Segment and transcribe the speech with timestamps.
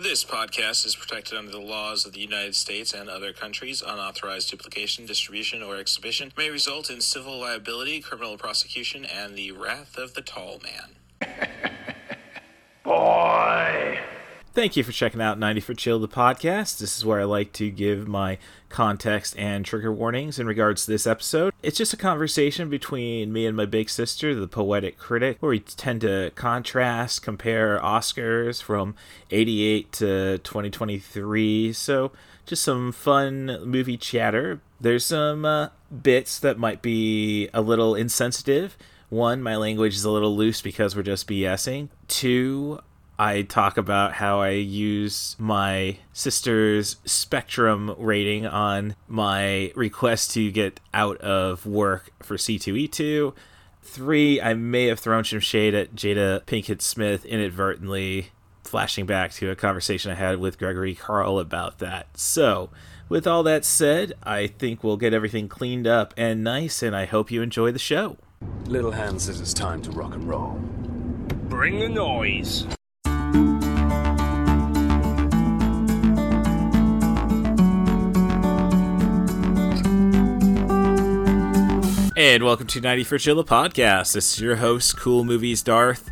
[0.00, 3.82] This podcast is protected under the laws of the United States and other countries.
[3.82, 9.98] Unauthorized duplication, distribution, or exhibition may result in civil liability, criminal prosecution, and the wrath
[9.98, 10.97] of the tall man.
[14.58, 16.78] Thank you for checking out 90 for Chill, the podcast.
[16.78, 18.38] This is where I like to give my
[18.68, 21.54] context and trigger warnings in regards to this episode.
[21.62, 25.60] It's just a conversation between me and my big sister, the poetic critic, where we
[25.60, 28.96] tend to contrast, compare Oscars from
[29.30, 31.72] 88 to 2023.
[31.72, 32.10] So,
[32.44, 34.60] just some fun movie chatter.
[34.80, 35.68] There's some uh,
[36.02, 38.76] bits that might be a little insensitive.
[39.08, 41.90] One, my language is a little loose because we're just BSing.
[42.08, 42.80] Two,
[43.18, 50.78] I talk about how I use my sister's spectrum rating on my request to get
[50.94, 53.34] out of work for C2E2.
[53.82, 58.28] Three, I may have thrown some shade at Jada Pinkett Smith inadvertently,
[58.62, 62.16] flashing back to a conversation I had with Gregory Carl about that.
[62.16, 62.70] So,
[63.08, 67.06] with all that said, I think we'll get everything cleaned up and nice, and I
[67.06, 68.16] hope you enjoy the show.
[68.66, 70.60] Little Hand says it's time to rock and roll.
[71.48, 72.66] Bring the noise.
[82.18, 84.14] And welcome to 90 for Chilla podcast.
[84.14, 86.10] This is your host, Cool Movies Darth.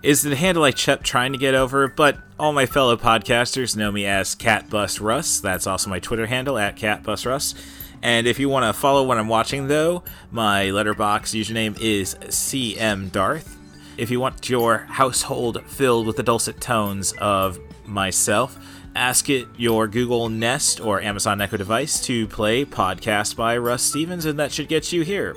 [0.00, 3.90] Is the handle I kept trying to get over, but all my fellow podcasters know
[3.90, 5.40] me as Catbus Russ.
[5.40, 7.56] That's also my Twitter handle at Catbus Russ.
[8.02, 13.10] And if you want to follow what I'm watching, though, my Letterboxd username is CM
[13.10, 13.58] Darth.
[13.96, 18.56] If you want your household filled with the dulcet tones of myself,
[18.94, 24.24] ask it your Google Nest or Amazon Echo device to play Podcast by Russ Stevens,
[24.24, 25.36] and that should get you here.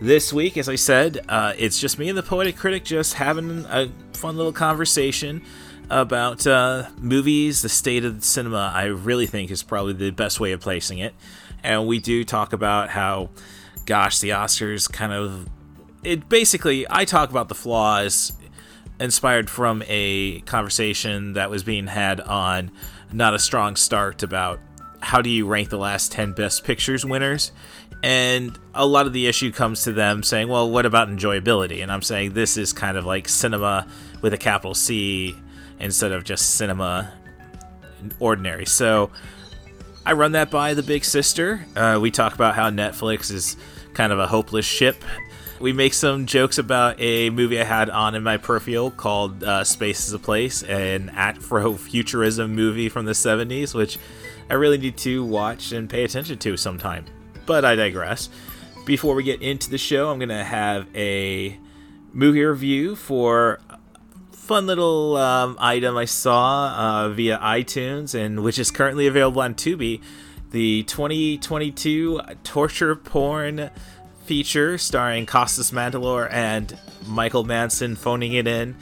[0.00, 3.64] This week, as I said, uh, it's just me and the Poetic Critic just having
[3.68, 5.42] a fun little conversation
[5.90, 10.40] about uh, movies, the state of the cinema, I really think is probably the best
[10.40, 11.14] way of placing it.
[11.62, 13.30] And we do talk about how,
[13.86, 15.48] gosh, the Oscars kind of.
[16.02, 18.32] It basically, I talk about the flaws
[19.02, 22.70] inspired from a conversation that was being had on
[23.12, 24.60] Not a Strong Start about
[25.00, 27.50] how do you rank the last 10 best pictures winners?
[28.04, 31.82] And a lot of the issue comes to them saying well what about enjoyability?
[31.82, 33.86] And i'm saying this is kind of like cinema
[34.22, 35.34] with a capital c
[35.80, 37.12] instead of just cinema
[38.20, 38.66] ordinary.
[38.66, 39.10] So
[40.06, 41.66] i run that by the big sister.
[41.74, 43.56] Uh, we talk about how netflix is
[43.94, 45.04] kind of a hopeless ship
[45.62, 49.62] we make some jokes about a movie I had on in my peripheral called uh,
[49.62, 53.96] Space is a Place, an Afrofuturism movie from the 70s, which
[54.50, 57.04] I really need to watch and pay attention to sometime.
[57.46, 58.28] But I digress.
[58.84, 61.56] Before we get into the show, I'm going to have a
[62.12, 63.60] movie review for
[64.32, 69.54] fun little um, item I saw uh, via iTunes, and which is currently available on
[69.54, 70.02] Tubi.
[70.50, 73.70] The 2022 torture porn
[74.32, 78.74] feature starring Costas Mandylor and Michael Madsen phoning it in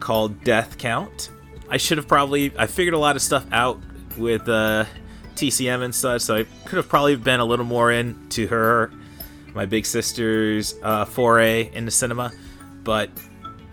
[0.00, 1.28] called Death Count.
[1.68, 3.78] I should have probably I figured a lot of stuff out
[4.16, 4.86] with uh,
[5.34, 8.90] TCM and such, so I could have probably been a little more into her,
[9.52, 12.32] my big sister's uh, foray into cinema.
[12.82, 13.10] But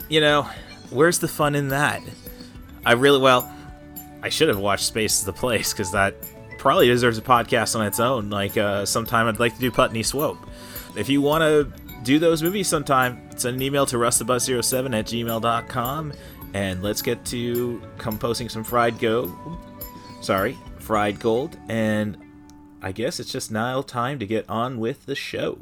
[0.10, 0.50] you know,
[0.90, 2.02] where's the fun in that?
[2.86, 3.50] I really well,
[4.22, 6.14] I should have watched Space is the Place because that
[6.58, 8.30] probably deserves a podcast on its own.
[8.30, 10.46] Like uh, sometime I'd like to do Putney Swope
[10.96, 11.72] if you want to
[12.04, 16.14] do those movies sometime, send an email to rustabuzz07 at gmail.com
[16.54, 19.32] and let's get to composing some fried gold.
[20.22, 21.58] Sorry, fried gold.
[21.70, 22.18] And
[22.82, 25.60] I guess it's just now time to get on with the show.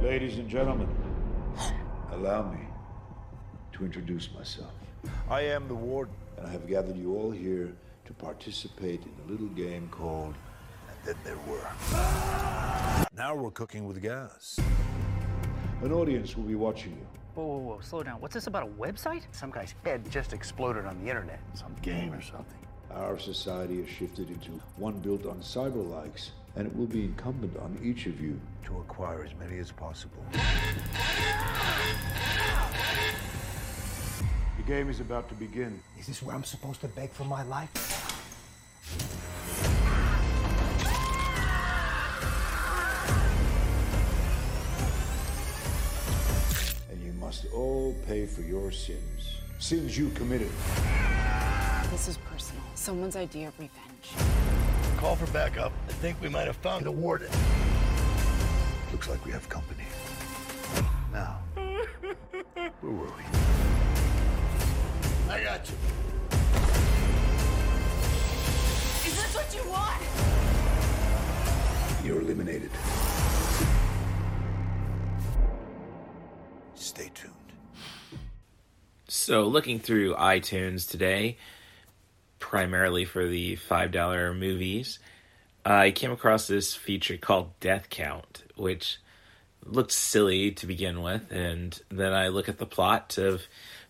[0.00, 0.88] Ladies and gentlemen,
[2.12, 2.60] allow me
[3.72, 4.70] to introduce myself.
[5.28, 7.72] I am the warden, and I have gathered you all here
[8.06, 10.34] to participate in a little game called
[10.88, 13.06] And Then There Were.
[13.16, 14.58] Now we're cooking with gas.
[15.82, 17.06] An audience will be watching you.
[17.34, 18.20] Whoa, whoa, whoa, slow down.
[18.20, 19.22] What's this about a website?
[19.32, 21.40] Some guy's head just exploded on the internet.
[21.54, 22.58] Some game or something.
[22.90, 27.56] Our society has shifted into one built on cyber likes, and it will be incumbent
[27.58, 30.22] on each of you to acquire as many as possible.
[34.56, 35.78] The game is about to begin.
[35.98, 37.95] Is this where I'm supposed to beg for my life?
[47.56, 50.50] all pay for your sins, sins you committed.
[51.90, 52.62] This is personal.
[52.74, 54.12] Someone's idea of revenge.
[54.98, 55.72] Call for backup.
[55.88, 57.30] I think we might have found the warden.
[58.92, 59.84] Looks like we have company.
[61.12, 63.22] Now, where were we?
[65.30, 65.76] I got you.
[69.06, 70.02] Is this what you want?
[72.04, 72.70] You're eliminated.
[76.74, 77.35] Stay tuned.
[79.26, 81.38] So, looking through iTunes today,
[82.38, 85.00] primarily for the $5 movies,
[85.64, 88.98] I came across this feature called Death Count, which
[89.64, 91.32] looked silly to begin with.
[91.32, 93.42] And then I look at the plot of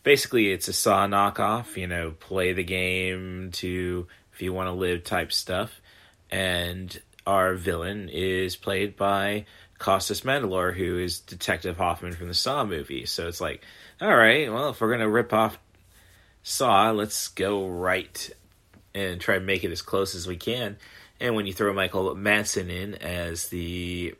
[0.02, 4.72] basically it's a Saw knockoff, you know, play the game to if you want to
[4.72, 5.82] live type stuff.
[6.30, 9.44] And our villain is played by
[9.78, 13.04] Costas Mandylor, who is Detective Hoffman from the Saw movie.
[13.04, 13.62] So it's like,
[14.00, 15.58] all right, well, if we're going to rip off
[16.42, 18.30] Saw, let's go right
[18.94, 20.76] and try to make it as close as we can.
[21.18, 24.14] And when you throw Michael Madsen in as the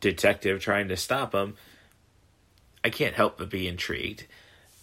[0.00, 1.54] detective trying to stop him,
[2.84, 4.26] I can't help but be intrigued.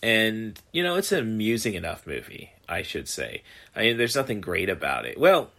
[0.01, 3.43] And, you know, it's an amusing enough movie, I should say.
[3.75, 5.19] I mean, there's nothing great about it.
[5.19, 5.51] Well,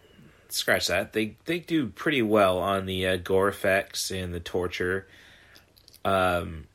[0.49, 1.13] scratch that.
[1.13, 5.07] They they do pretty well on the uh, gore effects and the torture
[6.03, 6.65] um,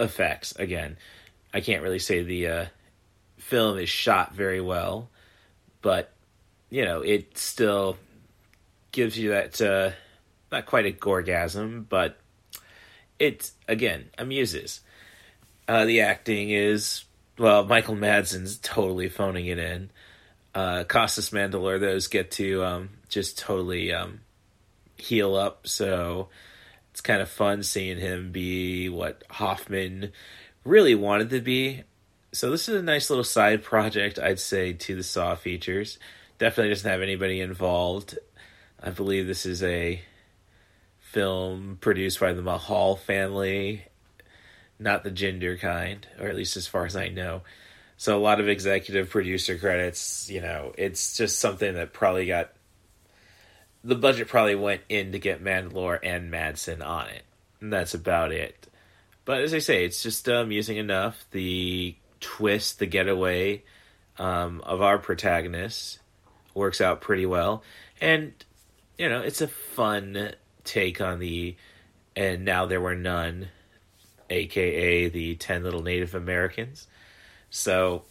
[0.00, 0.54] effects.
[0.56, 0.96] Again,
[1.52, 2.66] I can't really say the uh,
[3.38, 5.08] film is shot very well,
[5.82, 6.12] but
[6.70, 7.96] you know it still
[8.92, 9.90] gives you that uh,
[10.50, 12.18] not quite a gorgasm, but
[13.18, 14.80] it again amuses.
[15.68, 17.04] Uh, the acting is
[17.38, 19.90] well, Michael Madsen's totally phoning it in.
[20.54, 24.20] Uh, Costas Mandylor, those get to um, just totally um,
[24.96, 25.66] heal up.
[25.66, 26.28] So
[26.90, 30.12] it's kind of fun seeing him be what Hoffman
[30.64, 31.84] really wanted to be.
[32.32, 35.98] So this is a nice little side project, I'd say, to the Saw features.
[36.38, 38.18] Definitely doesn't have anybody involved.
[38.82, 40.00] I believe this is a
[41.00, 43.84] film produced by the Mahal family,
[44.78, 47.42] not the Jinder kind, or at least as far as I know.
[47.96, 50.30] So a lot of executive producer credits.
[50.30, 52.52] You know, it's just something that probably got
[53.82, 57.22] the budget probably went in to get Mandylor and Madsen on it.
[57.60, 58.68] And that's about it.
[59.24, 61.24] But as I say, it's just amusing enough.
[61.30, 63.62] The twist, the getaway
[64.18, 65.98] um, of our protagonist
[66.54, 67.62] works out pretty well.
[68.00, 68.32] And,
[68.98, 70.32] you know, it's a fun
[70.64, 71.56] take on the
[72.16, 73.48] and now there were none,
[74.28, 76.86] aka the 10 little Native Americans.
[77.50, 78.04] So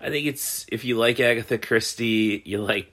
[0.00, 2.92] I think it's if you like Agatha Christie, you like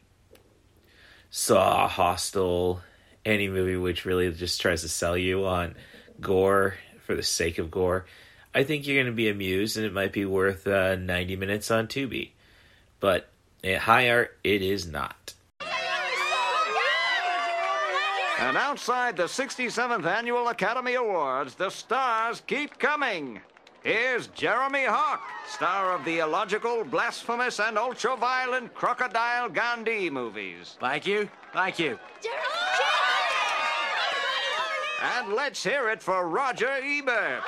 [1.32, 2.82] Saw, Hostel,
[3.24, 5.76] any movie which really just tries to sell you on
[6.20, 8.06] gore for the sake of gore.
[8.54, 11.70] I think you're going to be amused, and it might be worth uh, 90 minutes
[11.70, 12.32] on Tubi.
[13.00, 13.30] But
[13.64, 15.34] at high art, it is not.
[18.40, 23.42] And outside the 67th Annual Academy Awards, the stars keep coming.
[23.84, 30.78] Here's Jeremy Hawk, star of the illogical, blasphemous, and ultra-violent Crocodile Gandhi movies.
[30.82, 31.30] Thank you.
[31.54, 31.98] Thank you.
[35.02, 37.42] And let's hear it for Roger Ebert.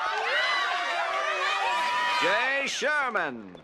[2.22, 3.57] Jay Sherman.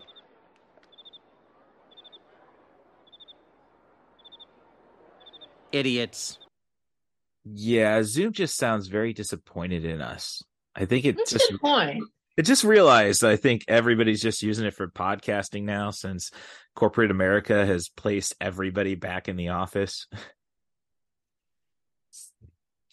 [5.72, 6.38] Idiots.
[7.44, 10.42] Yeah, Zoom just sounds very disappointed in us.
[10.74, 12.04] I think it's That's just good point.
[12.38, 16.30] It just realized I think everybody's just using it for podcasting now since
[16.76, 20.06] corporate America has placed everybody back in the office.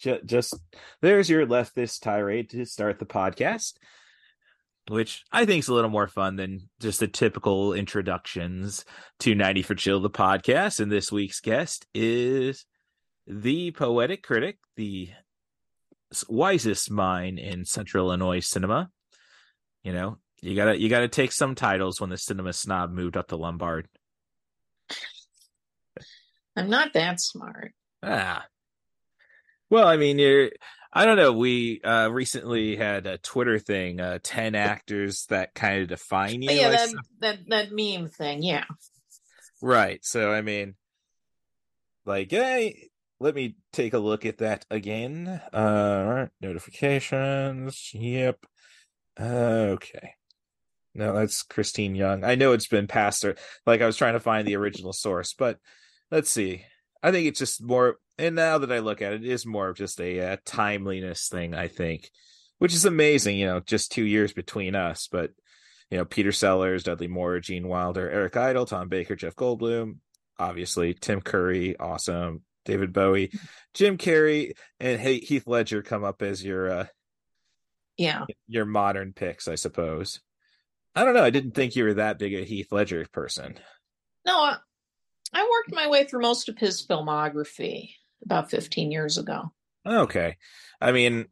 [0.00, 0.54] just, just
[1.00, 3.74] there's your leftist tirade to start the podcast,
[4.88, 8.84] which I think is a little more fun than just the typical introductions
[9.20, 10.80] to 90 for Chill, the podcast.
[10.80, 12.66] And this week's guest is
[13.28, 15.10] the poetic critic, the
[16.28, 18.90] wisest mind in Central Illinois cinema.
[19.86, 23.28] You know, you gotta you gotta take some titles when the cinema snob moved up
[23.28, 23.86] to Lombard.
[26.56, 27.72] I'm not that smart.
[28.02, 28.44] Ah.
[29.70, 30.50] Well, I mean, you're
[30.92, 31.34] I don't know.
[31.34, 36.48] We uh recently had a Twitter thing, uh 10 actors that kind of define you.
[36.48, 38.42] But yeah, that, that that meme thing.
[38.42, 38.64] Yeah.
[39.62, 40.04] Right.
[40.04, 40.74] So I mean
[42.04, 42.88] like hey,
[43.20, 45.40] let me take a look at that again.
[45.54, 47.92] Uh all right, notifications.
[47.94, 48.46] Yep.
[49.20, 50.14] Okay.
[50.94, 52.24] No, that's Christine Young.
[52.24, 53.36] I know it's been past her.
[53.66, 55.58] Like I was trying to find the original source, but
[56.10, 56.64] let's see.
[57.02, 59.68] I think it's just more and now that I look at it, it is more
[59.68, 62.10] of just a uh, timeliness thing, I think.
[62.58, 65.32] Which is amazing, you know, just 2 years between us, but
[65.90, 69.96] you know, Peter Sellers, Dudley Moore, Gene Wilder, Eric Idle, Tom Baker, Jeff Goldblum,
[70.38, 73.30] obviously Tim Curry, awesome, David Bowie,
[73.74, 76.86] Jim Carrey, and He- Heath Ledger come up as your uh,
[77.96, 78.24] Yeah.
[78.46, 80.20] your modern picks, I suppose.
[80.94, 81.24] I don't know.
[81.24, 83.58] I didn't think you were that big a Heath Ledger person.
[84.24, 84.56] No, I,
[85.32, 87.90] I worked my way through most of his filmography.
[88.24, 89.52] about 15 years ago.
[89.86, 90.36] Okay.
[90.80, 91.26] I mean,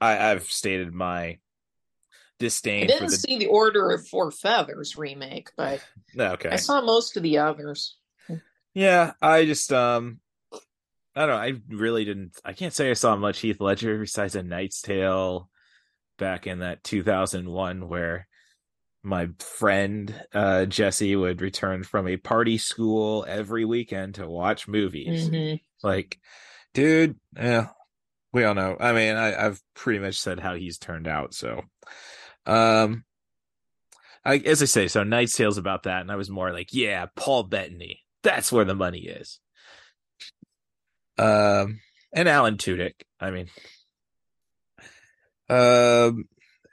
[0.00, 1.38] I, I've stated my
[2.38, 3.16] disdain I didn't the.
[3.16, 5.80] see the Order of Four Feathers remake, but
[6.18, 6.48] okay.
[6.48, 7.96] I saw most of the others.
[8.74, 10.18] Yeah, I just um
[11.14, 14.34] I don't know, I really didn't I can't say I saw much Heath Ledger besides
[14.34, 15.48] a Knight's Tale
[16.22, 18.28] back in that 2001 where
[19.02, 25.28] my friend uh Jesse would return from a party school every weekend to watch movies.
[25.28, 25.60] Mhm.
[25.82, 26.20] Like,
[26.74, 27.70] dude, yeah,
[28.32, 28.76] we all know.
[28.78, 31.62] I mean, I, I've pretty much said how he's turned out, so
[32.46, 33.04] um
[34.24, 37.06] I as I say, so Knight Tale's about that, and I was more like, yeah,
[37.16, 37.98] Paul Bettany.
[38.22, 39.40] That's where the money is.
[41.18, 41.80] Um
[42.12, 42.94] and Alan Tudyk.
[43.18, 43.48] I mean
[45.48, 46.24] um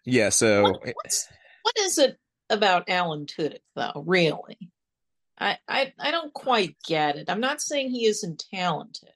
[0.06, 2.18] yeah, so What, what's, it
[2.50, 4.04] about Alan Tudyk, though?
[4.06, 4.58] Really,
[5.38, 7.30] I, I I don't quite get it.
[7.30, 9.10] I'm not saying he isn't talented.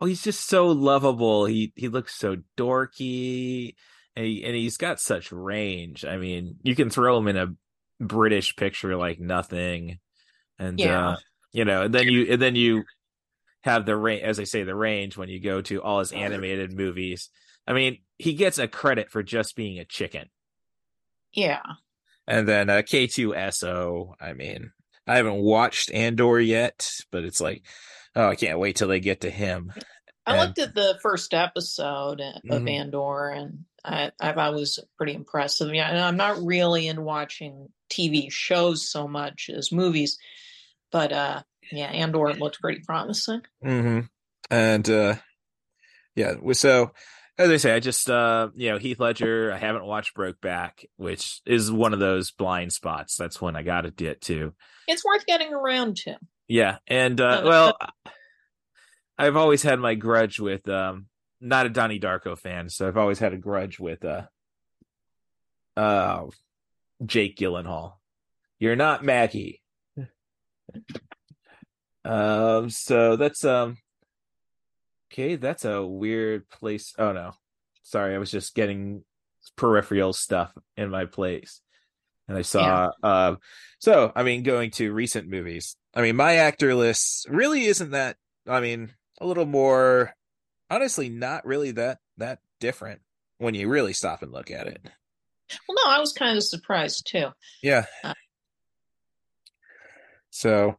[0.00, 1.46] Oh, he's just so lovable.
[1.46, 3.74] He he looks so dorky,
[4.14, 6.04] and he, and he's got such range.
[6.04, 7.54] I mean, you can throw him in a
[8.00, 9.98] British picture like nothing,
[10.58, 11.10] and Yeah.
[11.10, 11.16] uh,
[11.52, 12.84] you know, and then you and then you
[13.62, 16.72] have the range, as I say, the range when you go to all his animated
[16.72, 17.30] movies.
[17.68, 20.30] I mean, he gets a credit for just being a chicken,
[21.34, 21.60] Yeah,
[22.26, 24.14] and then uh, K-2SO.
[24.20, 24.72] I mean,
[25.06, 27.62] I haven't watched Andor yet, but it's like,
[28.16, 29.72] oh, I can't wait till they get to him.
[30.26, 32.70] I And- looked at the first episode of Mhm.
[32.70, 35.72] Andor, and I, I thought it was pretty impressive.
[35.74, 40.18] Yeah, and I'm not really in watching TV shows so much as movies,
[40.90, 43.42] but uh, yeah, Andor looked pretty promising.
[43.62, 44.00] hmm
[44.50, 45.16] And uh
[46.14, 46.92] yeah, so
[47.38, 51.40] as I say, I just uh you know, Heath Ledger, I haven't watched Brokeback, which
[51.46, 53.16] is one of those blind spots.
[53.16, 54.52] That's when I gotta get to.
[54.86, 56.16] It's worth getting around to.
[56.48, 56.78] Yeah.
[56.86, 57.78] And uh Uh, well
[59.16, 61.06] I've always had my grudge with um
[61.40, 64.22] not a Donnie Darko fan, so I've always had a grudge with uh
[65.76, 66.26] uh
[67.06, 67.94] Jake Gyllenhaal.
[68.58, 69.62] You're not Maggie.
[72.04, 73.76] Um, so that's um
[75.10, 76.94] okay, that's a weird place.
[76.98, 77.32] Oh no.
[77.82, 79.04] Sorry, I was just getting
[79.56, 81.60] peripheral stuff in my place.
[82.28, 83.36] And I saw uh
[83.78, 85.76] so I mean going to recent movies.
[85.94, 90.12] I mean my actor list really isn't that I mean a little more
[90.70, 93.00] honestly not really that that different
[93.38, 94.80] when you really stop and look at it.
[95.66, 97.28] Well, no, I was kind of surprised too.
[97.62, 97.86] Yeah.
[98.04, 98.12] Uh,
[100.30, 100.76] So,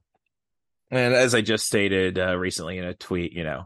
[0.89, 3.65] and as I just stated uh, recently in a tweet, you know,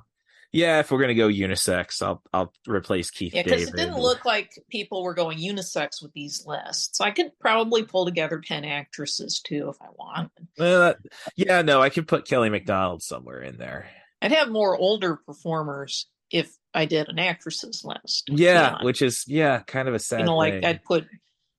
[0.54, 4.24] yeah, if we're gonna go unisex, I'll I'll replace Keith Yeah, because it didn't look
[4.24, 6.98] like people were going unisex with these lists.
[6.98, 10.32] So I could probably pull together 10 actresses too if I want.
[10.58, 10.98] Well, that-
[11.36, 13.90] yeah, no, I could put Kelly Macdonald somewhere in there.
[14.22, 18.30] I'd have more older performers if I did an actresses list.
[18.30, 20.66] Yeah, which is yeah, kind of a sad you know, like thing.
[20.66, 21.08] I'd put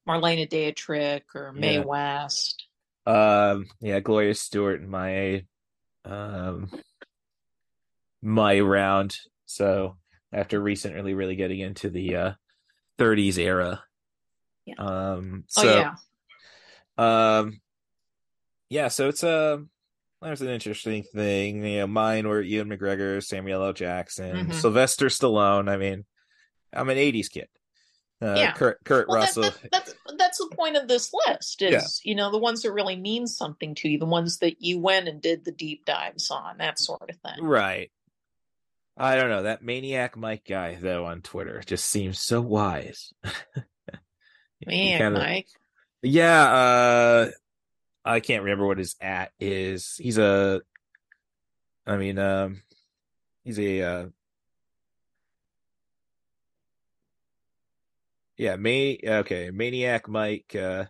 [0.09, 1.85] Marlene Dietrich or Mae Yeah.
[1.85, 2.67] West.
[3.07, 5.45] Um, yeah, Gloria Stuart and my
[6.07, 6.71] um
[8.25, 9.17] my round.
[9.47, 9.97] So
[10.33, 12.33] after recently really getting into the uh
[12.99, 13.85] 30s era.
[14.65, 14.75] Yeah.
[14.79, 15.95] Um Oh, so yeah.
[16.97, 17.61] um
[18.71, 19.63] yeah, so it's a
[20.23, 21.63] there's an interesting thing.
[21.65, 23.73] You know, mine were Ewan McGregor, Samuel L.
[23.75, 24.55] Jackson, Mhm.
[24.55, 25.69] Sylvester Stallone.
[25.69, 26.07] I mean,
[26.73, 27.49] I'm an 80s kid.
[28.23, 28.53] Uh, Yeah.
[28.53, 29.43] Kurt, Kurt Well, that, Russell.
[29.43, 31.73] that, that's that's the point of this list is
[32.05, 32.11] Yeah.
[32.11, 35.09] you know the ones that really mean something to you, the ones that you went
[35.09, 37.45] and did the deep dives on, that sort of thing.
[37.45, 37.91] Right.
[38.97, 39.43] I don't know.
[39.43, 43.13] That Maniac Mike guy, though, on Twitter just seems so wise.
[44.67, 45.49] Man, kinda- Mike.
[46.03, 47.31] Yeah, uh
[48.05, 49.95] I can't remember what his at is.
[49.97, 50.61] He's a
[51.87, 52.63] I mean, um
[53.43, 54.07] he's a uh
[58.37, 60.85] Yeah, May okay, Maniac Mike uh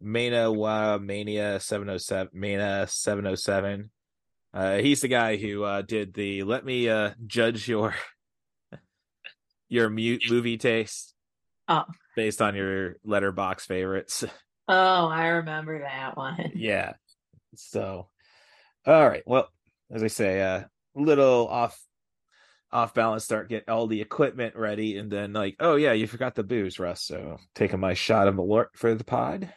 [0.00, 3.90] Mana Wa Mania 707 Mana 707.
[4.54, 7.94] Uh he's the guy who uh did the let me uh judge your
[9.68, 11.14] your mute movie taste
[11.70, 11.84] Oh.
[12.16, 14.24] based on your Letterboxd favorites.
[14.70, 16.52] Oh, I remember that one.
[16.54, 16.92] yeah.
[17.56, 18.08] So
[18.86, 19.22] all right.
[19.24, 19.48] Well,
[19.90, 20.64] as I say, uh
[20.94, 21.80] little off
[22.70, 26.34] off balance start get all the equipment ready and then like, oh yeah, you forgot
[26.34, 27.02] the booze, Russ.
[27.02, 29.50] So taking my shot of Malort for the pod.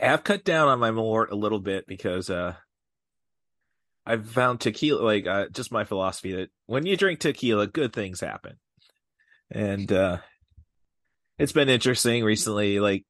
[0.00, 2.54] I have cut down on my Malort a little bit because uh
[4.04, 8.20] I've found tequila like uh, just my philosophy that when you drink tequila, good things
[8.20, 8.56] happen.
[9.50, 10.18] And uh
[11.38, 13.04] it's been interesting recently, like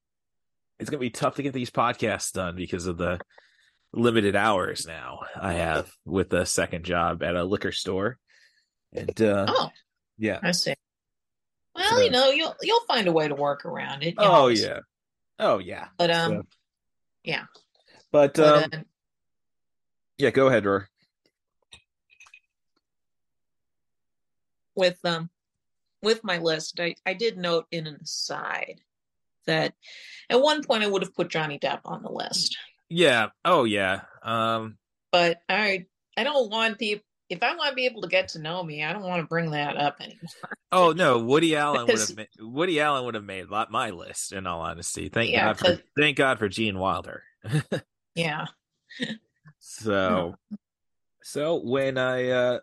[0.79, 3.19] it's gonna be tough to get these podcasts done because of the
[3.93, 5.19] limited hours now.
[5.39, 8.17] I have with a second job at a liquor store,
[8.91, 9.69] and uh, oh,
[10.17, 10.73] yeah, I see.
[11.75, 14.15] Well, So- you know, you'll you'll find a way to work around it.
[14.17, 14.47] oh know.
[14.49, 14.79] yeah,
[15.39, 15.87] oh yeah.
[15.97, 16.43] But um, So-
[17.23, 17.45] yeah.
[18.11, 18.77] but um, uh,
[20.17, 20.89] yeah, go ahead, Roar.
[24.75, 25.29] with um
[26.01, 28.81] with my list, I, I did note in an aside
[29.45, 29.73] that
[30.29, 32.57] at one point I would have put Johnny Depp on the list,
[32.89, 33.29] Yeah.
[33.45, 34.01] Oh yeah.
[34.21, 34.77] Um.
[35.11, 35.85] but I
[36.17, 37.05] I don't want people.
[37.33, 39.27] If I want to be able to get to know me, I don't want to
[39.27, 40.19] bring that up anymore.
[40.75, 44.33] Oh no, Woody Allen would have made, Woody Allen would have made my list.
[44.33, 47.21] In all honesty, thank Yeah, God for thank God for Gene Wilder.
[48.15, 48.45] Yeah,
[49.59, 50.35] So,
[51.21, 52.59] so when I uh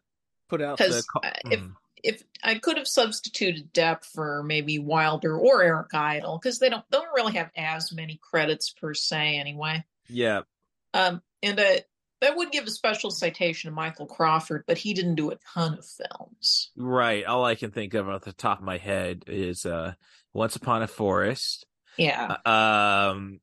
[0.48, 1.72] put out the call, if Mm.
[2.02, 6.88] if I could have substituted Depp for maybe Wilder or Eric Idle, because they don't
[6.90, 9.84] don't really have as many credits per se anyway.
[10.08, 10.42] yeah,
[10.94, 11.76] Um, and uh,
[12.20, 15.78] that would give a special citation to Michael Crawford, but he didn't do a ton
[15.78, 16.70] of films.
[16.76, 17.24] right.
[17.24, 19.94] All I can think of off the top of my head is uh
[20.32, 21.66] Once Upon a Forest.
[21.96, 23.40] Yeah, Um,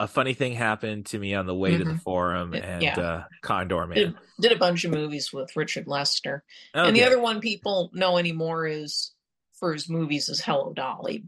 [0.00, 2.02] a funny thing happened to me on the way to the Mhm.
[2.02, 2.98] forum, and yeah.
[2.98, 4.16] uh Condorman.
[4.40, 6.42] did a bunch of movies with Richard Lester.
[6.74, 9.12] And the other one people know anymore is
[9.54, 11.24] for his movies is Hello Dolly,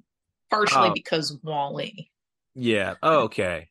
[0.50, 0.92] partially Oh.
[0.92, 2.10] because of WALL-E.
[2.54, 2.94] Yeah.
[3.02, 3.68] Oh, okay.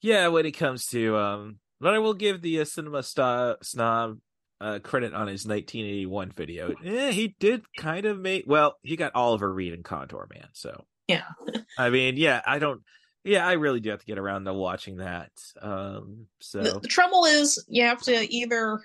[0.00, 4.18] Yeah, when it comes to um, but I will give the uh, cinema sta- snob
[4.58, 6.74] uh credit on his 1981 video.
[6.82, 10.46] Eh, he did kind of make well, he got Oliver Reed and Condorman.
[10.52, 11.24] So Yeah.
[11.78, 12.80] I mean, yeah, I don't.
[13.24, 15.32] Yeah, I really do have to get around to watching that.
[15.60, 18.80] Um, so The, the trouble is, you have to either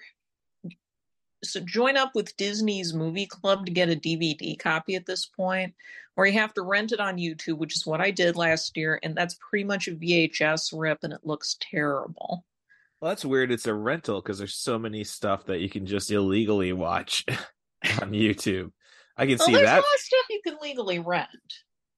[1.44, 5.74] so join up with Disney's Movie Club to get a DVD copy at this point,
[6.16, 9.00] or you have to rent it on YouTube, which is what I did last year,
[9.04, 12.44] and that's pretty much a VHS rip, and it looks terrible.
[13.01, 13.51] Well, that's weird.
[13.51, 17.25] It's a rental because there's so many stuff that you can just illegally watch
[18.01, 18.72] on YouTube.
[19.18, 19.74] I can Well, see there's that.
[19.79, 21.27] a lot of stuff you can legally rent.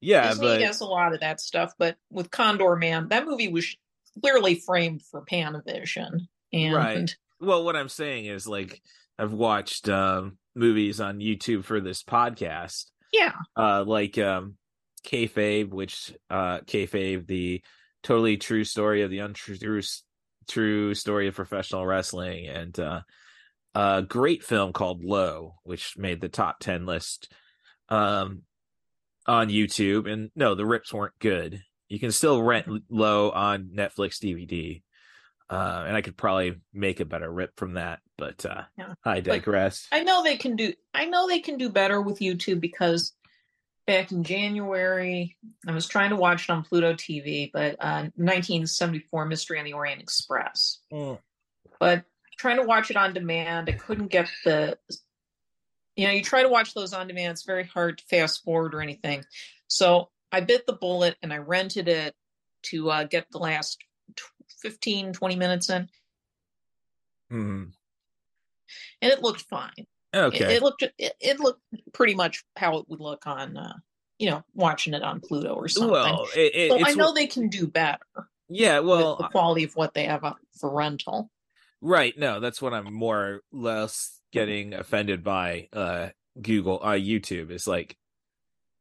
[0.02, 3.76] Yeah, Disney but has a lot of that stuff, but with Condorman, that movie was
[4.22, 7.16] clearly framed for Panavision, and Right.
[7.40, 8.82] well, what I'm saying is like
[9.18, 14.58] I've watched um, movies on YouTube for this podcast, yeah, uh, like um,
[15.08, 17.62] Kayfabe, which uh, Kayfabe, the
[18.04, 19.56] totally true story of the untrue
[20.48, 23.02] true story of professional wrestling, and uh,
[23.76, 27.32] a great film called Low, which made the top ten list
[27.90, 28.44] um,
[29.28, 30.12] on YouTube.
[30.12, 31.62] And no, the rips weren't good.
[31.90, 34.82] You can still rent Low on Netflix DVD.
[35.50, 38.94] Uh, and I could probably make a better rip from that, but uh, Yeah.
[39.06, 39.88] I digress.
[39.92, 40.74] I know they can do.
[40.94, 43.14] I know they can do better with YouTube because
[43.86, 49.26] back in January, I was trying to watch it on Pluto TV, but uh, 1974
[49.26, 50.80] Mystery on the Orient Express.
[51.80, 52.06] But
[52.38, 54.78] trying to watch it on demand, I couldn't get the.
[55.96, 58.74] You know, you try to watch those on demand, it's very hard to fast forward
[58.74, 59.24] or anything.
[59.68, 62.16] So I bit the bullet and I rented it
[62.64, 63.78] to uh, get the last
[64.16, 64.24] tw-
[64.62, 65.88] 15, 20 minutes in,
[67.32, 67.74] Mhm.
[69.02, 69.86] and it looked fine.
[70.14, 70.46] Okay.
[70.46, 71.62] It, it looked it, it looked
[71.94, 73.74] pretty much how it would look on uh,
[74.20, 75.92] you know watching it on Pluto or something.
[75.92, 78.06] Well, it, it, so I know they can do better.
[78.50, 80.24] yeah, well, the quality of what they have
[80.60, 81.30] for rental.
[81.82, 82.18] Right.
[82.18, 86.10] No, that's what I'm more or less getting offended by uh
[86.42, 87.52] Google uh YouTube.
[87.52, 87.98] is like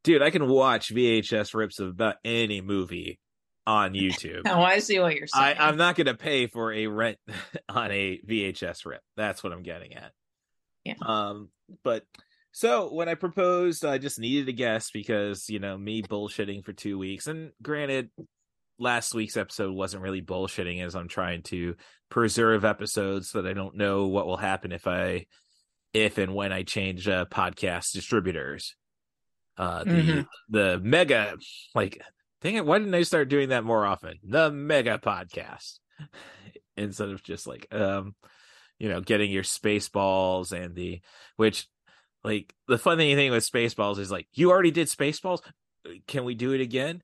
[0.05, 3.19] dude, I can watch VHS rips of about any movie
[3.67, 4.43] on YouTube.
[4.47, 5.57] Oh, I see what you're I, saying.
[5.61, 7.19] I'm not gonna pay for a rent
[7.69, 9.01] on a VHS rip.
[9.17, 10.13] That's what I'm getting at.
[10.85, 10.95] Yeah.
[11.05, 11.49] Um
[11.85, 12.05] but
[12.55, 16.75] so when I proposed, I just needed a guest because, you know, me bullshitting for
[16.75, 17.27] two weeks.
[17.27, 18.11] And granted,
[18.79, 21.77] last week's episode wasn't really bullshitting as I'm trying to
[22.11, 25.27] preserve episodes so that I don't know what will happen if I
[25.95, 28.75] if and when I change uh, podcast distributors.
[29.57, 30.27] Uh the Mhm.
[30.51, 31.37] the mega
[31.75, 32.03] like
[32.43, 34.19] dang it, why didn't I start doing that more often?
[34.25, 35.79] The mega podcast.
[36.77, 38.15] Instead of just like um
[38.83, 41.01] you know, getting your Spaceballs and the
[41.37, 41.69] which
[42.25, 45.41] like the funny thing with Spaceballs is like you already did Spaceballs.
[46.09, 47.01] Can we do it again?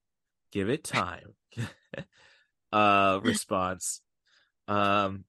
[0.50, 1.34] Give it time.
[2.72, 4.00] uh response.
[4.66, 5.24] Um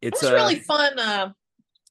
[0.00, 0.98] it's was uh, really fun.
[1.00, 1.32] Uh,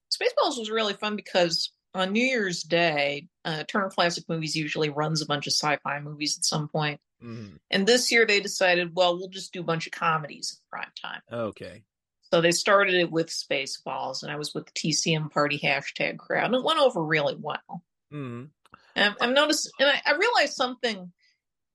[0.10, 5.22] Spaceballs was really fun because on New Year's Day, uh, Turner Classic Movies usually runs
[5.22, 7.02] a bunch of sci-fi movies at some point.
[7.22, 7.60] mhm.
[7.70, 10.92] And this year they decided, well, we'll just do a bunch of comedies in prime
[11.00, 11.22] time.
[11.32, 11.84] okay.
[12.32, 16.46] So they started it with Spaceballs, and I was with the TCM Party hashtag crowd,
[16.46, 17.84] and it went over really well.
[18.14, 18.50] Mm.
[18.96, 21.12] And I've noticed, and I, I realized something.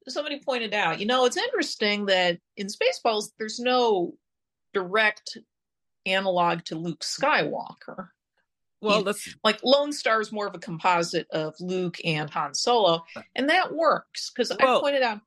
[0.06, 4.12] Somebody pointed out, you know, it's interesting that in Spaceballs there's no
[4.74, 5.38] direct
[6.04, 8.08] analog to Luke Skywalker.
[8.82, 13.02] Well, that's like Lone Star is more of a composite of Luke and Han Solo,
[13.34, 15.20] and that works because I pointed out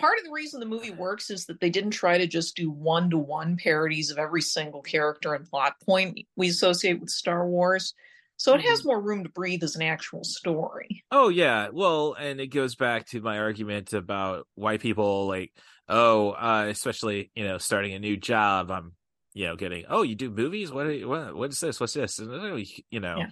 [0.00, 2.70] part of the reason the movie works is that they didn't try to just do
[2.70, 7.46] one to one parodies of every single character and plot point we associate with Star
[7.46, 7.94] Wars.
[8.36, 8.68] So it Mm-hmm.
[8.70, 11.04] has more room to breathe as an actual story.
[11.12, 15.52] Oh yeah, well, and it goes back to my argument about why people like,
[15.88, 18.70] oh, uh, especially you know, starting a new job.
[18.70, 18.92] I'm,
[19.34, 20.72] you know, getting, oh, you do movies?
[20.72, 20.86] What?
[20.86, 21.34] Are you, what?
[21.34, 21.80] What is this?
[21.80, 22.18] What's this?
[22.18, 22.56] And, oh,
[22.90, 23.30] you know, Yeah.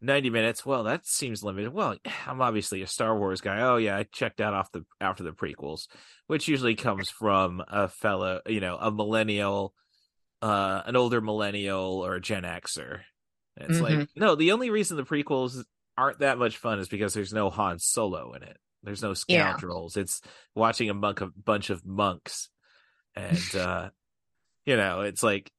[0.00, 0.64] Ninety minutes.
[0.64, 1.72] Well, that seems limited.
[1.72, 3.60] Well, I'm obviously a Star Wars guy.
[3.60, 5.86] Oh yeah, I checked out off the after the prequels,
[6.26, 9.74] which usually comes from a fellow, you know, a millennial,
[10.42, 13.00] uh, an older millennial or a Gen Xer.
[13.56, 15.62] And It's like no, the only reason the prequels
[15.98, 18.56] aren't that much fun is because there's no Han Solo in it.
[18.82, 19.50] There's no Yeah.
[19.50, 19.96] scoundrels.
[19.98, 20.22] It's
[20.54, 22.48] watching a monk, a bunch of monks,
[23.14, 23.90] and uh
[24.66, 25.50] you know, it's like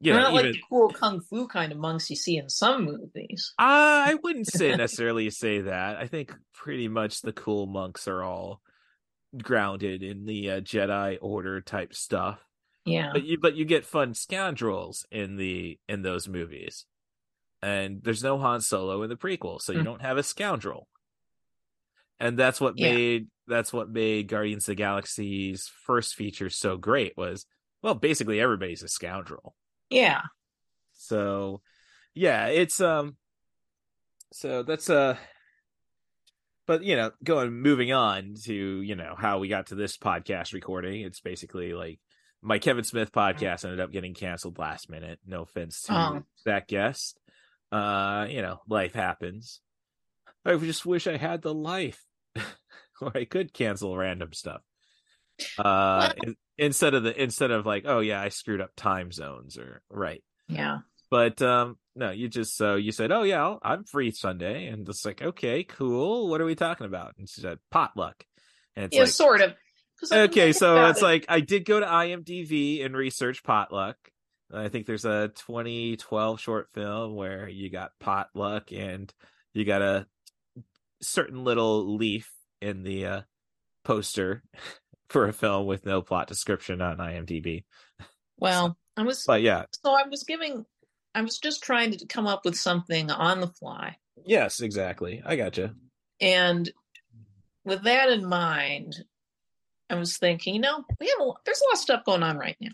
[0.00, 2.48] you They're know, not like the cool kung fu kind of monks you see in
[2.48, 3.52] some movies.
[3.58, 5.96] uh, I wouldn't say necessarily say that.
[5.98, 8.60] I think pretty much the cool monks are all
[9.42, 12.40] grounded in the uh, Jedi Order type stuff.
[12.84, 13.10] Yeah.
[13.12, 16.86] But you but you get fun scoundrels in the in those movies.
[17.62, 19.84] And there's no Han Solo in the prequel, so you Mm.
[19.84, 20.88] don't have a scoundrel.
[22.18, 22.88] And that's what Yeah.
[22.90, 27.46] made that's what made Guardians of the Galaxy's first feature so great was
[27.82, 29.54] well, basically everybody's a scoundrel.
[29.90, 30.22] Yeah.
[30.92, 31.60] So
[32.14, 33.16] yeah, it's um
[34.32, 35.16] so that's uh
[36.66, 40.52] but you know, going moving on to, you know, how we got to this podcast
[40.52, 41.98] recording, it's basically like
[42.42, 45.18] my Kevin Smith podcast ended up getting canceled last minute.
[45.26, 46.22] No offense to Oh.
[46.46, 47.18] that guest.
[47.72, 49.60] Uh, you know, life happens.
[50.44, 52.02] I just wish I had the life
[52.98, 54.62] where I could cancel random stuff.
[55.58, 59.58] Uh in- instead of the instead of like, oh yeah, I screwed up time zones
[59.58, 60.22] or right.
[60.48, 60.78] Yeah.
[61.10, 64.88] But um no, you just so you said, "Oh yeah, I'll, I'm free Sunday," and
[64.88, 66.28] it's like, "Okay, cool.
[66.28, 68.24] What are we talking about?" And she said, "Potluck,"
[68.76, 69.54] and it's yeah, like, sort of
[70.10, 71.04] okay, so it's it.
[71.04, 73.96] like I did go to IMDb and research Potluck.
[74.52, 79.12] I think there's a 2012 short film where you got Potluck and
[79.52, 80.06] you got a
[81.02, 83.20] certain little leaf in the uh,
[83.84, 84.42] poster
[85.10, 87.64] for a film with no plot description on IMDb.
[88.38, 90.64] well, I was But yeah, so I was giving
[91.14, 93.96] I was just trying to come up with something on the fly.
[94.24, 95.22] yes, exactly.
[95.24, 95.74] I gotcha.
[96.20, 96.70] And
[97.64, 98.96] with that in mind,
[99.90, 102.38] I was thinking, you know, we have a, there's a lot of stuff going on
[102.38, 102.70] right now.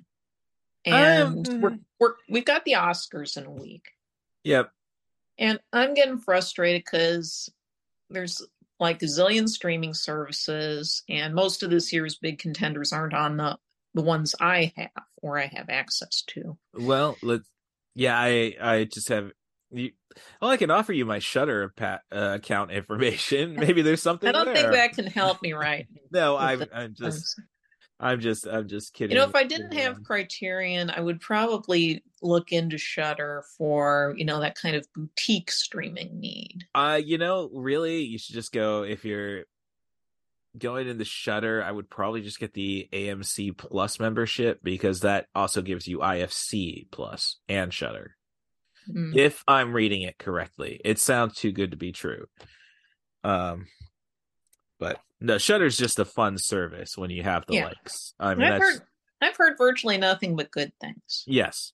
[0.85, 3.87] And Um, we're, we're we've got the Oscars in a week.
[4.45, 4.71] Yep.
[5.39, 7.51] And I'm getting frustrated because
[8.11, 8.47] there's
[8.79, 13.59] like a zillion streaming services, and most of this year's big contenders aren't on the
[13.95, 14.91] the ones I have
[15.23, 16.59] or I have access to.
[16.75, 17.49] Well, let's,
[17.95, 19.31] yeah, I I just have
[19.71, 19.93] you.
[20.41, 23.55] Well, I can offer you my Shudder pat, uh, account information.
[23.59, 24.29] Maybe there's something.
[24.29, 25.87] I don't think that can help me right.
[26.13, 27.41] No, I'm I'm just.
[27.99, 29.17] I'm just I'm just kidding.
[29.17, 34.25] You know, if I didn't have Criterion, I would probably look into Shudder for you
[34.25, 36.65] know that kind of boutique streaming need.
[36.75, 39.45] uh, you know, really, you should just go if you're
[40.59, 41.63] going in the Shudder.
[41.63, 46.91] I would probably just get the AMC Plus membership because that also gives you IFC
[46.91, 48.17] Plus and Shudder.
[48.89, 49.17] Mm.
[49.17, 50.81] if I'm reading it correctly.
[50.85, 52.27] It sounds too good to be true.
[53.25, 53.67] Um,
[54.79, 57.65] but no, Shudder's just a fun service when you have the Yeah.
[57.65, 58.15] likes.
[58.19, 58.83] I mean, I've heard
[59.21, 61.25] I've heard virtually nothing but good things.
[61.27, 61.73] yes,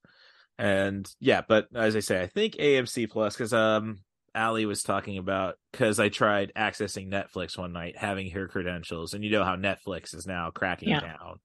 [0.58, 3.98] and yeah, but as I say, I think AMC Plus because um,
[4.34, 9.24] Ali was talking about because I tried accessing Netflix one night, having her credentials, and
[9.24, 11.00] you know how Netflix is now cracking Yeah.
[11.00, 11.40] down,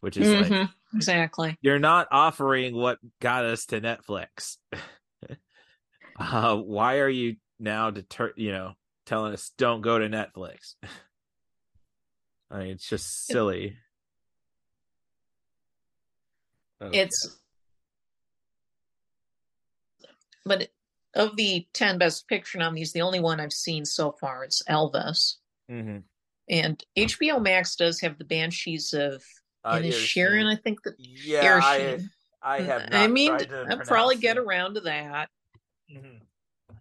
[0.00, 1.58] which is like Mhm, exactly.
[1.60, 4.56] you're not offering what got us to Netflix.
[6.18, 8.32] uh, why are you now deter?
[8.36, 8.72] You know,
[9.06, 10.74] telling us don't go to Netflix?
[12.50, 13.76] I mean, it's just silly.
[16.82, 17.00] Okay.
[17.00, 17.38] It's
[20.44, 20.68] but
[21.14, 25.36] of the ten best picture nominees, the only one I've seen so far is Elvis.
[25.70, 26.02] Mhm.
[26.50, 29.24] And HBO Max does have the Banshees of
[29.64, 30.06] Uh, Inisherin.
[30.06, 31.98] Sharon, I think that Yeah, I
[32.42, 32.90] I have.
[32.90, 35.30] Not I mean, I'll probably pronounce get around to that.
[35.90, 36.20] Mhm.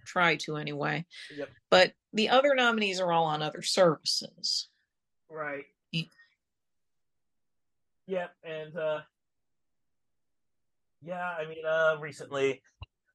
[0.05, 1.05] Try to anyway.
[1.33, 1.49] Yep.
[1.69, 4.67] But the other nominees are all on other services.
[5.33, 5.65] Right.
[8.05, 8.99] Yep, and uh
[11.01, 12.61] yeah, I mean uh recently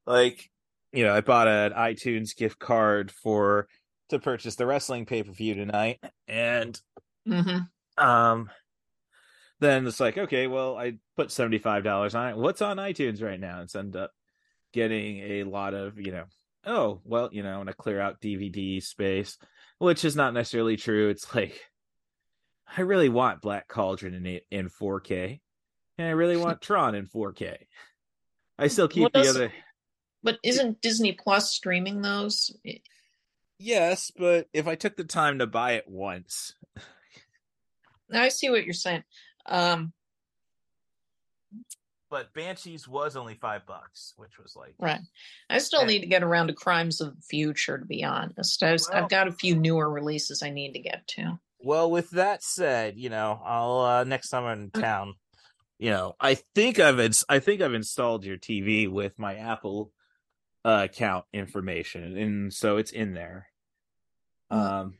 [0.06, 0.50] like
[0.92, 3.68] you know, I bought an iTunes gift card for
[4.08, 6.80] to purchase the wrestling pay-per-view tonight and
[7.26, 7.58] hmm
[7.98, 8.48] um
[9.60, 12.36] then it's like, okay, well, I put seventy five dollars on it.
[12.36, 13.60] What's on iTunes right now?
[13.60, 14.12] And end up
[14.72, 16.24] getting a lot of, you know,
[16.64, 19.36] oh, well, you know, I want to clear out DVD space,
[19.78, 21.08] which is not necessarily true.
[21.08, 21.60] It's like
[22.76, 25.40] I really want Black Cauldron in in 4K,
[25.98, 27.56] and I really want Tron in 4K.
[28.58, 29.52] I still keep the other.
[30.22, 32.54] But isn't Disney Plus streaming those?
[33.58, 36.54] Yes, but if I took the time to buy it once,
[38.12, 39.04] I see what you're saying.
[39.46, 39.92] Um,
[42.10, 45.00] but Banshees was only five bucks, which was like right.
[45.50, 47.78] I still and, need to get around to Crimes of the Future.
[47.78, 50.80] To be honest, I was, well, I've got a few newer releases I need to
[50.80, 51.38] get to.
[51.60, 54.80] Well, with that said, you know, I'll uh next time I'm in mm.
[54.80, 55.14] town,
[55.78, 59.92] you know, I think I've ins- I think I've installed your TV with my Apple
[60.64, 63.48] uh, account information, and so it's in there.
[64.52, 64.56] Mm.
[64.56, 64.94] Um.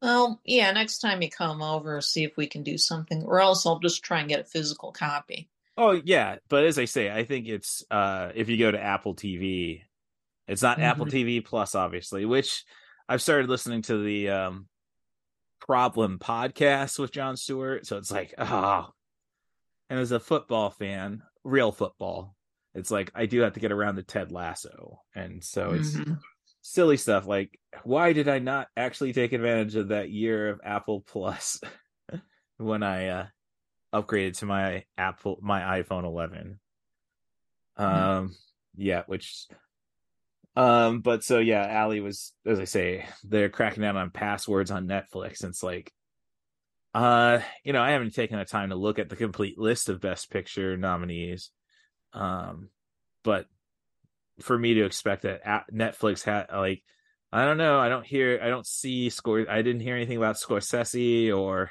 [0.00, 0.72] Well, yeah.
[0.72, 4.02] Next time you come over, see if we can do something, or else I'll just
[4.02, 5.48] try and get a physical copy.
[5.76, 9.14] Oh yeah, but as I say, I think it's uh if you go to Apple
[9.14, 9.82] TV,
[10.48, 10.84] it's not mm-hmm.
[10.84, 12.64] Apple TV Plus, obviously, which
[13.08, 14.66] I've started listening to the um
[15.66, 17.86] problem podcast with Jon Stewart.
[17.86, 18.88] So it's like, oh
[19.92, 22.34] and as a football fan, real football,
[22.74, 25.02] it's like I do have to get around to Ted Lasso.
[25.14, 26.14] And so it's mm-hmm.
[26.62, 31.02] silly stuff like why did I not actually take advantage of that year of Apple
[31.02, 31.60] Plus
[32.56, 33.26] when I uh
[33.92, 36.58] upgraded to my Apple my iPhone 11.
[37.78, 37.94] Mm-hmm.
[37.94, 38.34] Um
[38.74, 39.46] yeah, which
[40.56, 44.86] um but so yeah, Ali was as I say, they're cracking down on passwords on
[44.86, 45.92] Netflix and it's like
[46.94, 50.00] uh you know, I haven't taken the time to look at the complete list of
[50.00, 51.50] best picture nominees.
[52.12, 52.68] Um
[53.22, 53.46] but
[54.40, 56.82] for me to expect that Netflix had like
[57.32, 60.36] I don't know, I don't hear I don't see score I didn't hear anything about
[60.36, 61.70] Scorsese or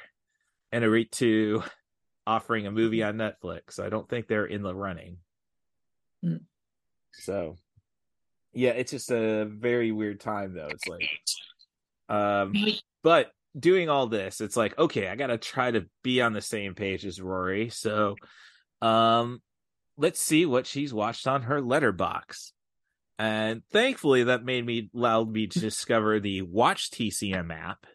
[0.72, 1.62] Inarritu
[2.26, 3.78] offering a movie on Netflix.
[3.78, 5.18] I don't think they're in the running.
[6.24, 6.40] Mm.
[7.12, 7.56] So,
[8.52, 10.68] yeah, it's just a very weird time though.
[10.68, 11.08] It's like,
[12.08, 12.54] um,
[13.02, 16.42] but doing all this, it's like, okay, I got to try to be on the
[16.42, 17.70] same page as Rory.
[17.70, 18.16] So,
[18.80, 19.40] um,
[19.96, 22.52] let's see what she's watched on her Letterboxd.
[23.18, 27.86] And thankfully, that made me allowed me to discover the Watch TCM app,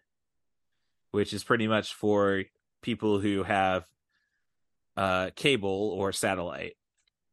[1.12, 2.44] which is pretty much for
[2.82, 3.84] people who have
[4.96, 6.78] uh cable or satellite.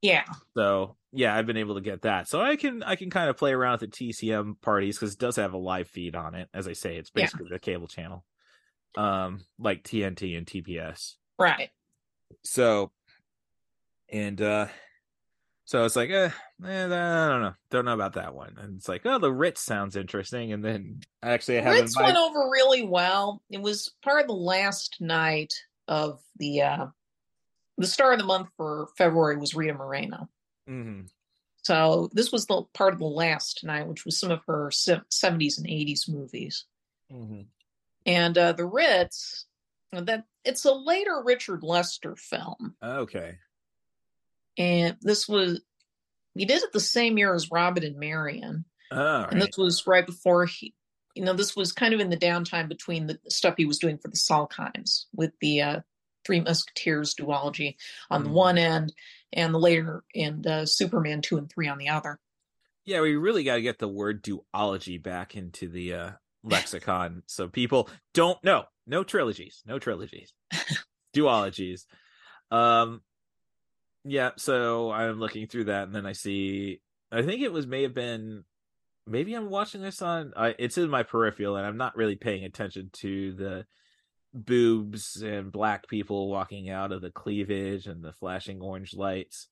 [0.02, 0.24] Yeah.
[0.54, 2.28] So yeah, I've been able to get that.
[2.28, 5.20] So I can I can kind of play around with the TCM parties because it
[5.20, 6.48] does have a live feed on it.
[6.52, 7.56] As I say, it's basically yeah.
[7.56, 8.24] a cable channel.
[8.96, 11.14] Um, like TNT and TBS.
[11.38, 11.70] Right.
[12.42, 12.92] So
[14.12, 14.66] and uh
[15.66, 16.30] so it's like, eh,
[16.64, 18.54] eh, I don't know, don't know about that one.
[18.58, 20.52] And it's like, oh, the Ritz sounds interesting.
[20.52, 23.40] And then actually, I have Ritz went over really well.
[23.48, 25.54] It was part of the last night
[25.88, 26.86] of the uh
[27.76, 30.28] the star of the month for February was Rita Moreno.
[30.68, 31.02] Mm-hmm.
[31.62, 35.58] So this was the part of the last night, which was some of her 70s
[35.58, 36.66] and 80s movies.
[37.10, 37.42] Mm-hmm.
[38.06, 39.46] And uh, the Ritz,
[39.92, 42.74] that it's a later Richard Lester film.
[42.82, 43.38] Okay.
[44.58, 45.60] And this was
[46.34, 48.64] he did it the same year as Robin and Marian.
[48.90, 50.74] Oh, and this was right before he,
[51.14, 53.98] you know, this was kind of in the downtime between the stuff he was doing
[53.98, 55.80] for the Salkinds with the uh,
[56.24, 57.76] Three Musketeers duology
[58.10, 58.24] on mm.
[58.24, 58.92] the one end,
[59.34, 62.18] and the later and uh, Superman two and three on the other.
[62.84, 66.10] Yeah, we really got to get the word duology back into the uh,
[66.42, 68.64] lexicon, so people don't know.
[68.86, 70.32] No trilogies, no trilogies,
[71.14, 71.86] duologies.
[72.50, 73.02] Um,
[74.04, 74.30] yeah.
[74.36, 76.80] So I'm looking through that, and then I see.
[77.10, 78.44] I think it was may have been.
[79.06, 80.32] Maybe I'm watching this on.
[80.36, 83.66] I, it's in my peripheral, and I'm not really paying attention to the
[84.34, 89.48] boobs and black people walking out of the cleavage and the flashing orange lights.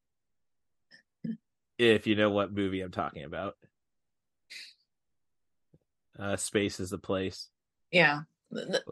[1.79, 3.55] if you know what movie I'm talking about.
[6.19, 7.49] Uh, space is the place.
[7.91, 8.21] Yeah.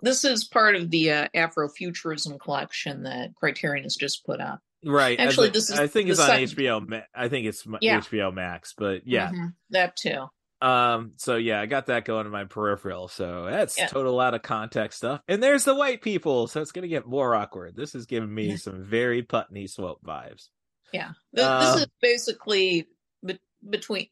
[0.00, 4.60] This is part of the uh, Afrofuturism collection that Criterion has just put up.
[4.82, 5.20] Right.
[5.20, 6.48] Actually, this is I think it's on second...
[6.48, 7.02] HBO.
[7.14, 8.00] I think it's yeah.
[8.00, 9.46] HBO Max, but yeah, mm-hmm.
[9.70, 10.30] that too.
[10.60, 13.08] Um, so yeah, I got that going in my peripheral.
[13.08, 13.86] So that's yeah.
[13.86, 15.20] total out of context stuff.
[15.26, 17.76] And there's the white people, so it's gonna get more awkward.
[17.76, 20.48] This is giving me some very Putney Swope vibes.
[20.92, 22.88] Yeah, this, this is basically
[23.24, 24.08] be- between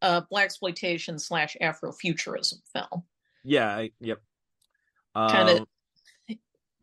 [0.00, 3.04] uh blaxploitation slash Afrofuturism film.
[3.44, 3.68] Yeah.
[3.68, 4.20] I, yep.
[5.14, 5.66] Um, kind of.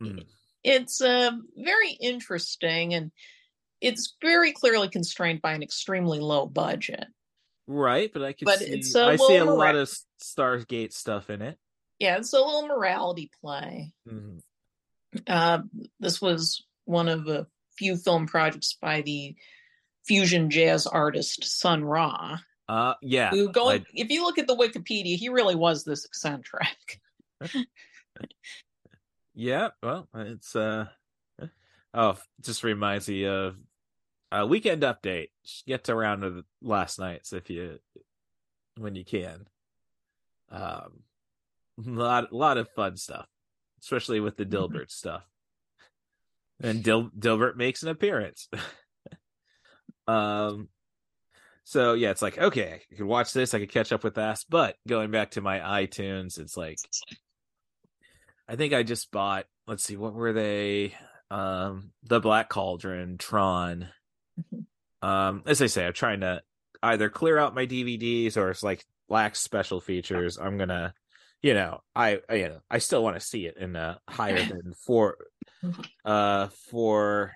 [0.00, 0.18] Hmm.
[0.62, 3.10] It's uh, very interesting and
[3.80, 7.06] it's very clearly constrained by an extremely low budget.
[7.70, 11.42] Right, but I can but see it's I see a lot of Stargate stuff in
[11.42, 11.58] it.
[11.98, 13.92] Yeah, it's a little morality play.
[14.08, 14.38] Mm-hmm.
[15.26, 15.58] Uh,
[16.00, 19.36] this was one of a few film projects by the
[20.06, 22.38] fusion jazz artist Sun Ra.
[22.66, 23.30] Uh, yeah.
[23.30, 23.84] Who going?
[23.92, 27.00] if you look at the Wikipedia, he really was this eccentric.
[29.34, 29.68] yeah.
[29.82, 30.86] Well, it's uh.
[31.92, 33.56] Oh, just reminds me of
[34.30, 35.28] a weekend update.
[35.44, 37.78] Just get around to the last nights if you
[38.76, 39.46] when you can.
[40.50, 41.02] Um,
[41.86, 43.26] a lot, a lot of fun stuff,
[43.80, 44.76] especially with the mm-hmm.
[44.76, 45.22] Dilbert stuff.
[46.60, 48.48] And Dil- Dilbert makes an appearance.
[50.08, 50.68] um,
[51.64, 54.42] so yeah, it's like okay, I could watch this, I could catch up with that.
[54.48, 56.78] But going back to my iTunes, it's like
[58.48, 59.44] I think I just bought.
[59.66, 60.94] Let's see, what were they?
[61.30, 63.88] Um, the Black Cauldron, Tron.
[64.38, 65.08] Mm-hmm.
[65.08, 66.42] Um, as I say, I'm trying to
[66.82, 70.38] either clear out my DVDs or it's like lacks special features.
[70.38, 70.94] I'm gonna,
[71.42, 74.42] you know, I, I you know, I still want to see it in a higher
[74.48, 75.16] than four,
[76.04, 77.32] uh, four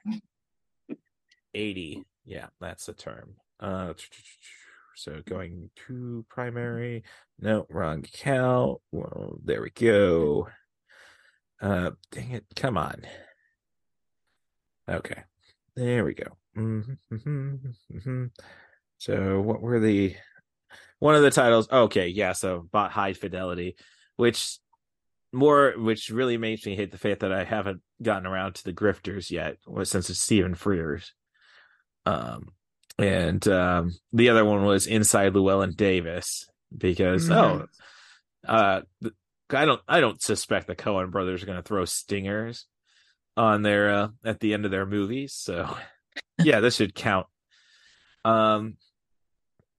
[1.55, 2.05] eighty.
[2.25, 3.35] Yeah, that's the term.
[3.59, 3.95] Uh,
[4.95, 7.05] so going to primary.
[7.41, 8.81] No, wrong count.
[8.91, 10.49] Well, there we go.
[11.61, 12.45] Uh, dang it!
[12.57, 13.03] Come on.
[14.88, 15.23] Okay,
[15.77, 16.37] there we go.
[16.57, 18.25] Mm-hmm, mm-hmm, mm-hmm.
[18.99, 20.15] So what were the
[20.99, 21.69] one of the titles?
[21.71, 23.77] Okay, yeah, so bought High Fidelity,
[24.17, 24.59] which
[25.33, 28.73] more which really makes me hate the fact that I haven't gotten around to the
[28.73, 31.11] Grifters yet, since it's Stephen Frears.
[32.05, 32.49] Um
[32.99, 37.65] and um the other one was Inside Llewyn Davis because mm-hmm.
[38.49, 38.83] oh uh
[39.51, 42.67] I don't I don't suspect the Coen brothers are going to throw stingers
[43.37, 45.75] on their uh at the end of their movies, so
[46.38, 47.27] yeah, this should count.
[48.25, 48.77] Um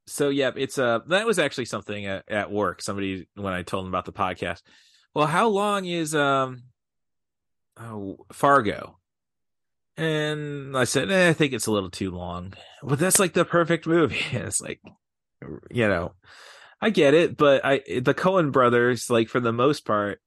[0.06, 2.82] so yeah, it's uh that was actually something at, at work.
[2.82, 4.62] Somebody when I told them about the podcast.
[5.14, 6.64] Well, how long is um
[7.80, 8.98] oh, Fargo?
[9.96, 12.54] And I said, eh, I think it's a little too long.
[12.82, 14.22] But that's like the perfect movie.
[14.32, 14.82] it's like
[15.70, 16.14] you know,
[16.82, 20.20] I get it, but I the Coen brothers, like for the most part,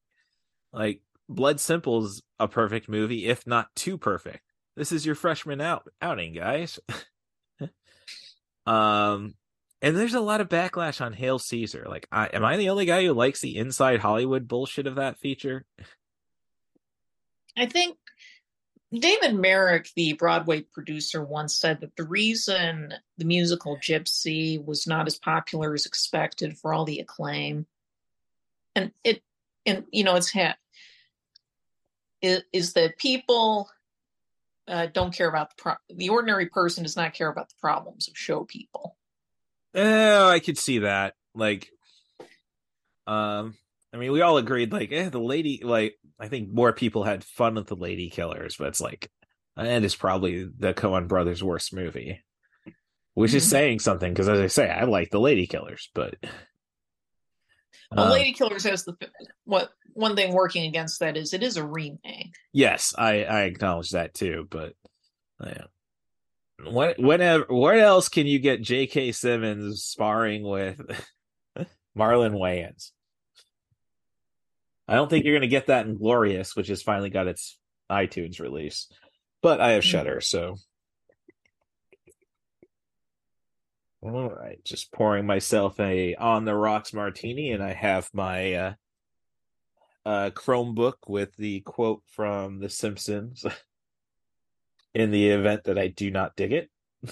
[0.72, 4.42] like Blood Simple's a perfect movie, if not too perfect.
[4.76, 6.78] This is your freshman out outing, guys.
[8.66, 9.34] um
[9.82, 11.86] and there's a lot of backlash on Hail Caesar.
[11.88, 15.18] Like, I, am I the only guy who likes the inside Hollywood bullshit of that
[15.18, 15.64] feature?
[17.56, 17.96] I think
[18.92, 25.06] David Merrick, the Broadway producer, once said that the reason the musical Gypsy was not
[25.06, 27.66] as popular as expected for all the acclaim,
[28.74, 29.22] and it,
[29.64, 30.56] and you know, it's had
[32.22, 33.68] is, is that people
[34.68, 38.08] uh, don't care about the pro- the ordinary person does not care about the problems
[38.08, 38.96] of show people.
[39.74, 41.14] Oh, I could see that.
[41.34, 41.68] Like,
[43.06, 43.54] um,
[43.92, 47.22] I mean, we all agreed, like, eh, the lady, like, I think more people had
[47.22, 49.10] fun with the Lady Killers, but it's like,
[49.56, 52.24] and it's probably the Coen Brothers' worst movie,
[53.14, 53.50] which is mm-hmm.
[53.50, 56.14] saying something because, as I say, I like the Lady Killers, but.
[57.92, 58.96] Well, uh, Lady Killers has the
[59.44, 62.34] what one thing working against that is it is a remake.
[62.52, 64.74] Yes, I I acknowledge that too, but
[65.44, 65.64] yeah,
[66.64, 69.12] what whatever what else can you get J.K.
[69.12, 70.80] Simmons sparring with
[71.96, 72.90] Marlon Wayans?
[74.88, 77.58] I don't think you're going to get that in Glorious, which has finally got its
[77.90, 78.88] iTunes release.
[79.42, 80.56] But I have Shudder, so
[84.02, 84.62] all right.
[84.64, 88.74] Just pouring myself a on the rocks martini, and I have my uh,
[90.04, 93.44] uh, Chromebook with the quote from The Simpsons.
[94.96, 96.70] in the event that I do not dig it.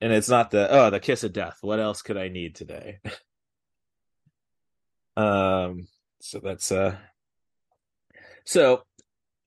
[0.00, 1.58] and it's not the oh the kiss of death.
[1.60, 2.98] What else could I need today?
[5.16, 5.86] um
[6.20, 6.96] so that's uh
[8.44, 8.82] so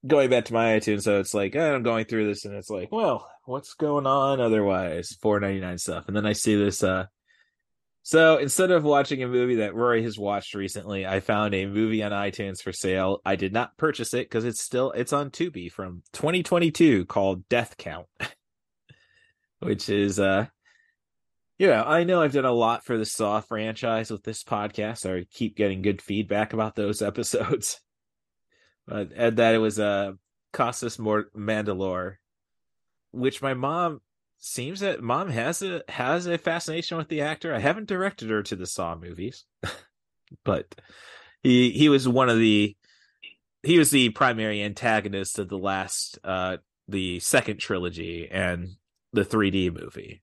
[0.08, 2.90] going back to my iTunes, so it's like I'm going through this and it's like,
[2.90, 5.18] well, what's going on otherwise?
[5.22, 6.08] Four ninety nine stuff.
[6.08, 7.06] And then I see this uh
[8.04, 12.02] so instead of watching a movie that Rory has watched recently, I found a movie
[12.02, 13.22] on iTunes for sale.
[13.26, 17.76] I did not purchase it because it's still it's on Tubi from 2022 called Death
[17.78, 18.08] Count,
[19.60, 20.46] which is uh
[21.58, 25.00] you know, I know I've done a lot for the Saw franchise with this podcast.
[25.00, 27.82] So I keep getting good feedback about those episodes.
[28.88, 30.12] But and that it was a uh,
[30.54, 32.16] Costas Mandylor,
[33.12, 34.02] which my mom
[34.40, 37.54] seems that mom has a has a fascination with the actor.
[37.54, 39.46] I haven't directed her to the Saw movies,
[40.44, 40.76] but
[41.44, 42.76] he he was one of the
[43.64, 46.58] he was the primary antagonist of the last uh
[46.88, 48.70] the second trilogy and
[49.14, 50.22] the 3D movie.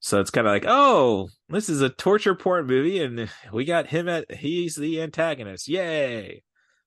[0.00, 3.86] So it's kind of like, oh, this is a torture porn movie, and we got
[3.86, 5.68] him at he's the antagonist.
[5.68, 6.42] Yay!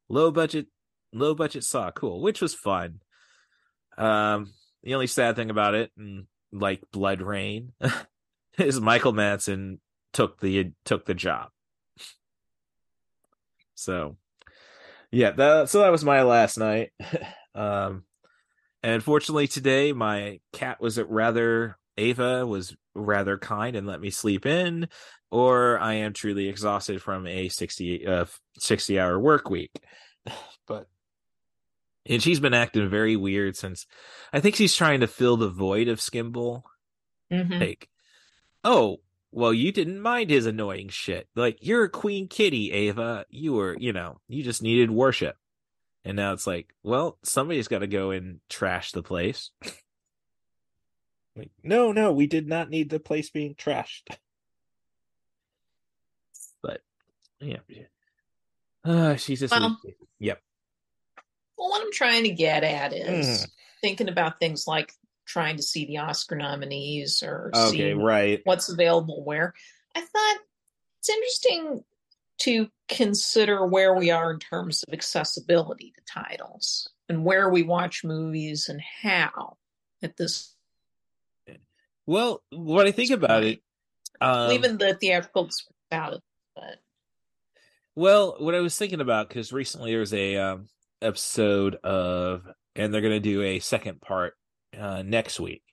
[0.09, 0.67] Low budget
[1.13, 2.99] low budget Saw, cool, which was fun.
[3.97, 4.53] Um,
[4.85, 7.73] the only sad thing about it, and like Blood Rain,
[8.57, 9.79] is Michael Madsen
[10.13, 11.49] took the took the job.
[13.73, 14.15] So,
[15.11, 16.91] yeah, that, so that was my last night.
[17.55, 18.03] um,
[18.81, 24.45] and fortunately today my cat was rather Ava was rather kind and let me sleep
[24.45, 24.87] in,
[25.31, 28.25] or I am truly exhausted from a 60 uh
[28.59, 29.71] 60 hour work week.
[30.67, 30.87] But
[32.05, 33.85] and she's been acting very weird since
[34.33, 36.63] I think she's trying to fill the void of Skimble.
[37.31, 37.59] Mhm.
[37.59, 37.89] Like,
[38.63, 38.99] oh,
[39.31, 41.27] well, you didn't mind his annoying shit.
[41.35, 43.25] Like, you're a queen kitty, Ava.
[43.29, 45.35] You were, you know, you just needed worship.
[46.05, 49.49] And now it's like, well, somebody's got to go and trash the place.
[51.35, 54.15] like, no, no, we did not need the place being trashed.
[56.61, 56.81] But,
[57.39, 57.57] yeah.
[58.83, 59.51] Uh, she's just.
[59.51, 59.79] Well-
[60.19, 60.41] yep.
[61.57, 63.51] Well, what I'm trying to get at is Mm.
[63.81, 64.93] thinking about things like
[65.25, 68.41] trying to see the Oscar nominees or Okay, see right.
[68.43, 69.53] what's available where.
[69.95, 70.37] I thought
[70.99, 71.83] it's interesting
[72.41, 78.03] to consider where we are in terms of accessibility to titles and where we watch
[78.03, 79.57] movies and how
[80.03, 80.53] at this
[82.05, 83.61] Well, what I think about it,
[84.21, 85.49] um, leaving the theatrical
[85.91, 86.21] out of
[86.55, 86.79] but
[87.95, 90.67] Well, what I was thinking about because recently there was a um,
[91.01, 92.43] episode of,
[92.75, 94.33] and they're going to do a second part
[94.77, 95.63] uh, next week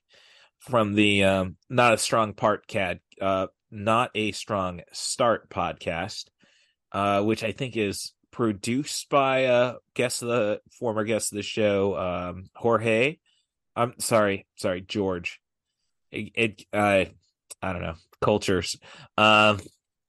[0.59, 6.25] from the um, not a strong part cad, uh, not a strong start podcast,
[6.91, 11.43] uh, which I think is produced by uh guest of the former guest of the
[11.43, 13.17] show, um, Jorge.
[13.75, 15.39] I'm sorry, sorry, George.
[16.11, 17.05] It, it uh,
[17.61, 18.77] I don't know cultures.
[19.17, 19.59] Um,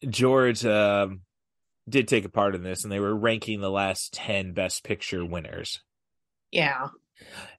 [0.08, 1.20] George um
[1.88, 5.24] did take a part in this, and they were ranking the last ten best picture
[5.24, 5.82] winners.
[6.50, 6.88] yeah.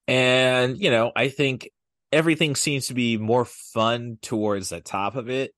[0.08, 1.70] And, you know, I think
[2.12, 5.54] everything seems to be more fun towards the top of it.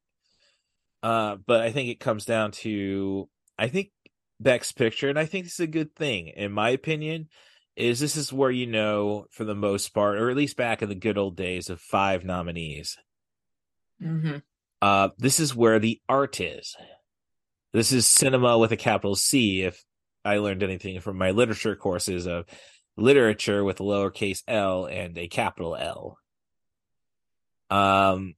[1.03, 3.91] Uh, but I think it comes down to I think
[4.39, 7.30] Beck's picture, and I think this is a good thing, in my opinion,
[7.76, 10.89] is this is where you know, for the most part, or at least back in
[10.89, 12.97] the good old days of five nominees,
[14.01, 14.38] Mm-hmm.
[14.82, 16.76] uh, this is where the art is.
[17.74, 19.63] This is cinema with a capital C.
[19.63, 19.84] If
[20.24, 22.45] I learned anything from my literature courses of
[22.97, 26.18] literature with a lowercase l and a capital L.
[27.70, 28.36] Um,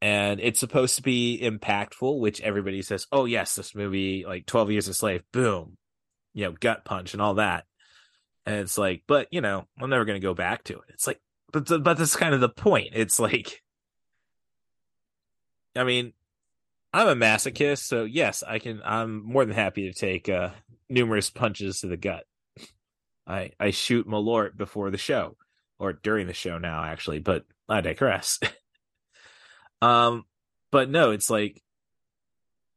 [0.00, 4.70] and it's supposed to be impactful, which everybody says, "Oh yes, this movie, like Twelve
[4.70, 5.76] Years a Slave, boom,
[6.32, 7.64] you know, gut punch and all that."
[8.46, 10.84] And it's like, but you know, I'm never going to go back to it.
[10.88, 11.20] It's like,
[11.52, 12.90] but but that's kind of the point.
[12.94, 13.62] It's like,
[15.76, 16.12] I mean,
[16.92, 18.80] I'm a masochist, so yes, I can.
[18.84, 20.50] I'm more than happy to take uh,
[20.88, 22.24] numerous punches to the gut.
[23.26, 25.36] I I shoot Malort before the show
[25.78, 28.40] or during the show now, actually, but I digress.
[29.82, 30.24] um,
[30.72, 31.62] but no, it's like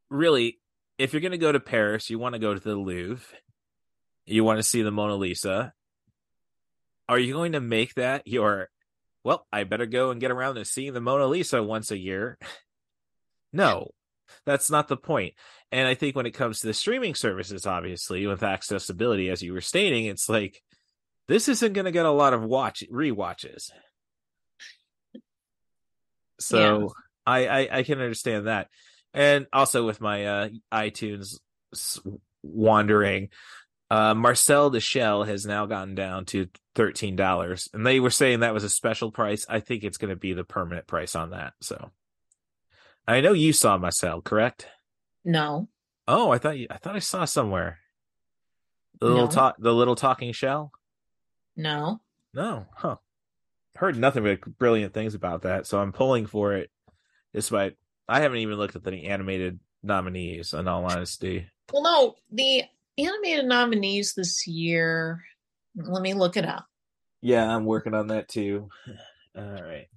[0.10, 0.60] really,
[1.00, 3.26] if you're gonna go to Paris, you want to go to the Louvre.
[4.26, 5.74] You want to see the Mona Lisa.
[7.10, 8.70] Are you going to make that your?
[9.24, 12.38] Well, I better go and get around to seeing the Mona Lisa once a year.
[13.56, 13.92] No,
[14.46, 15.34] that's not the point.
[15.72, 19.54] And I think when it comes to the streaming services, obviously, with accessibility, as you
[19.54, 20.62] were stating, it's like
[21.28, 23.72] this isn't going to get a lot of watch re-watches.
[26.40, 26.94] So
[27.26, 28.68] I, I I can understand that,
[29.14, 31.40] and also with my uh, iTunes
[32.44, 33.30] wandering,
[33.90, 38.42] uh, Marcel the Shell has now gotten down to thirteen dollars, and they were saying
[38.42, 39.46] that was a special price.
[39.48, 41.54] I think it's going to be the permanent price on that.
[41.62, 41.92] So.
[43.08, 44.68] I know you saw Marcel, correct?
[45.26, 45.68] No.
[46.08, 47.80] Oh, I thought you, I thought I saw somewhere.
[49.00, 49.32] The little No.
[49.32, 50.72] talk, the little talking shell.
[51.56, 52.02] No.
[52.34, 52.98] No, huh?
[53.76, 56.70] Heard nothing but brilliant things about that, so I'm pulling for it.
[57.34, 57.76] Despite
[58.08, 60.54] I haven't even looked at the animated nominees.
[60.54, 62.64] In all honesty, Well, no, the
[62.98, 65.24] animated nominees this year.
[65.76, 66.66] Let me look it up.
[67.22, 68.70] yeah, I'm working on that too.
[69.36, 69.88] All right.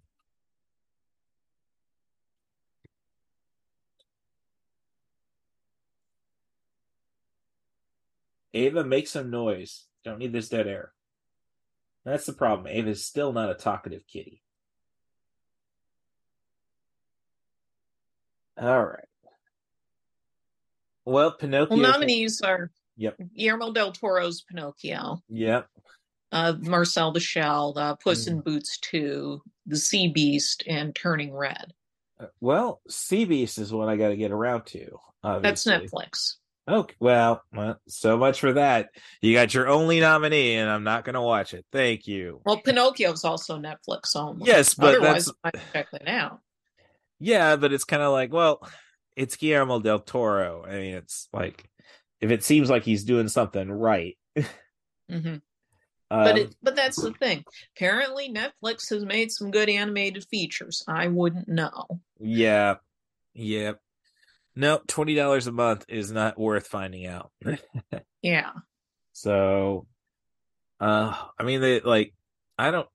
[8.56, 9.84] Ava, make some noise.
[10.04, 10.92] Don't need this dead air.
[12.04, 12.66] That's the problem.
[12.68, 14.42] Ava's still not a talkative kitty.
[18.58, 19.04] All right.
[21.04, 21.76] Well, Pinocchio.
[21.76, 23.16] Well, nominees are Yep.
[23.34, 25.68] Guillermo del Toro's Pinocchio, Yep.
[26.32, 28.28] uh, Marcel the Shell, uh, Puss Mm.
[28.28, 31.74] in Boots 2, The Sea Beast, and Turning Red.
[32.18, 34.98] Uh, Well, Sea Beast is what I got to get around to.
[35.22, 36.36] That's Netflix.
[36.68, 38.88] Okay, well, well, so much for that.
[39.20, 41.64] You got your only nominee, and I'm not going to watch it.
[41.70, 42.40] Thank you.
[42.44, 44.46] Well, Pinocchio's also Netflix only.
[44.46, 46.40] Yes, but otherwise, that's- check it out.
[47.20, 48.68] Yeah, but it's kind of like, well,
[49.14, 50.64] it's Guillermo del Toro.
[50.66, 51.64] I mean, it's like
[52.20, 54.18] if it seems like he's doing something right.
[55.08, 55.40] hmm Um,
[56.10, 57.44] but it, but that's the thing.
[57.76, 60.82] Apparently, Netflix has made some good animated features.
[60.88, 62.00] I wouldn't know.
[62.20, 62.74] yeah,
[63.34, 63.72] yeah.
[64.56, 67.30] No, twenty dollars a month is not worth finding out.
[68.22, 68.50] Yeah.
[69.12, 69.86] So,
[70.80, 72.12] uh, I mean, they like,
[72.58, 72.88] I don't,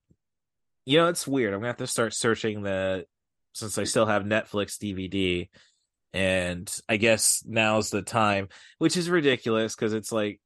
[0.86, 1.54] you know, it's weird.
[1.54, 3.06] I'm gonna have to start searching the,
[3.54, 5.48] since I still have Netflix DVD,
[6.12, 10.42] and I guess now's the time, which is ridiculous because it's like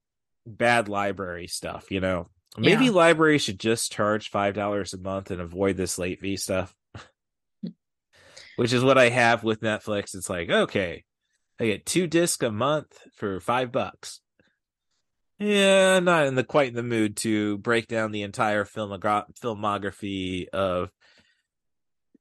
[0.46, 2.28] bad library stuff, you know.
[2.56, 2.92] Maybe Yeah.
[2.92, 6.72] libraries should just charge five dollars a month and avoid this late fee stuff.
[8.56, 10.14] Which is what I have with Netflix.
[10.14, 11.04] It's like, okay,
[11.60, 14.20] I get two discs a month for five bucks.
[15.38, 20.48] Yeah, not in the quite in the mood to break down the entire filmogra- filmography
[20.48, 20.90] of.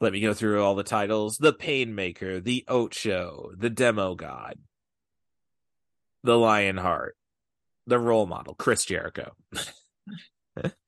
[0.01, 4.59] Let me go through all the titles: The Painmaker, The Oat Show, The Demo God,
[6.23, 7.15] The Lionheart,
[7.87, 9.31] The Role Model, Chris Jericho.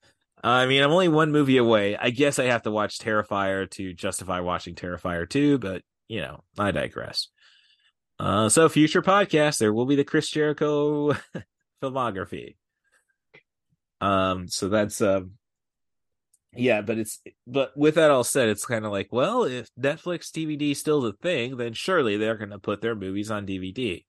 [0.47, 1.97] I mean, I'm only one movie away.
[1.97, 6.43] I guess I have to watch Terrifier to justify watching Terrifier 2, but you know,
[6.57, 7.27] I digress.
[8.19, 11.13] Uh, so future podcast, there will be the Chris Jericho
[11.83, 12.55] filmography.
[13.99, 15.33] Um, so that's um,
[16.55, 20.31] yeah, but it's but with that all said, it's kind of like, well, if Netflix
[20.31, 24.05] DVD is still the thing, then surely they're going to put their movies on DVD,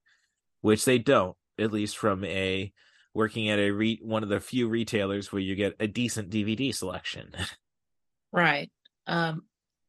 [0.61, 2.72] which they don't, at least from a
[3.15, 6.75] working at a re- one of the few retailers where you get a decent DVD
[6.75, 7.35] selection.
[8.31, 8.71] Right.
[9.07, 9.45] Um,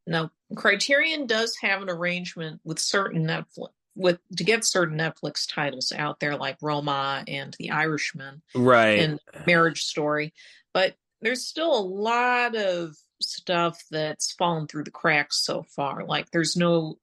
[0.07, 5.91] now, Criterion does have an arrangement with certain Netflix with to get certain Netflix titles
[5.91, 8.99] out there, like Roma and The Irishman right.
[8.99, 10.33] and Marriage Story,
[10.73, 16.05] but there's still a lot of stuff that's fallen through the cracks so far.
[16.05, 16.97] Like, there's no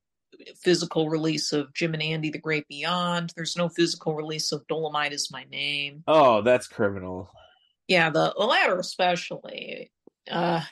[0.62, 3.32] physical release of Jim and Andy: The Great Beyond.
[3.36, 6.04] There's no physical release of Dolomite Is My Name.
[6.06, 7.30] oh, that's criminal.
[7.88, 9.90] Yeah, the, the latter especially.
[10.30, 10.62] Uh,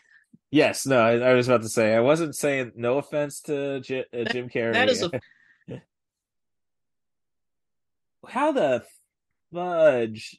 [0.50, 4.04] Yes, no, I, I was about to say I wasn't saying no offense to J-
[4.16, 4.74] uh, Jim Carrey.
[4.74, 5.10] that is a
[8.28, 8.84] How the
[9.52, 10.38] fudge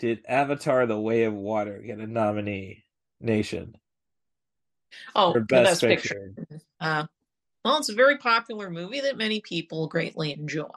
[0.00, 2.84] did Avatar: The Way of Water get a nominee
[3.20, 3.74] nation
[5.14, 6.32] oh Best, best picture.
[6.36, 6.60] Picture?
[6.78, 7.06] Uh,
[7.64, 10.68] well, it's a very popular movie that many people greatly enjoy.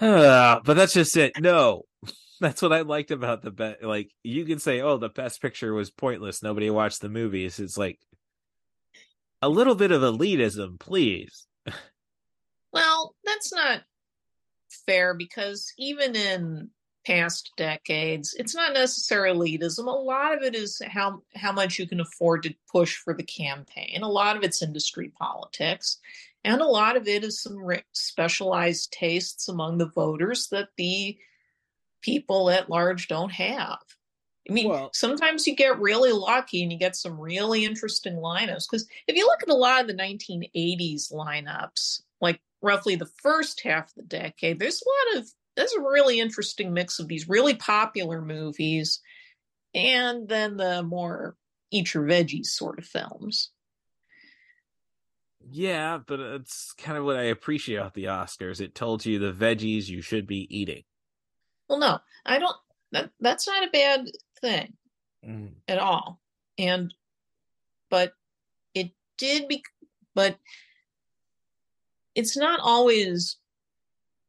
[0.00, 1.32] Ah, but that's just it.
[1.40, 1.84] No,
[2.40, 3.82] that's what I liked about the best.
[3.82, 6.42] Like you can say, "Oh, the Best Picture was pointless.
[6.42, 7.98] Nobody watched the movies." It's like
[9.40, 11.46] a little bit of elitism, please.
[12.74, 13.82] Well, that's not
[14.86, 16.70] fair because even in
[17.04, 19.86] past decades, it's not necessarily elitism.
[19.86, 23.22] A lot of it is how how much you can afford to push for the
[23.22, 24.02] campaign.
[24.02, 25.98] A lot of it's industry politics,
[26.44, 27.58] and a lot of it is some
[27.92, 31.16] specialized tastes among the voters that the
[32.00, 33.78] people at large don't have.
[34.48, 38.66] I mean, Well- sometimes you get really lucky and you get some really interesting lineups.
[38.68, 43.60] Because if you look at a lot of the 1980s lineups, like roughly the first
[43.60, 47.28] half of the decade, there's a lot of there's a really interesting mix of these
[47.28, 49.00] really popular movies
[49.74, 51.36] and then the more
[51.70, 53.50] eat your veggies sort of films.
[55.50, 58.60] Yeah, but it's kind of what I appreciate about the Oscars.
[58.60, 60.84] It told you the veggies you should be eating.
[61.68, 62.56] Well, no, I don't.
[62.92, 64.06] That that's not a bad
[64.40, 64.74] thing
[65.24, 65.52] Mm.
[65.68, 66.20] at all.
[66.58, 66.92] And
[67.90, 68.12] but
[68.74, 69.64] it did be
[70.14, 70.38] but
[72.14, 73.36] it's not always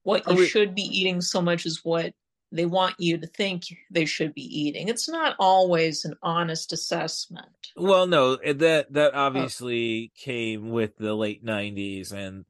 [0.04, 2.14] what you we- should be eating so much as what
[2.52, 4.88] they want you to think they should be eating.
[4.88, 7.48] It's not always an honest assessment.
[7.76, 8.94] Well, no, that Oh.
[8.94, 12.46] that obviously came with the late '90s and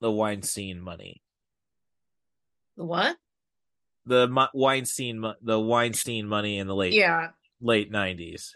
[0.00, 1.22] the Weinstein money.
[2.76, 3.18] The what?
[4.06, 8.54] The Weinstein, the Weinstein money in the late Yeah, late '90s.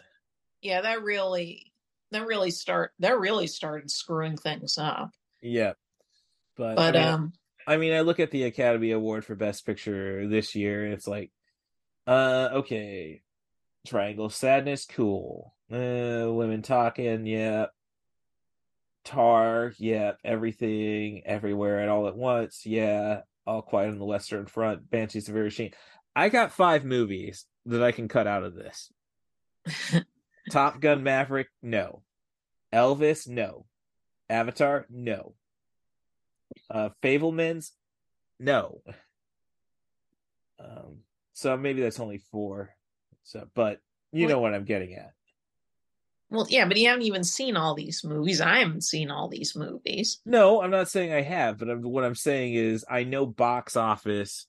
[0.61, 1.71] yeah, that really
[2.11, 5.11] that really start that really started screwing things up.
[5.41, 5.73] Yeah,
[6.55, 7.33] but But I mean, um
[7.67, 11.07] I mean, I look at the Academy Award for Best Picture this year, and it's
[11.07, 11.31] like,
[12.07, 13.21] uh, okay,
[13.85, 15.53] Triangle Sadness, cool.
[15.69, 17.65] Uh, Women Talking, yeah.
[19.03, 20.13] Tar, yeah.
[20.23, 23.21] Everything, Everywhere, and All at Once, yeah.
[23.45, 25.73] All Quiet on the Western Front, Banshees of Inisherin.
[26.15, 28.91] I got five movies that I can cut out of this.
[30.51, 32.01] Top Gun Maverick, no.
[32.73, 33.65] Elvis, no.
[34.29, 35.33] Avatar, no.
[36.69, 37.71] Uh, Fabelmans,
[38.39, 38.81] no.
[40.59, 40.99] Um,
[41.33, 42.75] so maybe that's only four.
[43.23, 43.79] So, but
[44.11, 45.13] you Well- know what I'm getting at.
[46.29, 48.41] Well, yeah, but you haven't even seen all these movies.
[48.41, 50.19] I haven't seen all these movies.
[50.25, 53.77] No, I'm not saying I have, but I'm, what I'm saying is I know box
[53.77, 54.45] office,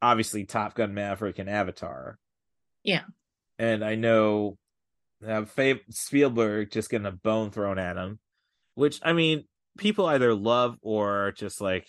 [0.00, 2.16] obviously Top Gun Maverick and Avatar,
[2.84, 3.02] Yeah.
[3.58, 4.56] and I know
[5.26, 5.44] uh,
[5.90, 8.20] Spielberg just getting a bone thrown at him,
[8.74, 9.46] which I mean,
[9.78, 11.86] people either love or are just like,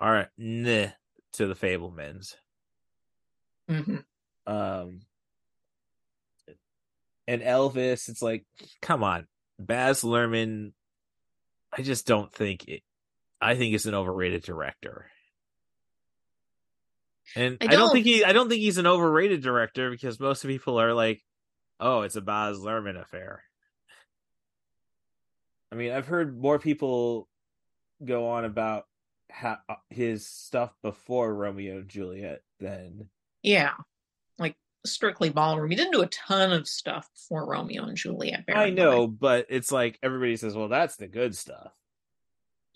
[0.00, 0.86] right, nah,
[1.32, 2.36] to the Fabelmans.
[3.68, 3.96] hmm
[4.46, 5.00] Um,
[7.26, 8.44] and Elvis, it's like,
[8.82, 9.26] come on,
[9.58, 10.72] Baz Luhrmann.
[11.76, 12.82] I just don't think it.
[13.40, 15.06] I think it's an overrated director,
[17.34, 18.24] and I I don't, don't- think he.
[18.24, 21.22] I don't think he's an overrated director because most people are like,
[21.80, 23.42] "Oh, it's a Baz Luhrmann affair."
[25.72, 27.28] I mean, I've heard more people
[28.04, 28.86] go on about
[29.30, 29.58] how
[29.90, 33.08] his stuff before Romeo and Juliet than
[33.42, 33.74] Yeah.
[34.38, 34.56] Like
[34.86, 35.70] Strictly Ballroom.
[35.70, 38.44] He didn't do a ton of stuff before Romeo and Juliet.
[38.48, 41.72] I know, but it's like everybody says, "Well, that's the good stuff."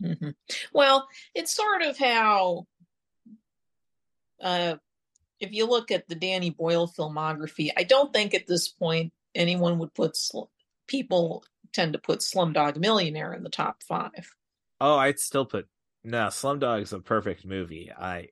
[0.03, 0.35] Mhm.
[0.73, 2.67] Well, it's sort of how
[4.41, 4.77] uh
[5.41, 9.79] if you look at the Danny Boyle filmography, I don't think at this point anyone
[9.79, 10.51] would put sl-
[10.87, 11.45] people
[11.79, 14.35] tend to put Slumdog Millionaire in the top five.
[14.81, 15.69] Oh, I'd still put
[16.03, 16.27] no.
[16.27, 17.93] Slumdog is a perfect movie.
[17.97, 18.29] I,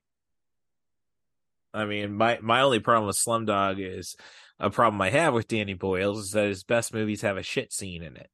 [1.73, 4.17] I mean, my my only problem with Slumdog is
[4.59, 7.73] a problem I have with Danny Boyle is that his best movies have a shit
[7.73, 8.31] scene in it.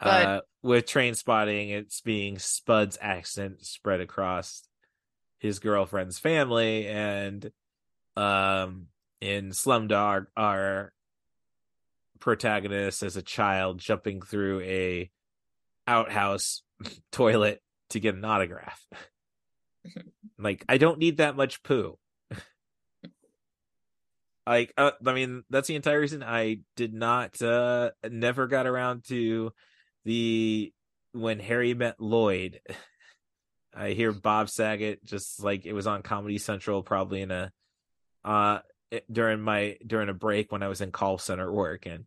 [0.00, 4.62] But- uh, with Train Spotting, it's being Spud's accent spread across
[5.38, 7.50] his girlfriend's family, and
[8.16, 8.86] um,
[9.20, 10.92] in Slumdog, our
[12.22, 15.10] protagonist as a child jumping through a
[15.88, 16.62] outhouse
[17.12, 17.60] toilet
[17.90, 18.80] to get an autograph.
[20.38, 21.98] like I don't need that much poo.
[24.46, 29.02] like uh, I mean that's the entire reason I did not uh never got around
[29.08, 29.52] to
[30.04, 30.72] the
[31.10, 32.60] when Harry met Lloyd.
[33.74, 37.50] I hear Bob Saget just like it was on Comedy Central probably in a
[38.24, 38.60] uh
[39.10, 42.04] during my during a break when I was in call center work and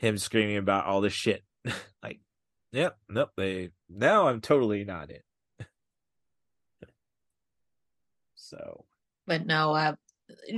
[0.00, 1.44] him screaming about all this shit.
[2.02, 2.20] like,
[2.72, 5.22] yep, nope, they now I'm totally not it.
[8.34, 8.84] so
[9.26, 9.94] but no uh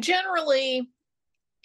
[0.01, 0.89] generally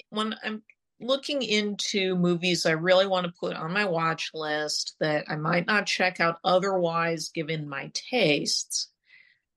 [0.10, 0.62] when i'm
[1.00, 5.66] looking into movies i really want to put on my watch list that i might
[5.68, 8.90] not check out otherwise given my tastes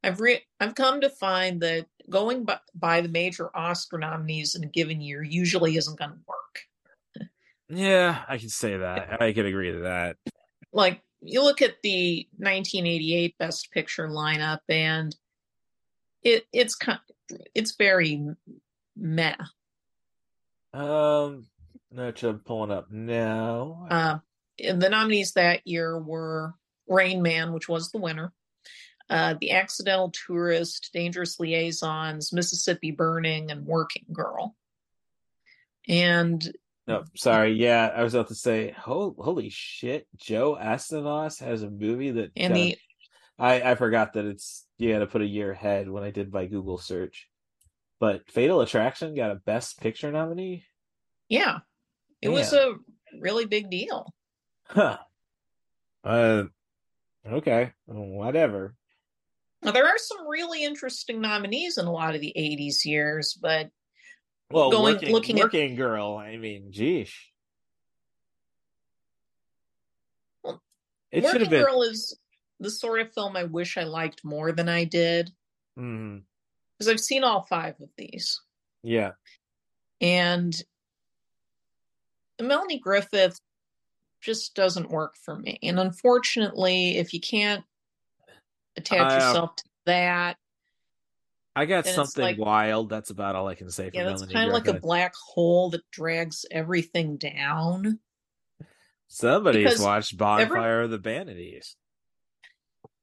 [0.04, 4.62] i've re- i've come to find that going by, by the major oscar nominees in
[4.62, 6.39] a given year usually isn't going to work
[7.70, 9.22] yeah, I can say that.
[9.22, 10.16] I can agree to that.
[10.72, 15.14] like you look at the 1988 best picture lineup and
[16.22, 16.98] it it's kind
[17.54, 18.24] it's very
[18.96, 19.36] meh
[20.72, 21.46] Um,
[21.92, 23.86] no, I'm pulling up now.
[23.90, 24.18] Uh,
[24.58, 26.54] the nominees that year were
[26.88, 28.32] Rain Man, which was the winner,
[29.08, 34.56] uh, The Accidental Tourist, Dangerous Liaisons, Mississippi Burning, and Working Girl.
[35.88, 36.52] And
[36.86, 37.52] No, sorry.
[37.52, 42.32] Yeah, I was about to say, ho- holy shit, Joe Astanos has a movie that.
[42.36, 42.76] and the
[43.38, 46.32] I I forgot that it's you had to put a year ahead when I did
[46.32, 47.28] my Google search.
[48.00, 50.64] But Fatal Attraction got a Best Picture nominee.
[51.28, 51.58] yeah,
[52.22, 52.74] it was a
[53.20, 54.12] really big deal.
[54.64, 54.98] Huh.
[56.02, 56.44] Uh.
[57.26, 57.72] Okay.
[57.86, 58.74] Whatever.
[59.62, 63.68] Now, there are some really interesting nominees in a lot of the 80s years, but
[64.50, 66.16] Well, Going- working, looking at- girl.
[66.16, 67.14] I mean, geesh.
[70.42, 70.62] Well,
[71.10, 71.62] It Working been.
[71.64, 72.18] Girl is
[72.58, 75.32] the sort of film I wish I liked more than I did
[75.76, 78.40] because I've seen all five of these.
[78.82, 79.12] Yeah.
[80.02, 80.54] and
[82.40, 83.38] Melanie Griffith
[84.22, 85.58] just doesn't work for me.
[85.62, 87.62] And unfortunately, if you can't
[88.76, 90.38] attach Uh, yourself to that,
[91.56, 92.88] I got And something like- wild.
[92.88, 95.14] That's about all I can say for yeah, that's Melanie kind of like a black
[95.14, 97.98] hole that drags everything down.
[99.08, 101.74] Somebody's because watched Bonfire of the Vanities.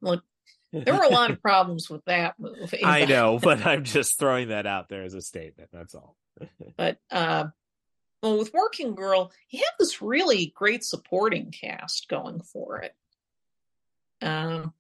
[0.02, 0.24] Look,
[0.72, 2.84] there were a lot of problems with that movie.
[2.84, 5.70] I but- know, but I'm just throwing that out there as a statement.
[5.74, 6.16] That's all.
[6.78, 7.48] But uh,
[8.22, 12.95] well, with Working Girl, he had this really great supporting cast going for it.
[14.22, 14.74] Um,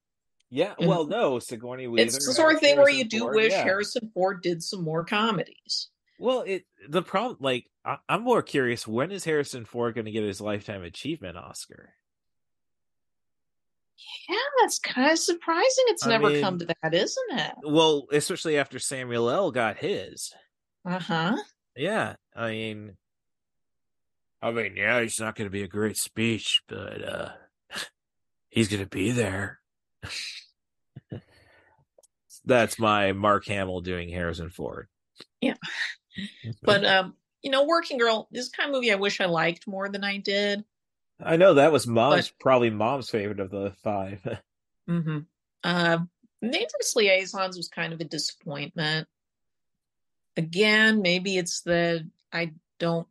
[0.49, 2.05] Yeah, well, no, Sigourney Weaver.
[2.05, 3.63] it's the sort of thing where you do Ford, wish yeah.
[3.63, 5.89] Harrison Ford did some more comedies.
[6.19, 8.87] Well, it the problem, like, I, I'm more curious.
[8.87, 11.93] When is Harrison Ford going to get his lifetime achievement Oscar?
[14.29, 15.85] Yeah, that's kind of surprising.
[15.87, 17.53] It's I never mean- come to that, isn't it?
[17.63, 19.51] Well, especially after Samuel L.
[19.51, 20.33] got his.
[20.85, 21.37] Uh huh.
[21.75, 22.97] Yeah, I mean,
[24.41, 27.29] I mean, yeah, he's not going to be a great speech, but uh
[28.49, 29.59] he's going to be there.
[32.45, 34.87] That's my Mark Hamill doing Harrison Ford.
[35.41, 35.55] Yeah.
[36.63, 39.89] But um, you know, Working Girl is kind of movie I wish I liked more
[39.89, 40.63] than I did.
[41.23, 44.21] I know that was mom's probably mom's favorite of the five.
[44.89, 45.17] Mm-hmm.
[45.65, 45.97] Uh,
[46.41, 49.05] Dangerous Liaisons was kind of a disappointment.
[50.37, 53.05] Again, maybe it's that I don't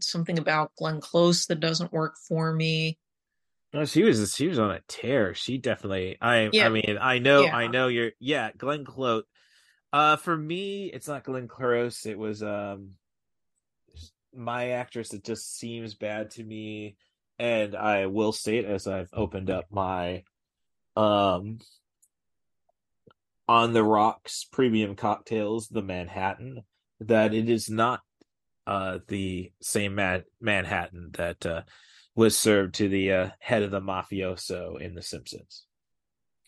[0.00, 2.96] something about Glenn Close that doesn't work for me.
[3.72, 5.34] No, she was she was on a tear.
[5.34, 6.16] She definitely.
[6.20, 6.66] I Yeah.
[6.66, 7.56] I mean, I know Yeah.
[7.56, 8.12] I know you're.
[8.18, 9.24] Yeah, Glenn Close.
[9.92, 12.06] Uh, for me, it's not Glenn Close.
[12.06, 12.92] It was um,
[14.34, 15.12] my actress.
[15.12, 16.96] It just seems bad to me,
[17.38, 20.24] and I will state as I've opened up my
[20.96, 21.58] um
[23.46, 26.62] on the rocks premium cocktails, the Manhattan,
[27.00, 28.00] that it is not
[28.66, 31.62] uh the same Man- Manhattan that uh
[32.18, 35.66] was served to the uh, head of the mafioso in The Simpsons.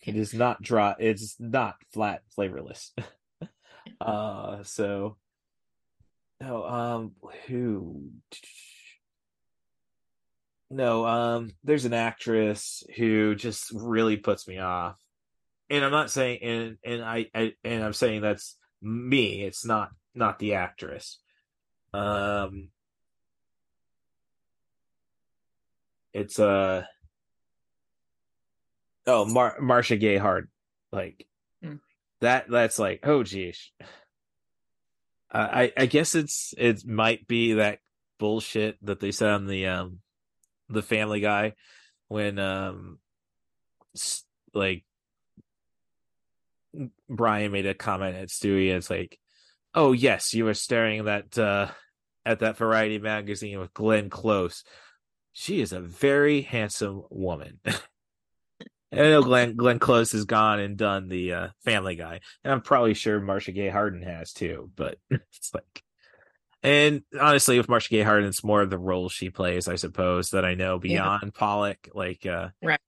[0.05, 0.95] It is not dry.
[0.99, 2.93] It's not flat, flavorless.
[4.01, 5.15] uh, so
[6.41, 7.11] no, um,
[7.47, 8.09] who?
[10.69, 14.97] No, um, there's an actress who just really puts me off,
[15.69, 19.45] and I'm not saying, and and I, I and I'm saying that's me.
[19.45, 21.17] It's not not the actress.
[21.93, 22.71] Um,
[26.13, 26.83] it's uh
[29.07, 30.49] oh Mar- Marsha Gay Hard
[30.91, 31.25] like
[31.63, 31.75] Hmm.
[32.21, 33.71] that that's like oh geez
[35.31, 37.79] uh, I I guess it's it might be that
[38.17, 39.99] bullshit that they said on the um
[40.69, 41.53] the Family Guy
[42.07, 42.99] when um
[44.53, 44.83] like
[47.09, 49.19] Brian made a comment at Stewie it's like
[49.75, 51.71] oh yes you were staring at that uh
[52.25, 54.63] at that variety magazine with Glenn Close
[55.33, 57.59] she is a very handsome woman.
[58.93, 62.61] I know Glenn Glenn Close has gone and done the uh, Family Guy, and I'm
[62.61, 64.69] probably sure Marcia Gay Harden has too.
[64.75, 65.83] But it's like,
[66.61, 70.31] and honestly, with Marcia Gay Harden, it's more of the role she plays, I suppose,
[70.31, 71.89] that I know beyond Pollock.
[71.93, 72.79] Like, uh, Right.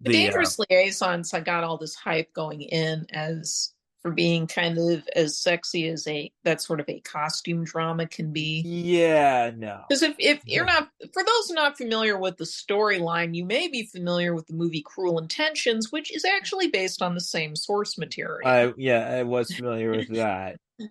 [0.00, 4.46] The, the uh, Dangerous Liaisons, I got all this hype going in as for being
[4.46, 8.62] kind of as sexy as a that sort of a costume drama can be.
[8.64, 13.44] yeah, no, Because if, if you're not, for those not familiar with the storyline, you
[13.44, 17.54] may be familiar with the movie Cruel Intentions, which is actually based on the same
[17.54, 18.48] source material.
[18.48, 20.56] I yeah, I was familiar with that.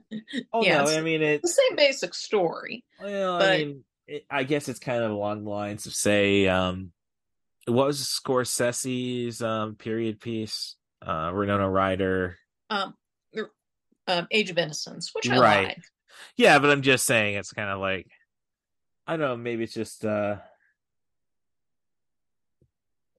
[0.54, 2.84] Oh Yeah, no, I mean it's the same basic story.
[3.02, 6.48] Well, But- I mean, it, I guess it's kind of along the lines of say,
[6.48, 6.92] um,
[7.66, 10.76] what was Scorsese's um period piece?
[11.02, 12.38] Uh, Winona Ryder.
[12.70, 12.94] Um,
[14.10, 15.68] um, Age of Innocence, which I Right.
[15.68, 15.84] like.
[16.36, 18.08] Yeah, but I'm just saying it's kind of like
[19.08, 20.38] I don't know, maybe it's just uh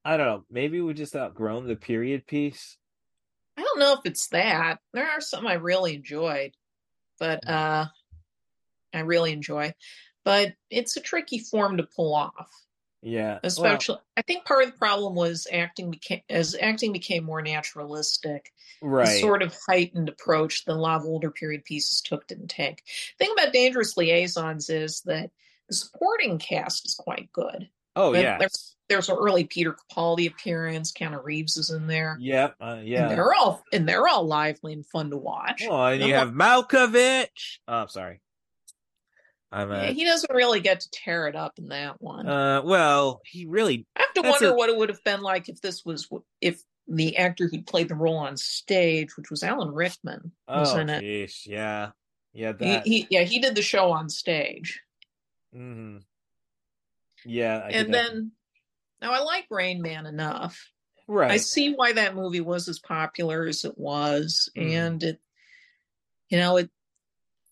[0.04, 2.76] I don't know, maybe we just outgrown the period piece.
[3.56, 4.78] I don't know if it's that.
[4.92, 6.52] There are some I really enjoyed,
[7.18, 7.86] but uh
[8.92, 9.72] I really enjoy.
[10.24, 12.50] But it's a tricky form to pull off.
[13.02, 13.34] Yeah.
[13.34, 17.42] well, Especially I think part of the problem was acting became as acting became more
[17.42, 18.52] naturalistic.
[18.82, 19.20] The right.
[19.20, 22.82] sort of heightened approach the a lot of older period pieces took didn't take.
[23.18, 25.30] The thing about Dangerous Liaisons is that
[25.68, 27.68] the supporting cast is quite good.
[27.96, 28.38] oh yeah.
[28.38, 30.92] There's, there's an early Peter Capaldi appearance.
[30.92, 32.16] Keanu Reeves is in there.
[32.20, 32.56] Yep.
[32.60, 33.08] Uh, And yeah.
[33.08, 35.62] they're all and they're all lively and fun to watch.
[35.66, 37.58] Well, and you I'm have Malkovich.
[37.68, 38.20] Oh, sorry.
[39.52, 42.28] I'm Yeah, uh, he doesn't really get to tear it up in that one.
[42.28, 45.48] uh well, he really I have to wonder a- what it would have been like
[45.48, 46.08] if this was
[46.40, 50.78] if the actor who played the role on stage, which was Alan Rickman, was Oh,
[50.78, 51.00] in it.
[51.00, 51.90] geez, yeah,
[52.32, 52.86] yeah, He, that.
[52.86, 54.80] he, yeah, he did the show on stage,
[55.52, 55.98] hmm
[57.24, 58.32] Yeah, I and then
[59.00, 60.70] now I like Rain Man enough.
[61.06, 61.30] right.
[61.32, 64.62] I see why that movie was as popular as it was, Mhm.
[64.62, 65.20] and it,
[66.28, 66.70] you know, it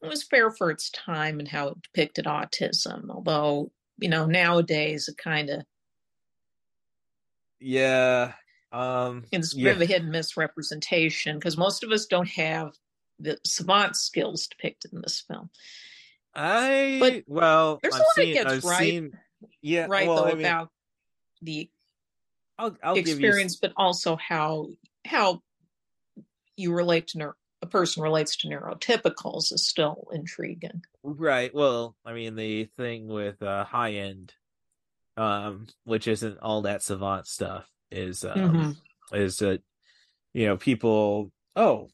[0.06, 3.10] was fair for its time and how it depicted autism.
[3.10, 5.64] Although, you know, nowadays it kind of
[7.60, 8.32] Yeah.
[8.70, 9.24] Um.
[9.32, 9.70] it's a yeah.
[9.70, 12.74] of a hidden misrepresentation because most of us don't have
[13.18, 15.50] the savant skills depicted in this film.
[16.34, 18.34] I But well, there's a I've lot it seen.
[18.34, 19.12] gets I've right- seen.
[19.62, 19.86] Yeah.
[19.88, 20.70] right well, though I mean, about
[21.42, 21.70] the
[22.58, 23.14] I'll, I'll give you.
[23.14, 24.68] experience, but also how
[25.04, 25.42] how
[26.56, 30.82] you relate to neuro, a person relates to neurotypicals is still intriguing.
[31.02, 31.52] Right.
[31.54, 34.32] Well, I mean, the thing with uh, high end,
[35.16, 38.76] um, which isn't all that savant stuff, is um, Mhm.
[39.12, 39.62] is that
[40.34, 41.88] you know people oh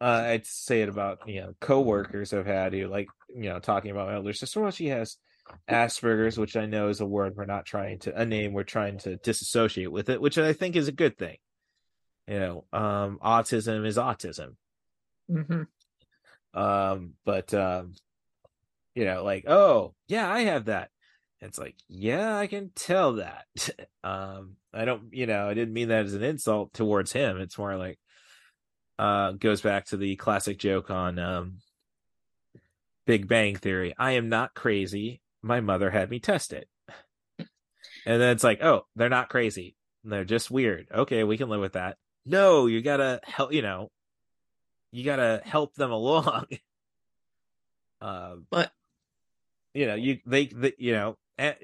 [0.00, 3.90] uh, I'd say it about you know coworkers I've had who like you know talking
[3.90, 4.60] about my older sister.
[4.60, 5.16] Well, she has
[5.68, 8.98] Asperger's, which I know is a word we're not trying to a name we're trying
[8.98, 11.38] to disassociate with it, which I think is a good thing.
[12.28, 14.54] You know, um, autism is autism.
[15.30, 16.60] Mm-hmm.
[16.60, 17.94] Um, but um,
[18.94, 20.90] you know, like oh yeah, I have that.
[21.40, 23.46] It's like yeah, I can tell that.
[24.04, 27.40] um, I don't, you know, I didn't mean that as an insult towards him.
[27.40, 27.98] It's more like
[28.98, 31.58] uh goes back to the classic joke on um
[33.06, 33.94] Big Bang Theory.
[33.98, 35.20] I am not crazy.
[35.42, 36.68] My mother had me test it.
[38.06, 39.76] And then it's like, oh, they're not crazy.
[40.04, 40.88] They're just weird.
[40.90, 41.98] Okay, we can live with that.
[42.24, 43.52] No, you gotta help.
[43.52, 43.90] You know,
[44.92, 46.46] you gotta help them along.
[48.00, 48.72] uh, but
[49.74, 51.56] you know, you they, they you know, and,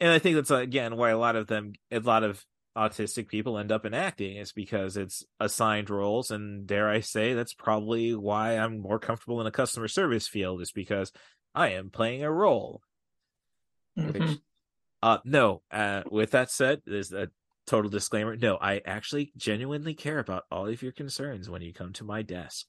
[0.00, 2.44] and I think that's again why a lot of them, a lot of
[2.78, 7.34] autistic people end up in acting is because it's assigned roles and dare i say
[7.34, 11.10] that's probably why i'm more comfortable in a customer service field is because
[11.56, 12.80] i am playing a role
[13.98, 14.12] mm-hmm.
[14.12, 14.38] which
[15.02, 17.28] uh no uh with that said there's a
[17.68, 21.92] total disclaimer no i actually genuinely care about all of your concerns when you come
[21.92, 22.66] to my desk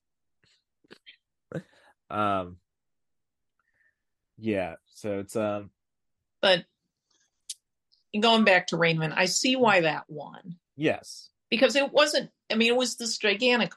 [2.10, 2.58] um
[4.38, 5.70] yeah so it's um
[6.41, 6.66] but
[8.20, 10.56] going back to Rainman, I see why that won.
[10.76, 11.30] Yes.
[11.50, 13.74] Because it wasn't, I mean, it was this gigantic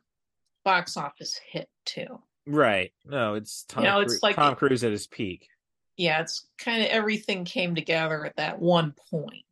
[0.65, 2.21] box office hit, too.
[2.47, 2.93] Right.
[3.05, 5.49] No, it's Tom, you know, it's Cru- like Tom Cruise at his peak.
[5.97, 9.52] Yeah, it's kind of everything came together at that one point.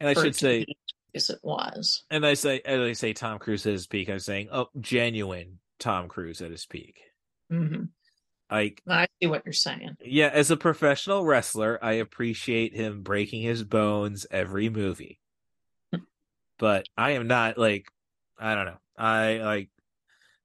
[0.00, 0.66] And I should say,
[1.14, 2.04] as it was.
[2.10, 4.08] And I say, as I say, Tom Cruise at his peak.
[4.08, 7.00] I'm saying, oh, genuine Tom Cruise at his peak.
[7.52, 7.84] Mm-hmm.
[8.50, 9.96] Like I see what you're saying.
[10.04, 15.20] Yeah, as a professional wrestler, I appreciate him breaking his bones every movie.
[16.58, 17.86] but I am not like
[18.38, 18.80] I don't know.
[18.98, 19.70] I like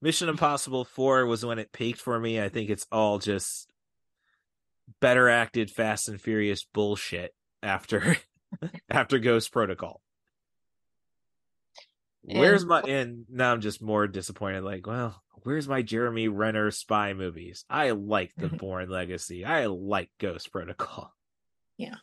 [0.02, 2.40] Mission Impossible 4 was when it peaked for me.
[2.40, 3.72] I think it's all just
[5.02, 7.34] better acted Fast and Furious bullshit
[7.64, 8.18] after
[8.90, 10.02] after Ghost Protocol.
[12.28, 16.72] And, Where's my and now I'm just more disappointed like, well, where's my Jeremy Renner
[16.72, 17.66] spy movies?
[17.70, 19.46] I like The Bourne Legacy.
[19.46, 21.14] I like Ghost Protocol.
[21.78, 21.96] Yeah.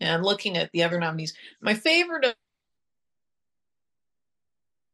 [0.00, 2.36] And looking at the other nominees, my favorite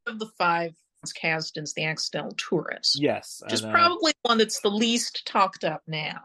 [0.07, 3.01] of the five is is The Accidental Tourist.
[3.01, 3.43] Yes.
[3.45, 6.21] Which is probably one that's the least talked up now.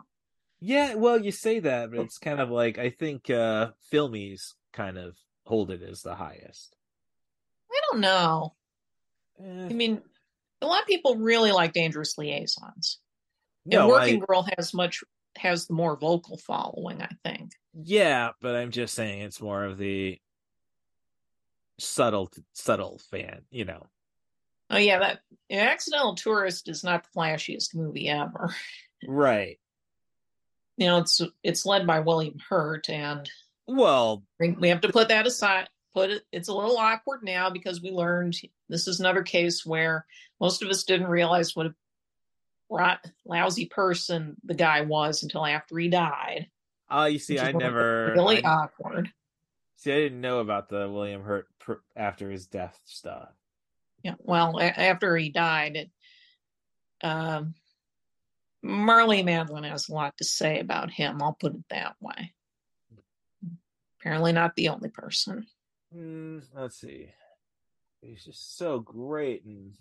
[0.61, 4.97] Yeah, well, you say that, but it's kind of like I think uh Filmies kind
[4.97, 6.75] of hold it as the highest.
[7.69, 8.53] I don't know.
[9.43, 9.65] Eh.
[9.65, 10.01] I mean,
[10.61, 12.99] a lot of people really like Dangerous Liaisons.
[13.65, 15.03] No, and Working I, Girl has much
[15.37, 17.51] has the more vocal following, I think.
[17.73, 20.17] Yeah, but I'm just saying it's more of the
[21.77, 23.87] subtle subtle fan, you know.
[24.69, 25.19] Oh yeah, that
[25.51, 28.53] Accidental Tourist is not the flashiest movie ever.
[29.07, 29.57] Right.
[30.75, 33.29] you know, it's it's led by William Hurt and
[33.75, 37.81] well, we have to put that aside put it it's a little awkward now because
[37.81, 38.35] we learned
[38.67, 40.05] this is another case where
[40.39, 41.75] most of us didn't realize what a
[42.69, 46.47] rot, lousy person the guy was until after he died.
[46.89, 49.09] Oh, you see, I never really I, awkward.
[49.77, 53.29] See, I didn't know about the William Hurt pr- after his death stuff.
[54.03, 55.91] Yeah, well, a- after he died, it,
[57.01, 57.53] um,
[58.63, 61.21] Marlee Matlin has a lot to say about him.
[61.21, 62.33] I'll put it that way.
[63.99, 65.45] Apparently, not the only person.
[65.95, 67.09] Mm, let's see.
[68.01, 69.73] He's just so great and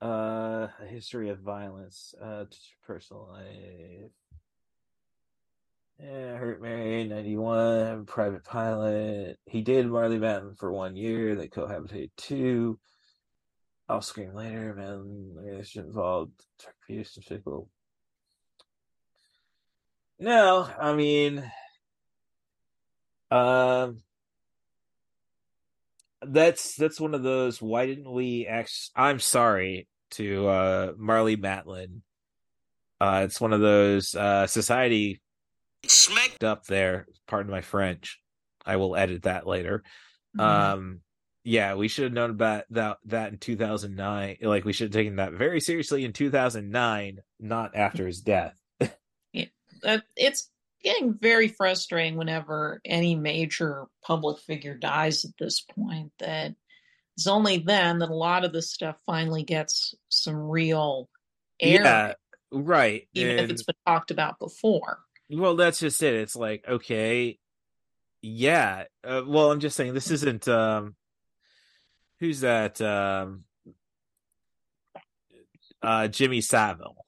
[0.00, 2.44] uh a history of violence, uh
[2.86, 4.10] personal life.
[6.00, 9.36] Yeah, Hurt Mary, 91, Private Pilot.
[9.46, 11.34] He dated Marlee Matlin for one year.
[11.34, 12.78] They cohabitated two.
[13.88, 15.32] I'll scream later, man.
[15.34, 17.68] Relationship involved Chuck Peterson, physical.
[20.20, 21.50] No, I mean,
[23.30, 23.98] um,
[26.22, 27.60] that's that's one of those.
[27.62, 28.46] Why didn't we?
[28.46, 32.00] Act- I'm sorry to uh Marlee Matlin.
[33.00, 35.20] Uh, it's one of those uh society
[35.86, 37.06] smacked up there.
[37.26, 38.20] Pardon my French.
[38.64, 39.82] I will edit that later.
[40.36, 40.40] Mm-hmm.
[40.40, 41.00] Um,
[41.44, 44.36] yeah, we should have known about that that in 2009.
[44.42, 48.54] Like we should have taken that very seriously in 2009, not after his death.
[49.32, 49.46] yeah,
[50.16, 50.50] it's
[50.88, 56.54] getting very frustrating whenever any major public figure dies at this point that
[57.16, 61.08] it's only then that a lot of this stuff finally gets some real
[61.60, 62.12] air yeah,
[62.52, 66.64] right even and, if it's been talked about before well that's just it it's like
[66.68, 67.38] okay
[68.22, 70.94] yeah uh, well i'm just saying this isn't um
[72.20, 72.80] who's that?
[72.80, 73.44] Um,
[75.82, 77.04] uh, Jimmy Savile.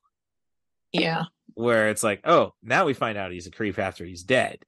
[0.93, 1.25] Yeah.
[1.61, 4.59] Where it's like, oh, now we find out he's a creep after he's dead.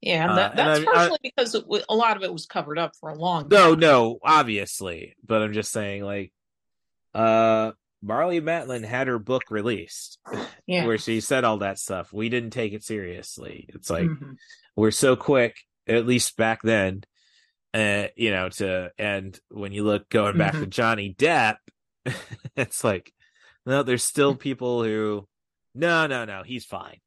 [0.00, 2.32] Yeah, and that, Uh, and that's I- partially I- because it, a lot of it
[2.32, 3.80] was covered up for a long No, time.
[3.80, 6.32] no, no, obviously, but I'm just saying, like,
[7.14, 7.72] uh,
[8.04, 10.18] Marlee Matlin had her book released
[10.66, 10.86] Yeah.
[10.86, 12.12] where she said all that stuff.
[12.12, 13.66] We didn't take it seriously.
[13.68, 14.36] It's like Mhm.
[14.74, 15.56] we're so quick,
[15.86, 17.04] at least back then,
[17.72, 20.70] uh, you know, to and when you look going back to Mhm.
[20.70, 21.58] Johnny Depp,
[22.56, 23.12] it's like,
[23.66, 25.26] no, there's still people who,
[25.74, 26.98] no, no, no, he's fine.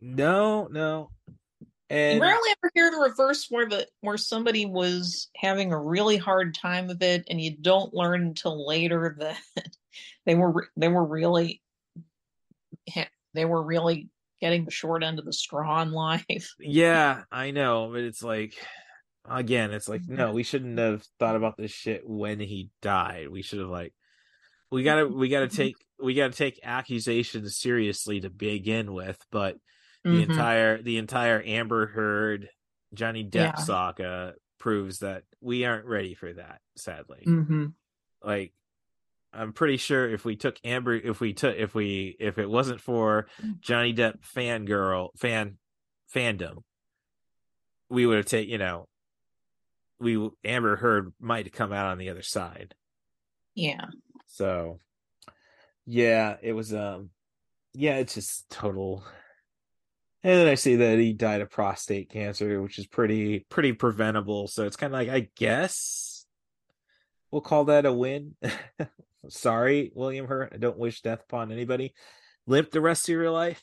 [0.00, 1.10] no, no,
[1.90, 6.16] You and rarely ever hear the reverse where the where somebody was having a really
[6.16, 9.38] hard time of it, and you don't learn until later that
[10.26, 11.62] they were they were really
[13.34, 14.08] they were really
[14.40, 16.24] getting the short end of the straw in life.
[16.60, 18.54] Yeah, I know, but it's like
[19.28, 20.16] again, it's like Mm-hmm.
[20.16, 23.28] no, we shouldn't have thought about this shit when he died.
[23.28, 23.92] We should have like
[24.70, 25.56] we gotta we gotta Mm-hmm.
[25.56, 29.56] take we gotta take accusations seriously to begin with, but
[30.04, 30.30] the Mhm.
[30.30, 32.48] entire the entire Amber Heard
[32.94, 33.54] Johnny Depp Yeah.
[33.56, 37.24] saga proves that we aren't ready for that, sadly.
[37.26, 37.74] Mhm.
[38.22, 38.52] Like
[39.32, 42.80] I'm pretty sure if we took Amber if we took if we if it wasn't
[42.80, 43.28] for
[43.60, 45.58] Johnny Depp fangirl fan
[46.14, 46.62] fandom,
[47.88, 48.88] we would have taken you know
[49.98, 52.74] we Amber Heard might have come out on the other side.
[53.54, 53.86] Yeah.
[54.28, 54.78] So
[55.86, 57.10] yeah, it was um
[57.74, 59.04] yeah, it's just total
[60.22, 64.48] and then I see that he died of prostate cancer, which is pretty pretty preventable.
[64.48, 66.26] So it's kind of like I guess
[67.30, 68.34] we'll call that a win.
[69.28, 70.52] Sorry, William Hurt.
[70.54, 71.94] I don't wish death upon anybody.
[72.46, 73.62] Limp the rest of your life.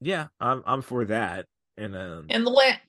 [0.00, 1.46] Yeah, I'm I'm for that.
[1.76, 2.80] And um And the last,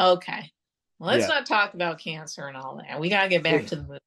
[0.00, 0.50] okay,
[0.98, 1.28] let's Yeah.
[1.28, 2.98] not talk about cancer and all that.
[3.00, 3.98] We gotta get back to the movie.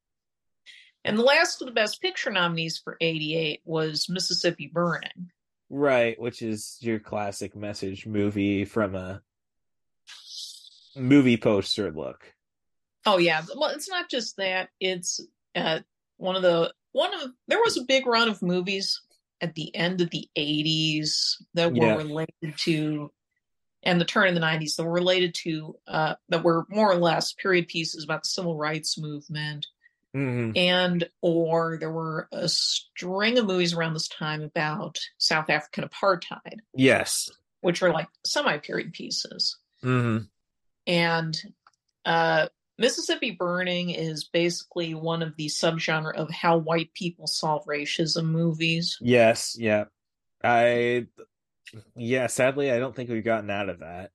[1.06, 5.32] And the last of the Best Picture nominees for '88 was Mississippi Burning.
[5.70, 9.22] right, which is your classic message movie from a
[10.96, 12.34] movie poster look.
[13.06, 14.70] Oh yeah, well, it's not just that.
[14.80, 15.22] It's
[15.56, 15.80] uh,
[16.18, 19.02] one of the one of there was a big run of movies
[19.40, 21.96] at the end of the '80s that were Yeah.
[21.96, 23.12] related to,
[23.84, 26.98] and the turn in the '90s that were related to uh, that were more or
[26.98, 29.68] less period pieces about the civil rights movement.
[30.16, 30.52] Mm-hmm.
[30.56, 36.60] and or there were a string of movies around this time about South African apartheid,
[36.74, 37.30] Yes.
[37.62, 39.58] which are like semi-period pieces.
[39.84, 40.24] Mm-hmm.
[40.88, 41.38] And
[42.06, 42.48] uh,
[42.80, 48.98] Mississippi Burning is basically one of the subgenre of how white people solve racism movies.
[49.02, 49.86] Yes, yeah.
[50.44, 51.08] I
[51.96, 54.12] yeah, sadly I don't think we've gotten out of that.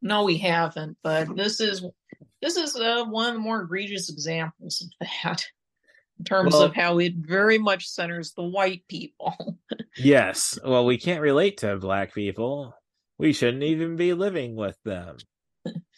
[0.00, 1.84] No, we haven't, but this is
[2.40, 5.44] this is uh, one of the more egregious examples of that.
[6.18, 9.58] In terms Well- of how it very much centers the white people.
[10.00, 10.56] Yes.
[10.64, 12.72] Well, we can't relate to black people.
[13.18, 15.16] We shouldn't even be living with them.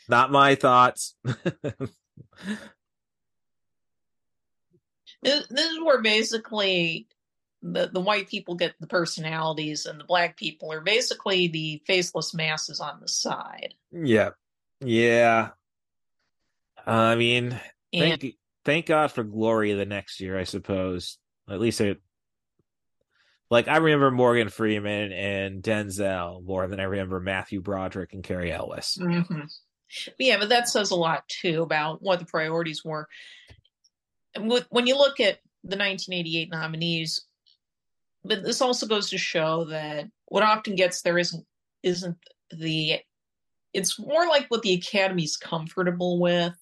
[0.09, 1.15] Not my thoughts.
[1.25, 1.87] this,
[5.23, 7.09] this is where basically
[7.63, 12.33] the the white people get the personalities and the black people are basically the faceless
[12.33, 14.31] masses on the side yeah.
[14.83, 15.51] Yeah.
[16.87, 17.61] I mean,
[17.93, 18.35] and thank
[18.65, 21.19] thank God for Glory the next year, I suppose.
[21.49, 22.01] At least it
[23.51, 28.53] like I remember Morgan Freeman and Denzel more than I remember Matthew Broderick and Cary
[28.53, 28.97] Elwes.
[28.99, 29.51] Mhm.
[30.19, 33.09] Yeah but that says a lot too about what the priorities were
[34.39, 37.27] with, when you look at the 1988 nominees
[38.25, 41.45] but this also goes to show that what often gets there isn't
[41.83, 42.17] isn't
[42.51, 42.99] the
[43.73, 46.55] it's more like what the academy's comfortable with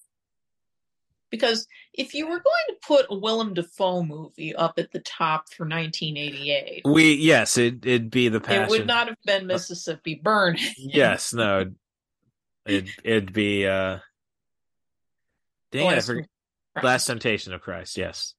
[1.31, 5.49] because if you were going to put a Willem Dafoe movie up at the top
[5.53, 8.63] for 1988 We yes, it it'd be the passion.
[8.63, 11.71] it would not have been Mississippi Burning yes, no.
[12.65, 13.99] It it'd be uh
[15.71, 16.11] Dang it, I Last-
[16.81, 18.33] Last Temptation of Christ, yes.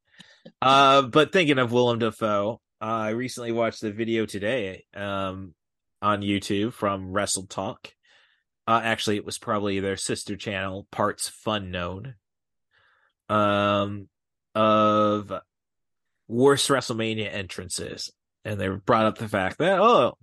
[0.62, 5.54] Uh but thinking of Willem Dafoe, uh, I recently watched the video today um
[6.02, 7.92] on YouTube from Wrestle Talk.
[8.66, 12.14] Uh actually it was probably their sister channel, Partsfunknown.
[13.28, 14.08] Um
[14.54, 15.32] of
[16.28, 18.10] worst WrestleMania entrances.
[18.44, 20.16] And they brought up the fact that oh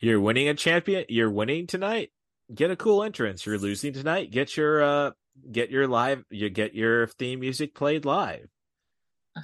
[0.00, 2.10] you're winning a champion you're winning tonight
[2.52, 5.10] get a cool entrance you're losing tonight get your uh
[5.50, 8.48] get your live you get your theme music played live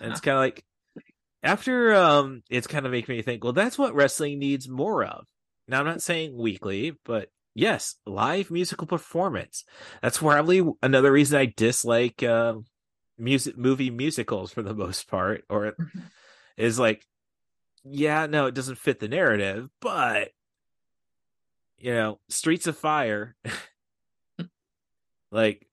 [0.01, 0.65] and it's kind of like
[1.43, 5.27] after um it's kind of making me think well that's what wrestling needs more of
[5.69, 9.65] now i'm not saying weekly but yes, live musical performance.
[10.03, 12.55] That's probably another reason I dislike uh,
[13.19, 16.01] music movie musicals for the most part, or Mm-hmm.
[16.57, 17.05] is like,
[17.83, 20.31] yeah, no, it doesn't fit the narrative, but
[21.79, 23.37] you know, Streets of Fire,
[25.31, 25.66] like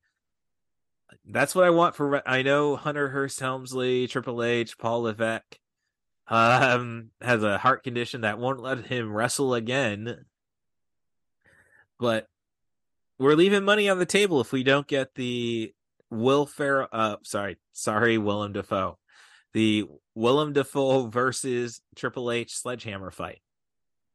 [1.26, 2.28] that's what I want for.
[2.28, 5.58] I know Hunter Hearst Helmsley, Triple H, Paul Levesque,
[6.28, 10.26] um, has a heart condition that won't let him wrestle again.
[12.00, 12.28] But
[13.18, 15.74] we're leaving money on the table if we don't get the
[16.10, 16.88] Will Ferrell.
[16.92, 18.98] Uh, sorry, sorry, Willem Dafoe,
[19.54, 23.42] the Willem Dafoe versus Triple H Sledgehammer fight.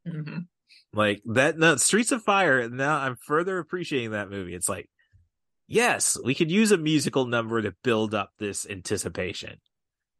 [0.06, 0.40] Mm-hmm.
[0.92, 1.58] Like that.
[1.58, 2.68] No, Streets of Fire.
[2.68, 4.54] Now I'm further appreciating that movie.
[4.54, 4.88] It's like
[5.68, 9.60] yes, we could use a musical number to build up this anticipation.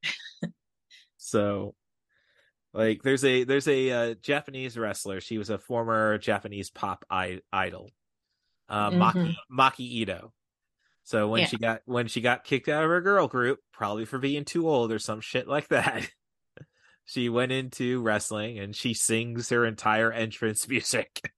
[1.17, 1.75] so,
[2.73, 5.21] like, there's a there's a uh, Japanese wrestler.
[5.21, 7.91] She was a former Japanese pop I- idol,
[8.69, 8.99] uh, Mhm.
[8.99, 10.31] Maki Maki Itoh.
[11.05, 11.47] So when Yeah.
[11.47, 14.69] she got when she got kicked out of her girl group, probably for being too
[14.69, 16.07] old or some shit like that,
[17.07, 21.33] she went into wrestling and she sings her entire entrance music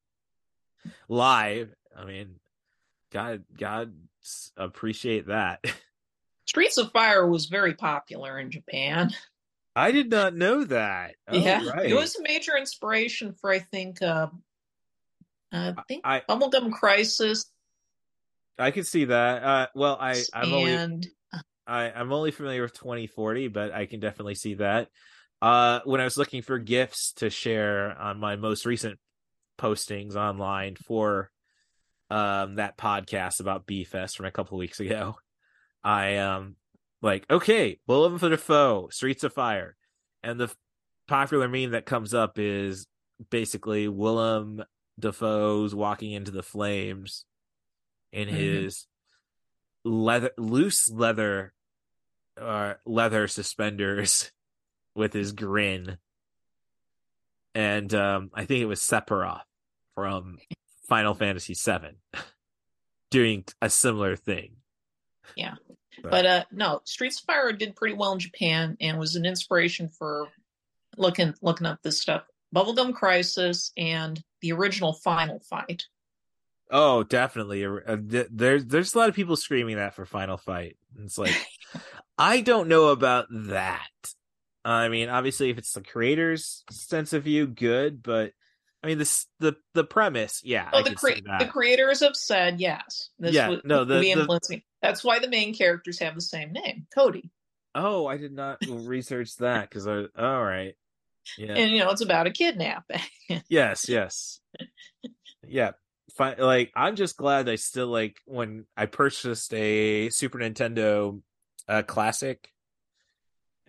[1.09, 1.73] live.
[1.97, 2.41] I mean,
[3.11, 3.93] God, God
[4.57, 5.65] appreciate that.
[6.47, 9.11] Streets of Fire was very popular in Japan.
[9.77, 11.15] I did not know that.
[11.29, 11.91] Oh, yeah, right.
[11.91, 14.29] it was a major inspiration for I think uh,
[15.53, 17.47] I think I- Bubblegum Crisis
[18.61, 19.43] I could see that.
[19.43, 21.03] Uh, well, I I'm only
[21.67, 24.89] I I'm only familiar with 2040, but I can definitely see that.
[25.41, 28.99] Uh, when I was looking for gifts to share on my most recent
[29.59, 31.31] postings online for
[32.11, 35.17] um that podcast about B Fest from a couple weeks ago,
[35.85, 36.57] I um
[37.03, 39.77] like okay, Willem Dafoe, Streets of Fire,
[40.23, 40.53] and the
[41.09, 42.87] popular meme that comes up is
[43.31, 44.63] basically Willem
[44.99, 47.25] Dafoe's walking into the flames
[48.13, 48.33] in Mhm.
[48.33, 48.87] his
[49.85, 51.53] leather loose leather
[52.41, 54.31] uh leather suspenders
[54.95, 55.99] with his grin.
[57.55, 59.43] And um i think it was sephiroth
[59.95, 60.39] from
[60.91, 61.95] final fantasy 7
[63.11, 64.57] doing a similar thing
[65.37, 65.55] Yeah.
[66.03, 69.25] But- But uh no, Streets of Fire did pretty well in Japan and was an
[69.25, 70.29] inspiration for
[70.97, 72.25] looking looking up this stuff.
[72.55, 75.85] Bubblegum Crisis and the original Final Fight.
[76.71, 77.65] oh definitely
[78.31, 81.35] there's there's a lot of people screaming that for final fight it's like
[82.19, 83.91] i don't know about that
[84.65, 88.33] i mean obviously if it's the creator's sense of view good but
[88.83, 92.61] i mean this the the premise yeah Oh, I the cre- the creators have said
[92.61, 93.11] yes.
[93.19, 97.31] This Yeah, no, the- the- That's why the main characters have the same name, Cody.
[97.75, 100.05] Oh, I did not research that because I.
[100.19, 100.75] All right.
[101.37, 101.53] Yeah.
[101.55, 103.01] And you know, it's about a kidnapping.
[103.49, 103.89] yes.
[103.89, 104.41] Yes.
[105.47, 105.73] Yeah.
[106.17, 111.21] Fi- like I'm just glad I still like when I purchased a Super Nintendo
[111.69, 112.50] uh, Classic.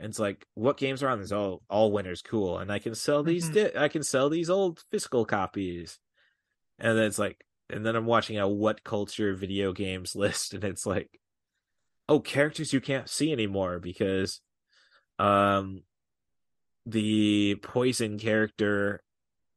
[0.01, 1.31] And it's like, what games are on this?
[1.31, 2.57] all all winners, cool.
[2.57, 3.51] And I can sell these.
[3.51, 3.53] Mhm.
[3.53, 5.99] Di- I can sell these old physical copies.
[6.79, 10.63] And then it's like, and then I'm watching a what culture video games list, and
[10.63, 11.19] it's like,
[12.09, 14.41] oh, characters you can't see anymore because,
[15.19, 15.83] um,
[16.87, 19.03] the poison character,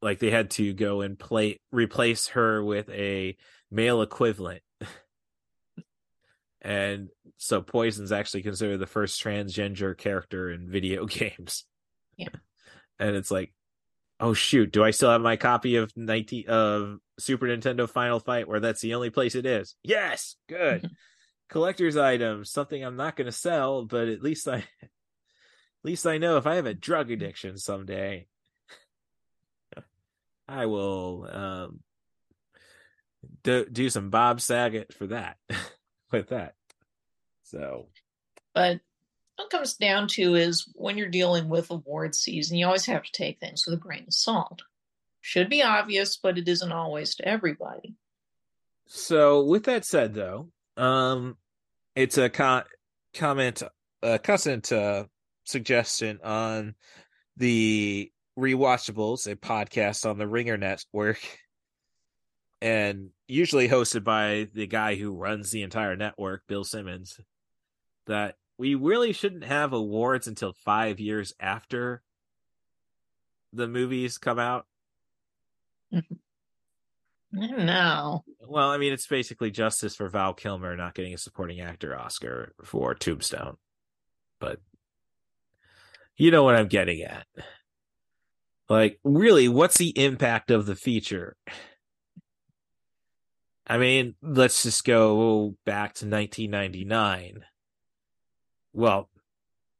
[0.02, 3.34] like they had to go and play replace her with a
[3.70, 4.60] male equivalent.
[6.60, 11.64] and so poison's actually considered the first transgender character in video games.
[12.16, 12.28] Yeah.
[12.98, 13.52] and it's like
[14.20, 18.46] oh shoot do i still have my copy of 19 of super nintendo final fight
[18.46, 19.74] where that's the only place it is?
[19.82, 20.88] Yes good.
[21.50, 24.90] Collector's item, something i'm not going to sell but at least i at
[25.82, 28.26] least i know if i have a drug addiction someday
[30.48, 31.80] i will um
[33.42, 35.36] do, do some bob saget for that
[36.10, 36.54] with that
[37.54, 37.88] so
[38.54, 38.80] But
[39.36, 43.02] what it comes down to is when you're dealing with award season, you always have
[43.02, 44.62] to take things with a grain of salt.
[45.20, 47.94] Should be obvious, but it isn't always to everybody.
[48.86, 51.36] So, with that said, though, um,
[51.96, 52.64] it's a co-
[53.14, 53.62] comment,
[54.02, 55.04] a constant uh,
[55.44, 56.74] suggestion on
[57.36, 61.20] the Rewatchables, a podcast on the Ringer Network,
[62.60, 67.18] and usually hosted by the guy who runs the entire network, Bill Simmons.
[68.06, 72.02] That we really shouldn't have awards until five years after
[73.52, 74.66] the movies come out.
[75.92, 78.24] I don't know.
[78.46, 82.54] Well, I mean, it's basically justice for Val Kilmer not getting a supporting actor Oscar
[82.64, 83.56] for Tombstone.
[84.38, 84.60] But
[86.16, 87.26] you know what I'm getting at.
[88.68, 91.36] Like, really, what's the impact of the feature?
[93.66, 97.44] I mean, let's just go back to 1999.
[98.74, 99.08] Well,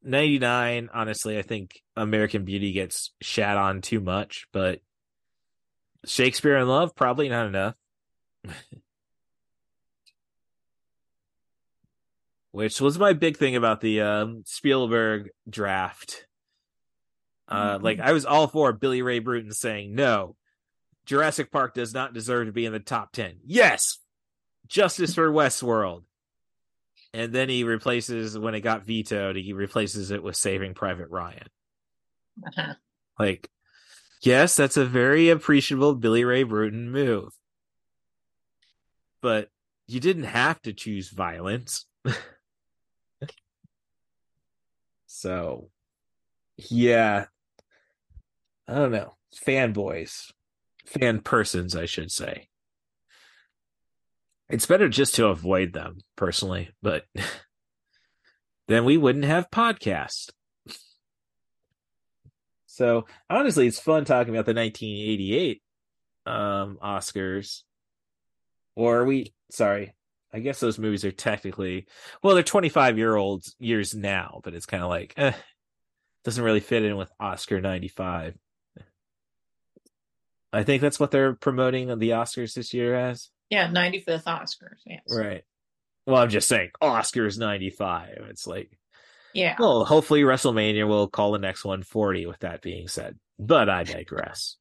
[0.03, 4.79] 99, honestly, I think American Beauty gets shat on too much, but
[6.05, 7.75] Shakespeare in Love, probably not enough.
[12.51, 16.25] Which was my big thing about the um, Spielberg draft.
[17.49, 20.35] Uh, like I was all for Billy Ray Brewton saying no,
[21.05, 23.39] Jurassic Park does not deserve to be in the top 10.
[23.45, 23.99] Yes,
[24.67, 26.03] justice for Westworld.
[27.15, 31.47] And then he replaces, when it got vetoed, he replaces it with Saving Private Ryan.
[32.45, 32.73] Uh-huh.
[33.17, 33.49] Like,
[34.21, 37.31] yes, that's a very appreciable Billy Ray Brewton move.
[39.21, 39.49] But
[39.87, 41.85] you didn't have to choose violence.
[45.07, 45.69] so,
[46.57, 47.27] yeah.
[48.67, 49.13] I don't know.
[49.47, 50.33] Fanboys
[50.85, 52.49] fan persons, I should say.
[54.49, 57.05] It's better just to avoid them personally, but
[58.67, 60.29] then we wouldn't have podcasts.
[62.67, 65.61] So honestly, it's fun talking about the 1988
[66.25, 67.61] um, Oscars.
[68.75, 69.95] Or we sorry,
[70.33, 71.87] I guess those movies are technically
[72.21, 75.31] well, they're 25 year olds years now, but it's kind of like eh,
[76.25, 78.35] doesn't really fit in with Oscar 95.
[80.51, 83.29] I think that's what they're promoting the Oscars this year as.
[83.49, 84.79] Yeah, 95th Oscars.
[84.85, 85.01] Yes.
[85.09, 85.43] Right.
[86.05, 88.25] Well, I'm just saying Oscars 95.
[88.29, 88.77] It's like,
[89.33, 89.55] yeah.
[89.59, 93.17] Well, hopefully WrestleMania will call the next one 40 with that being said.
[93.37, 94.55] But I digress.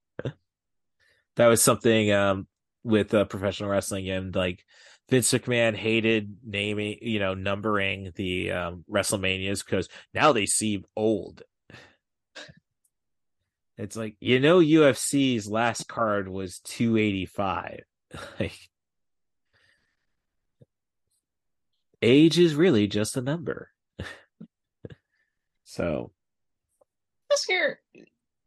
[1.37, 2.47] that was something um,
[2.83, 4.65] with uh, professional wrestling and like
[5.11, 11.43] Vince McMahon hated naming, you know, numbering the um, WrestleManias because now they seem old.
[13.77, 17.81] It's like you know UFC's last card was 285.
[18.41, 18.57] like
[22.05, 23.71] age is really just a number.
[25.65, 26.13] so
[27.33, 27.81] Oscar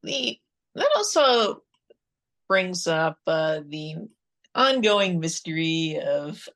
[0.03, 0.39] the
[0.75, 1.63] that also
[2.47, 3.95] brings up uh, the
[4.55, 6.47] ongoing mystery of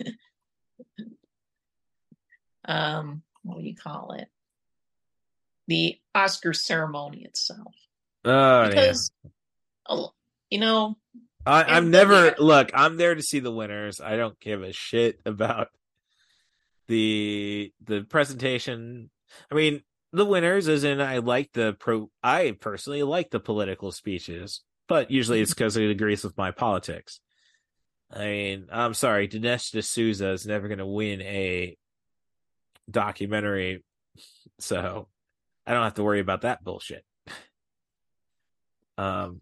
[2.64, 4.28] um what do you call it?
[5.68, 7.74] The Oscar ceremony itself.
[8.24, 9.10] Oh, because
[9.88, 10.06] yeah.
[10.50, 10.96] you know,
[11.44, 12.70] I, am never look.
[12.74, 14.00] I'm there to see the winners.
[14.00, 15.68] I don't give a shit about
[16.88, 19.10] the the presentation.
[19.50, 19.82] I mean,
[20.12, 22.10] the winners, is in I like the pro.
[22.22, 27.20] I personally like the political speeches, but usually it's because it agrees with my politics.
[28.10, 31.76] I mean, I'm sorry, Dinesh D'Souza is never going to win a
[32.88, 33.84] documentary,
[34.60, 35.08] so
[35.66, 37.04] I don't have to worry about that bullshit
[38.98, 39.40] um,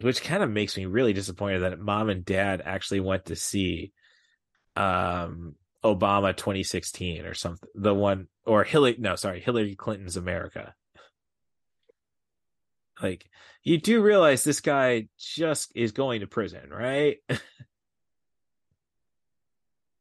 [0.00, 3.92] which kind of makes me really disappointed that mom and dad actually went to see
[4.76, 5.54] um
[5.84, 10.74] Obama 2016 or something the one or Hillary no sorry Hillary Clinton's America.
[13.02, 13.28] Like
[13.62, 17.18] you do realize this guy just is going to prison right?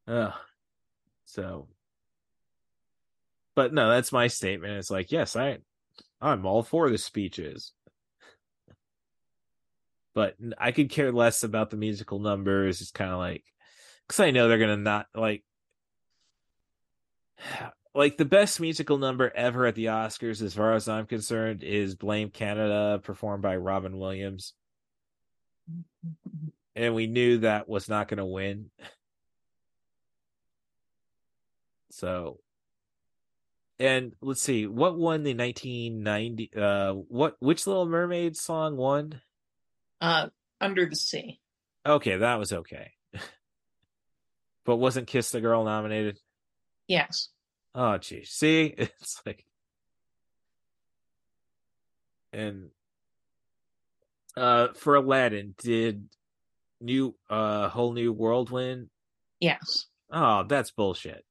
[0.05, 0.33] Oh
[1.23, 1.69] so
[3.55, 4.73] but no that's my statement.
[4.73, 5.59] It's like yes i
[6.21, 7.71] i'm all for the speeches.
[10.13, 12.81] But I could care less about the musical numbers.
[12.81, 13.45] It's kind of like
[14.05, 15.45] because I know they're gonna not like
[17.95, 21.95] like the best musical number ever at the Oscars, as far as I'm concerned, is
[21.95, 24.53] "Blame Canada" performed by Robin Williams,
[26.75, 28.69] and we knew that was not going to win.
[31.91, 32.39] So,
[33.79, 36.51] and let's see what won the 1990.
[36.55, 39.21] Uh, what which Little Mermaid song won?
[40.01, 40.29] uh,
[40.59, 41.39] Under the Sea.
[41.85, 42.91] Okay, that was okay.
[44.65, 46.19] but wasn't Kiss the Girl nominated?
[46.87, 47.29] Yes.
[47.75, 48.29] Oh, geez.
[48.29, 49.45] See, it's like,
[52.31, 52.69] and
[54.35, 56.09] uh, for Aladdin, did
[56.81, 58.89] new uh whole new world win?
[59.39, 59.87] Yes.
[60.11, 61.23] Oh, that's bullshit.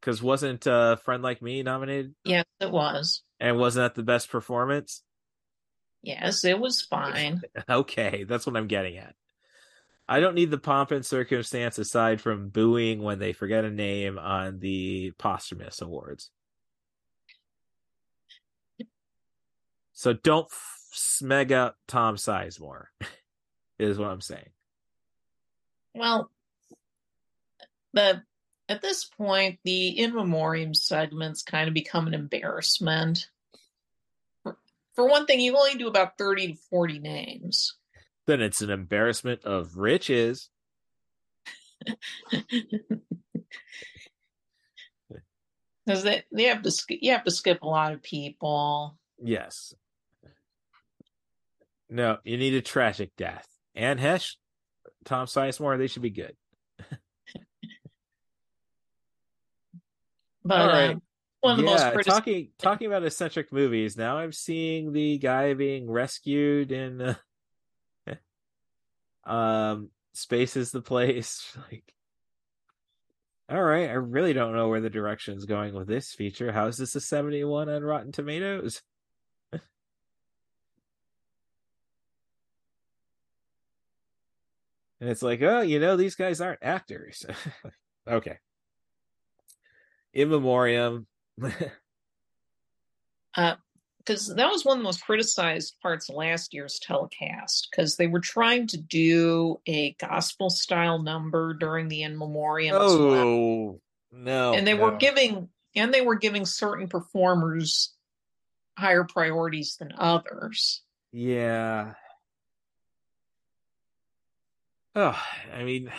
[0.00, 2.14] Because wasn't uh friend like me nominated?
[2.24, 3.22] Yes, it was.
[3.40, 5.02] And wasn't that the best performance?
[6.02, 7.42] Yes, it was fine.
[7.68, 9.14] okay, that's what I'm getting at.
[10.08, 14.18] I don't need the pomp and circumstance aside from booing when they forget a name
[14.18, 16.30] on the posthumous awards.
[19.92, 22.86] So don't f- smeg up Tom Sizemore,
[23.78, 24.50] is what I'm saying.
[25.94, 26.30] Well,
[27.92, 28.22] the
[28.68, 33.28] at this point, the in memoriam segments kind of become an embarrassment
[34.96, 37.76] for one thing, you only do about 30 to 40 names.
[38.26, 40.50] Then it's an embarrassment of riches.
[45.84, 48.98] Because they, they have to you have to skip a lot of people.
[49.22, 49.72] Yes.
[51.88, 53.46] No, you need a tragic death.
[53.76, 54.34] Anne Heche,
[55.04, 56.34] Tom Sizemore, they should be good.
[60.44, 60.94] But All uh,
[61.40, 63.96] one of the yeah, most critic- talking talking about eccentric movies.
[63.96, 67.14] Now I'm seeing the guy being rescued in uh,
[69.26, 71.56] um Space is the place.
[71.70, 71.92] Like
[73.48, 76.50] all right, I really don't know where the direction is going with this feature.
[76.50, 78.82] How is this a 71 on Rotten Tomatoes?
[79.52, 79.62] and
[85.00, 87.24] it's like, oh, you know, these guys aren't actors.
[88.08, 88.38] okay.
[90.12, 91.06] In memoriam.
[93.36, 93.54] uh
[94.06, 98.06] because that was one of the most criticized parts of last year's telecast because they
[98.06, 103.14] were trying to do a gospel style number during the in memoriam as well.
[103.14, 103.80] oh
[104.12, 104.54] no.
[104.54, 104.84] and they no.
[104.84, 107.92] were giving and they were giving certain performers
[108.78, 111.94] higher priorities than others Yeah.
[114.94, 115.22] Oh,
[115.54, 115.92] I mean,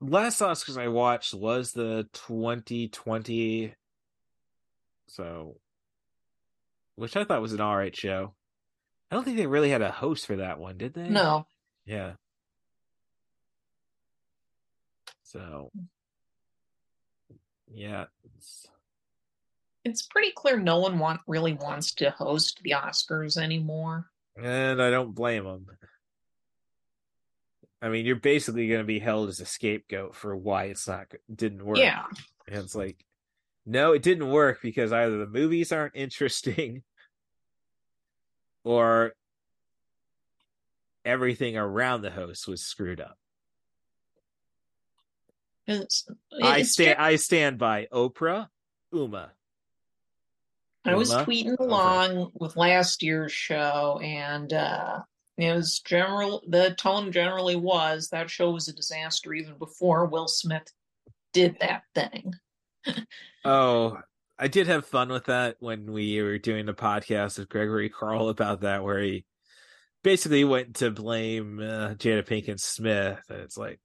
[0.00, 3.74] last Oscars I watched was the 2020,
[5.06, 5.56] so
[6.96, 8.34] which I thought was an all right show.
[9.10, 11.08] I don't think they really had a host for that one, did they?
[11.08, 11.46] no
[11.84, 12.12] Yeah.
[15.22, 15.70] So,
[17.72, 18.02] yeah.
[18.24, 18.66] it's-
[19.84, 24.90] it's pretty clear no one want really wants to host the oscars anymore And I
[24.90, 25.66] don't blame them.
[27.82, 31.12] I mean, you're basically going to be held as a scapegoat for why it's not
[31.32, 31.76] didn't work.
[31.78, 32.04] yeah
[32.48, 33.04] And it's like,
[33.66, 36.82] no, it didn't work because either the movies aren't interesting
[38.64, 39.12] or
[41.04, 43.18] everything around the host was screwed up.
[45.66, 46.06] it's,
[46.42, 48.48] I stand I stand by Oprah,
[48.92, 49.32] Uma.
[50.86, 51.24] I was Uma?
[51.24, 55.00] tweeting along with last year's show, and uh,
[55.38, 56.42] it was general.
[56.48, 60.70] The tone generally was that show was a disaster even before Will Smith
[61.32, 62.34] did that thing.
[63.44, 63.98] Oh,
[64.38, 68.28] I did have fun with that when we were doing the podcast with Gregory Carl
[68.28, 69.24] about that, where he
[70.02, 73.22] basically went to blame uh, Jada Pinkett Smith.
[73.28, 73.80] And it's like,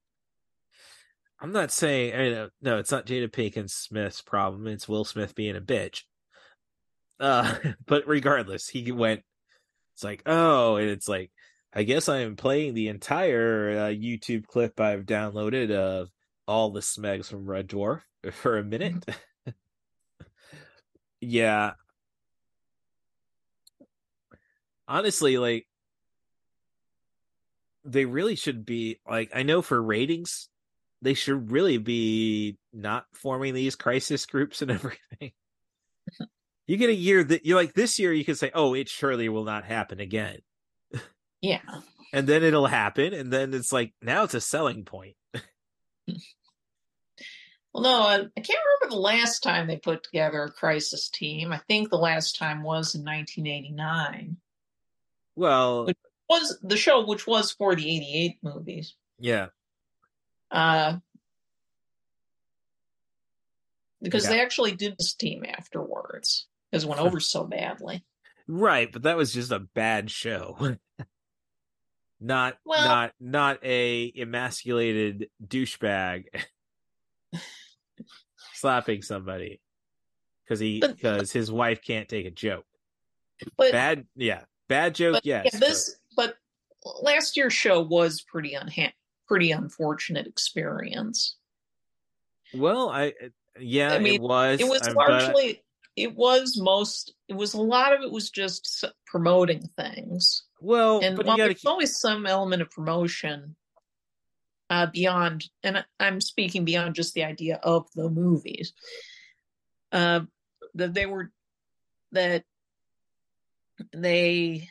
[1.40, 4.66] I'm not saying, I mean, no, it's not Jada Pinkett Smith's problem.
[4.66, 6.02] It's Will Smith being a bitch.
[7.18, 7.54] Uh,
[7.86, 9.22] but regardless, he went,
[9.94, 11.30] it's like, oh, and it's like,
[11.72, 16.08] I guess I'm playing the entire uh, YouTube clip I've downloaded of
[16.46, 18.02] all the smegs from Red Dwarf
[18.32, 19.06] for a minute.
[19.06, 19.50] Mm-hmm.
[21.20, 21.72] yeah.
[24.88, 25.66] Honestly, like
[27.84, 30.48] they really should be like I know for ratings
[31.02, 35.32] they should really be not forming these crisis groups and everything.
[36.66, 39.28] you get a year that you're like this year you can say, "Oh, it surely
[39.28, 40.40] will not happen again."
[41.40, 41.60] Yeah.
[42.12, 45.16] And then it'll happen and then it's like now it's a selling point.
[47.72, 51.52] Well, no, I, I can't remember the last time they put together a crisis team.
[51.52, 54.38] I think the last time was in 1989.
[55.36, 55.96] Well, Which
[56.28, 58.96] was the show, which was for the 88 movies.
[59.20, 59.46] yeah.
[60.50, 60.96] Uh,
[64.02, 64.30] because Yeah.
[64.30, 68.04] they actually did this team afterwards because it went over so badly.
[68.48, 70.76] Right, but that was just a bad show.
[72.20, 76.24] not Well- not not a emasculated douchebag
[78.54, 79.60] slapping somebody
[80.44, 82.64] because he because his wife can't take a joke.
[83.56, 85.14] But Bad, yeah, bad joke.
[85.14, 86.34] but yes, yeah, this but
[87.02, 88.92] last year's show was pretty unha-
[89.26, 91.36] pretty unfortunate experience.
[92.54, 93.14] well, I
[93.58, 94.60] yeah, I mean, it was.
[94.60, 95.62] It was um, but- largely
[95.96, 100.44] it was most it was a lot of it was just promoting things.
[100.60, 103.56] Well, and while there's always some element of promotion
[104.68, 108.72] uh, beyond, and I'm speaking beyond just the idea of the movies,
[109.92, 110.20] uh,
[110.74, 111.30] that they were
[112.12, 112.44] that
[113.92, 114.68] they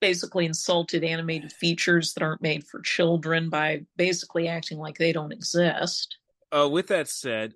[0.00, 5.32] basically insulted animated features that aren't made for children by basically acting like they don't
[5.32, 6.16] exist.
[6.50, 7.54] Uh, with that said,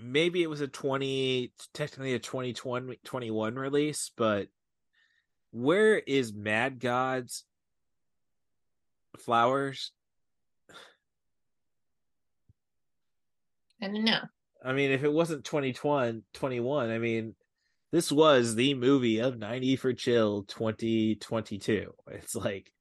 [0.00, 4.48] maybe it was a 20, technically a 2020, 21 release, but
[5.50, 7.44] where is Mad Gods
[9.18, 9.92] Flowers?
[13.82, 14.20] I don't know.
[14.64, 17.34] I mean, if it wasn't 2021, 21, I mean,
[17.92, 21.94] this was the movie of 90 for Chill 2022.
[22.08, 22.72] It's like,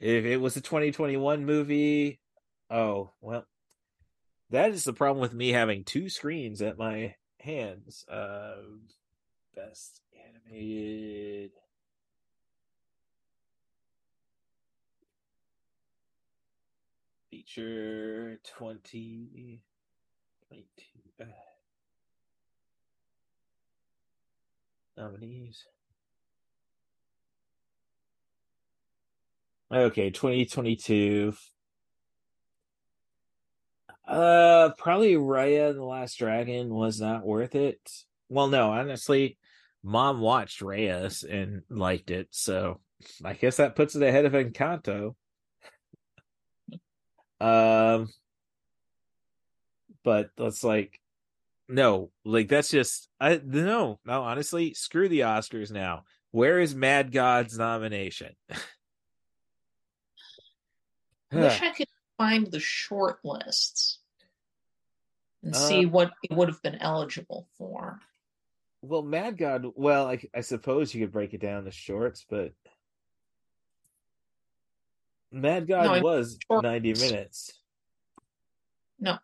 [0.00, 2.20] if it was a 2021 movie,
[2.70, 3.46] oh, well,
[4.50, 8.04] that is the problem with me having two screens at my hands.
[8.08, 8.56] Uh,
[9.56, 11.52] best animated.
[17.44, 19.60] Feature 20,
[20.48, 21.24] 22 uh,
[24.96, 25.66] nominees.
[29.70, 31.34] Okay, 2022.
[34.08, 37.78] Uh, probably Raya and the Last Dragon was not worth it.
[38.30, 39.36] Well, no, honestly,
[39.82, 42.80] mom watched Raya and liked it, so
[43.22, 45.14] I guess that puts it ahead of Encanto.
[47.40, 48.08] Um,
[50.02, 51.00] but that's like,
[51.68, 54.22] no, like that's just I no, no.
[54.22, 56.04] Honestly, screw the Oscars now.
[56.30, 58.34] Where is Mad God's nomination?
[61.32, 61.88] I wish I could
[62.18, 63.98] find the short lists
[65.42, 68.00] and see uh, what it would have been eligible for.
[68.82, 72.52] Well, Mad God, well, I, I suppose you could break it down to shorts, but
[75.34, 76.62] Mad God no, was shorts.
[76.62, 77.52] 90 minutes.
[79.00, 79.18] No.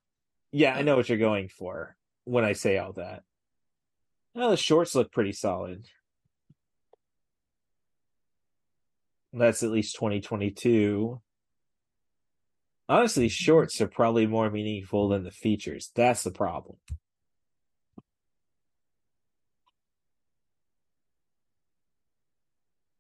[0.51, 3.23] Yeah, I know what you're going for when I say all that.
[4.35, 5.87] Well, the shorts look pretty solid.
[9.33, 11.21] That's at least 2022.
[12.89, 15.93] Honestly, shorts are probably more meaningful than the features.
[15.95, 16.77] That's the problem.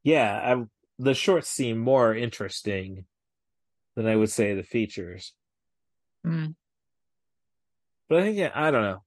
[0.05, 0.65] Yeah, I,
[1.01, 3.07] the shorts seem more interesting
[3.97, 5.33] than I would say the features.
[6.27, 6.55] Mm.
[8.09, 9.03] But I think yeah, I don't know.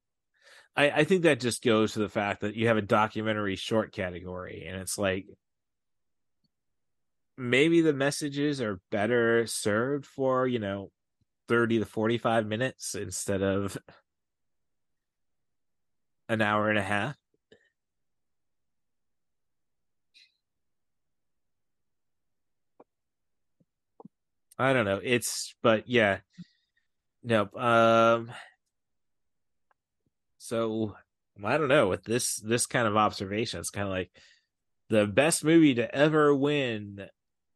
[0.76, 3.92] I, I think that just goes to the fact that you have a documentary short
[3.92, 5.28] category, and it's like
[7.38, 10.90] maybe the messages are better served for you know
[11.48, 13.78] 30 to 45 minutes instead of
[16.28, 17.16] an hour and a half
[24.64, 26.20] i don't know it's but yeah
[27.24, 28.32] nope um
[30.38, 30.96] so
[31.44, 34.12] i don't know with this this kind of observation it's kind of like
[34.90, 37.08] the best movie to ever win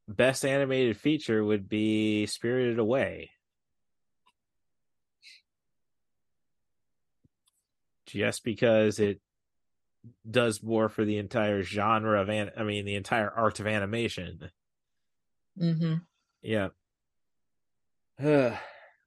[0.07, 3.31] best animated feature would be Spirited Away.
[8.05, 9.19] Just because it
[10.29, 14.49] does more for the entire genre of an I mean the entire art of animation.
[15.59, 15.95] Mm-hmm.
[16.41, 16.69] Yeah.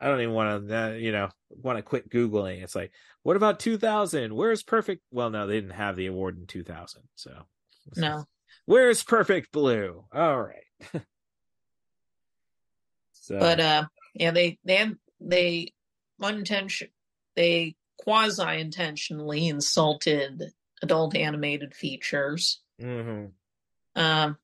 [0.03, 2.63] I don't even want to, uh, you know, want to quit googling.
[2.63, 2.93] It's like,
[3.23, 4.35] what about 2000?
[4.35, 5.03] Where's perfect?
[5.11, 7.33] Well, no, they didn't have the award in 2000, so
[7.97, 8.25] no.
[8.67, 10.05] Where's perfect blue?
[10.13, 10.65] All right.
[13.13, 13.39] so.
[13.39, 13.85] But uh,
[14.15, 15.73] yeah, they they they
[16.21, 16.89] unintention
[17.37, 22.61] they quasi intentionally insulted adult animated features.
[22.81, 23.27] Mm-hmm.
[24.01, 24.37] Um,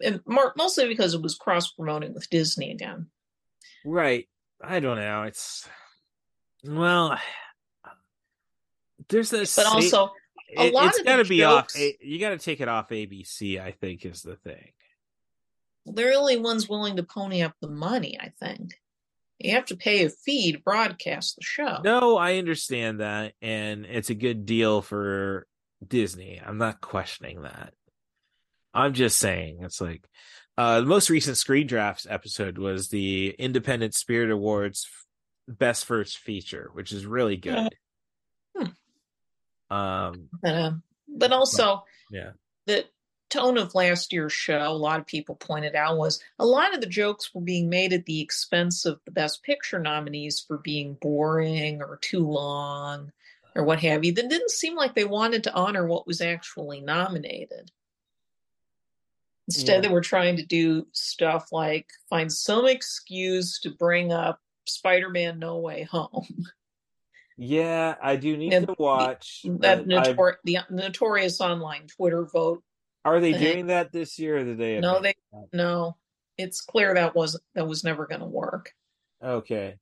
[0.00, 3.06] and mostly because it was cross promoting with Disney again.
[3.84, 4.28] Right.
[4.62, 5.24] I don't know.
[5.24, 5.68] It's
[6.64, 7.18] well,
[9.08, 10.12] there's a but also
[10.56, 11.92] a it, lot it's of got to be jokes, off.
[12.00, 13.60] You got to take it off ABC.
[13.60, 14.70] I think is the thing.
[15.84, 18.18] They're the only ones willing to pony up the money.
[18.20, 18.74] I think
[19.38, 21.78] you have to pay a fee to broadcast the show.
[21.82, 25.46] No, I understand that, and it's a good deal for
[25.86, 26.40] Disney.
[26.44, 27.74] I'm not questioning that.
[28.72, 30.04] I'm just saying it's like
[30.58, 34.86] uh, the most recent Screen Drafts episode was the Independent Spirit Awards
[35.48, 37.74] Best First Feature, which is really good.
[38.56, 39.74] Hmm.
[39.74, 40.72] Um, uh,
[41.08, 42.32] but also, yeah,
[42.66, 42.84] the
[43.30, 46.80] tone of last year's show, a lot of people pointed out, was a lot of
[46.82, 50.98] the jokes were being made at the expense of the Best Picture nominees for being
[51.00, 53.10] boring or too long
[53.56, 54.12] or what have you.
[54.12, 57.70] That didn't seem like they wanted to honor what was actually nominated.
[59.48, 59.88] Instead, yeah.
[59.88, 65.38] they were trying to do stuff like find some excuse to bring up Spider Man
[65.38, 66.46] No Way Home.
[67.36, 72.62] Yeah, I do need and to watch that notor- the notorious online Twitter vote.
[73.04, 73.42] Are they thing.
[73.42, 74.38] doing that this year?
[74.38, 74.78] Or did they?
[74.78, 75.48] No, they that?
[75.52, 75.96] no.
[76.38, 78.72] It's clear that was that was never going to work.
[79.22, 79.76] Okay.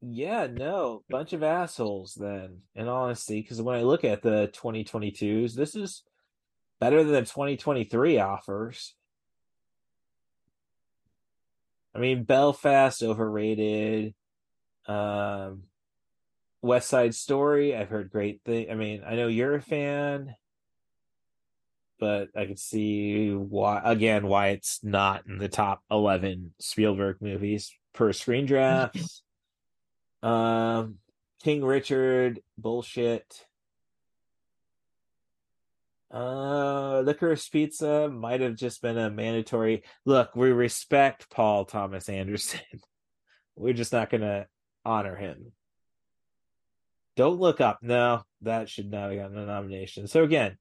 [0.00, 2.14] Yeah, no, bunch of assholes.
[2.14, 6.02] Then, in honesty, because when I look at the 2022s, this is
[6.82, 8.96] better than the 2023 offers.
[11.94, 14.14] I mean, Belfast overrated.
[14.88, 15.62] Um,
[16.60, 18.66] West Side Story, I've heard great things.
[18.68, 20.34] I mean, I know you're a fan,
[22.00, 27.72] but I could see why again why it's not in the top eleven Spielberg movies.
[27.92, 29.22] per Screen Drafts.
[30.20, 30.96] um,
[31.44, 33.46] King Richard bullshit.
[36.12, 39.82] Uh, Licorice Pizza might have just been a mandatory.
[40.04, 42.60] Look, we respect Paul Thomas Anderson.
[43.56, 44.46] We're just not gonna
[44.84, 45.52] honor him.
[47.16, 47.78] Don't look up.
[47.82, 50.06] No, that should not have gotten a nomination.
[50.06, 50.58] So again,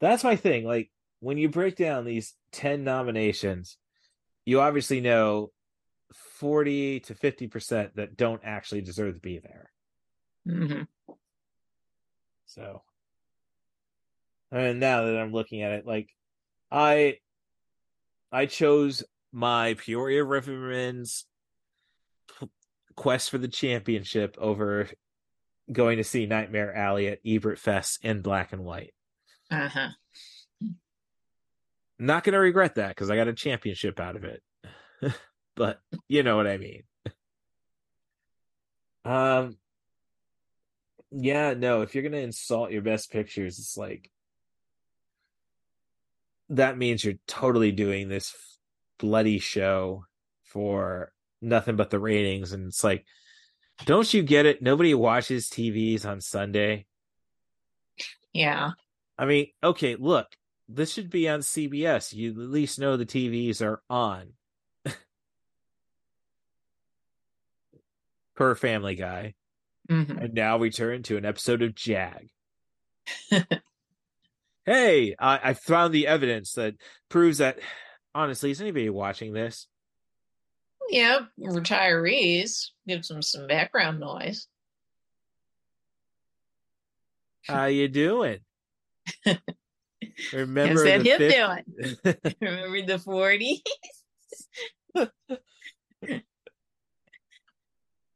[0.00, 0.64] that's my thing.
[0.64, 0.90] Like
[1.20, 3.78] when you break down these 10 nominations,
[4.44, 5.50] you obviously know
[6.12, 9.70] 40 to 50% that don't actually deserve to be there.
[10.46, 10.82] Mm-hmm.
[12.46, 12.82] So,
[14.50, 16.08] and now that I'm looking at it, like
[16.70, 17.18] I,
[18.30, 21.26] I chose my Peoria Rivermen's
[22.96, 24.88] quest for the championship over
[25.70, 28.94] going to see Nightmare Alley at Ebert Fest in black and white.
[29.50, 29.88] Uh huh.
[31.98, 34.42] Not gonna regret that because I got a championship out of it.
[35.56, 36.82] but you know what I mean.
[39.04, 39.56] Um
[41.10, 44.10] yeah, no, if you're gonna insult your best pictures, it's like
[46.50, 48.34] that means you're totally doing this
[48.98, 50.04] bloody show
[50.42, 52.52] for nothing but the ratings.
[52.52, 53.04] And it's like,
[53.86, 54.62] don't you get it?
[54.62, 56.86] Nobody watches TVs on Sunday.
[58.32, 58.70] Yeah.
[59.18, 60.26] I mean, okay, look,
[60.68, 62.12] this should be on CBS.
[62.12, 64.32] You at least know the TVs are on.
[68.34, 69.34] per Family Guy.
[69.90, 70.18] Mm-hmm.
[70.18, 72.30] And now we turn to an episode of Jag.
[74.66, 76.74] hey, I, I found the evidence that
[77.08, 77.58] proves that.
[78.14, 79.66] Honestly, is anybody watching this?
[80.88, 84.46] Yeah, retirees gives them some background noise.
[87.46, 88.38] How you doing?
[90.32, 91.64] Remember that hip 50-
[92.04, 92.16] doing?
[92.40, 93.62] Remember the forties?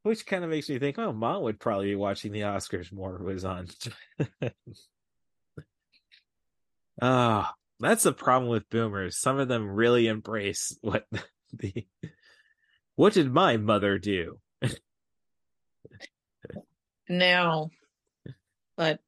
[0.02, 3.16] Which kind of makes me think, oh, mom would probably be watching the Oscars more
[3.16, 3.68] if it was on.
[7.00, 9.16] Ah, that's the problem with boomers.
[9.18, 11.06] Some of them really embrace what
[11.52, 11.86] the
[12.96, 14.40] what did my mother do?
[17.08, 17.70] now,
[18.76, 19.00] but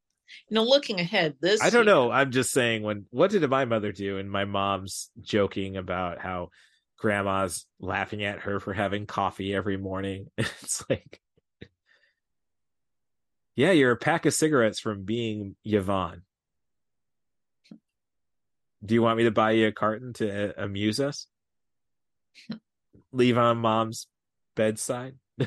[0.48, 2.10] you know, looking ahead, this I don't year- know.
[2.10, 4.18] I'm just saying when what did my mother do?
[4.18, 6.50] And my mom's joking about how
[6.98, 10.26] grandma's laughing at her for having coffee every morning.
[10.38, 11.20] It's like
[13.56, 16.22] Yeah, you're a pack of cigarettes from being Yvonne.
[18.84, 21.26] Do you want me to buy you a carton to uh, amuse us?
[23.12, 24.06] Leave on mom's
[24.54, 25.16] bedside?
[25.40, 25.46] I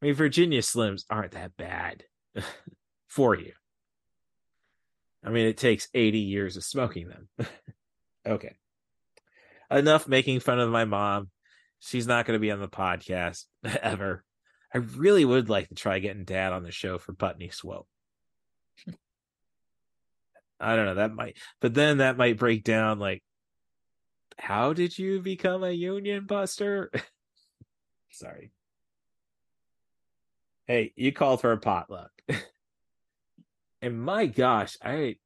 [0.00, 2.04] mean, Virginia Slims aren't that bad
[3.08, 3.52] for you.
[5.24, 7.28] I mean, it takes 80 years of smoking them.
[8.26, 8.56] okay.
[9.70, 11.30] Enough making fun of my mom.
[11.78, 14.24] She's not going to be on the podcast ever.
[14.74, 17.86] I really would like to try getting dad on the show for Putney Swope.
[20.60, 20.94] I don't know.
[20.94, 23.22] That might, but then that might break down like,
[24.38, 26.90] how did you become a union buster?
[28.10, 28.50] Sorry.
[30.66, 32.10] Hey, you called for a potluck.
[33.82, 35.16] and my gosh, I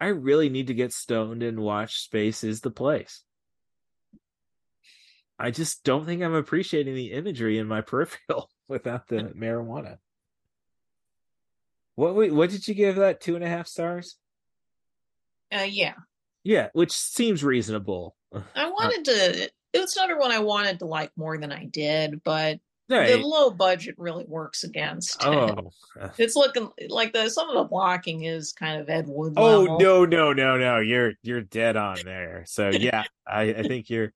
[0.00, 3.22] I really need to get stoned and watch Space is the Place.
[5.38, 9.98] I just don't think I'm appreciating the imagery in my peripheral without the marijuana.
[11.96, 14.16] What what did you give that two and a half stars?
[15.54, 15.94] Uh, yeah,
[16.44, 18.16] Yeah, which seems reasonable.
[18.54, 19.50] I wanted to.
[19.72, 22.58] It's another one I wanted to like more than I did, but
[22.88, 23.10] Right.
[23.12, 25.20] the low budget really works against.
[25.20, 25.26] it.
[25.26, 25.70] Oh,
[26.18, 29.34] It's looking like the some of the blocking is kind of Ed Wood.
[29.36, 29.80] oh level.
[29.80, 30.78] no no no no!
[30.78, 32.44] You're you're dead on there.
[32.46, 34.12] So yeah, I I think you're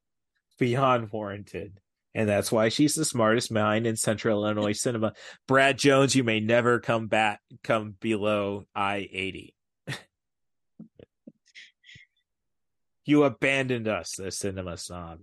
[0.59, 1.81] beyond warranted,
[2.15, 5.13] and that's why she's the smartest mind in Central Illinois cinema.
[5.47, 9.55] Brad Jones, you may never come back come below I eighty.
[13.05, 15.21] you abandoned us, the cinema snob.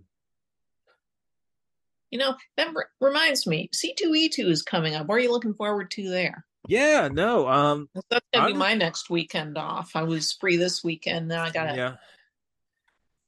[2.09, 3.69] You know that re- reminds me.
[3.73, 5.07] C two E two is coming up.
[5.07, 6.45] What are you looking forward to there?
[6.69, 9.91] Yeah, no, um, That's gonna be I'm- my next weekend off.
[9.95, 11.27] I was free this weekend.
[11.27, 11.95] Now I got to yeah.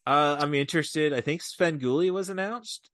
[0.07, 1.13] Uh, I'm interested.
[1.13, 2.89] I think Svengoolie was announced.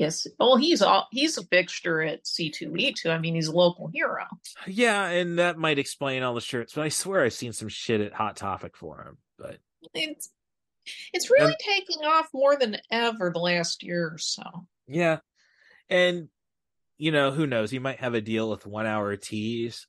[0.00, 0.26] Yes.
[0.38, 3.10] Well, he's all he's a fixture at C two E two.
[3.10, 4.24] I mean, he's a local hero.
[4.66, 8.00] Yeah, and that might explain all the shirts, but I swear I've seen some shit
[8.00, 9.18] at Hot Topic for him.
[9.38, 9.58] But
[9.92, 10.30] It's
[11.12, 14.42] it's really taking off more than ever the last year or so.
[14.88, 15.18] yeah,
[15.90, 16.28] and
[16.96, 17.70] you know who knows?
[17.70, 19.86] He might have a deal with One Hour Tees,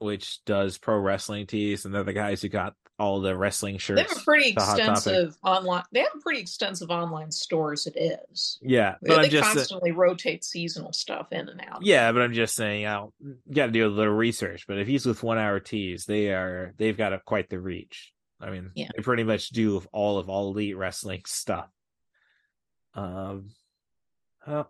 [0.00, 4.00] which does pro wrestling tees, and they're the guys who got all the wrestling shirts.
[4.00, 5.84] They have a pretty extensive online.
[5.92, 7.86] They have a pretty extensive online stores.
[7.86, 7.96] it
[8.30, 8.58] is.
[8.62, 11.84] Yeah, but they just, constantly uh, rotate seasonal stuff in and out.
[11.84, 14.66] Yeah, but I'm just saying, you got to do a little research.
[14.66, 18.12] But if he's with one hour tees, they are they've got a, quite the reach.
[18.40, 18.88] I mean, yeah.
[18.94, 21.68] they pretty much do all of all elite wrestling stuff.
[22.94, 23.50] Um,
[24.46, 24.66] oh,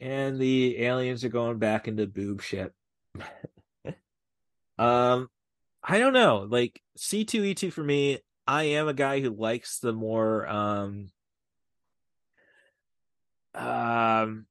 [0.00, 2.72] and the aliens are going back into boob shit.
[4.78, 5.28] um,
[5.86, 6.46] I don't know.
[6.48, 10.48] Like C two E two for me, I am a guy who likes the more
[10.48, 11.10] um
[13.54, 14.46] um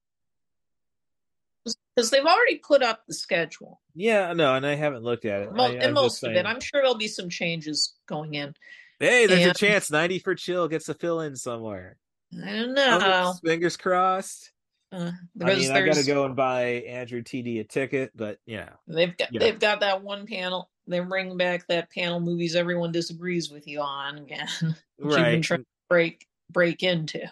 [1.96, 3.82] because they've already put up the schedule.
[3.96, 5.54] Yeah, no, and I haven't looked at it.
[5.54, 8.56] Mo- I, and most of it, I'm sure there'll be some changes going in.
[9.00, 9.52] Hey, there's and...
[9.52, 11.98] a chance 90 for chill gets a fill in somewhere.
[12.44, 13.00] I don't know.
[13.02, 14.53] Oh, fingers crossed.
[14.94, 15.12] Uh,
[15.42, 19.16] I mean, I got to go and buy Andrew TD a ticket, but yeah, they've
[19.18, 19.40] got yeah.
[19.40, 20.70] they've got that one panel.
[20.86, 24.48] They're bringing back that panel movies everyone disagrees with you on again.
[25.00, 25.42] right.
[25.42, 27.26] trying to break break into.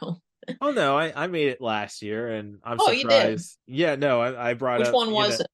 [0.59, 3.57] oh no, I, I made it last year, and I'm oh, surprised.
[3.67, 4.95] Yeah, no, I, I brought which up.
[4.95, 5.51] One was know, it?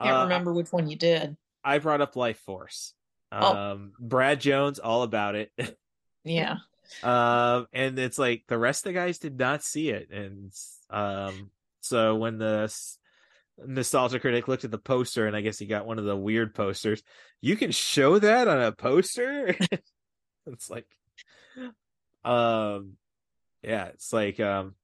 [0.00, 1.38] I can't uh, remember which one you did.
[1.64, 2.92] I brought up Life Force.
[3.32, 3.56] Oh.
[3.56, 5.52] Um, Brad Jones, all about it.
[6.24, 6.58] yeah.
[7.02, 10.52] Um, and it's like the rest of the guys did not see it, and
[10.94, 11.50] um,
[11.80, 12.72] so when the
[13.58, 16.54] nostalgia critic looked at the poster, and I guess he got one of the weird
[16.54, 17.02] posters.
[17.40, 19.56] You can show that on a poster.
[20.46, 20.86] it's like,
[22.24, 22.92] um,
[23.62, 24.74] yeah, it's like um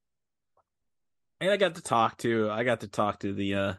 [1.40, 3.74] and I got to talk to I got to talk to the uh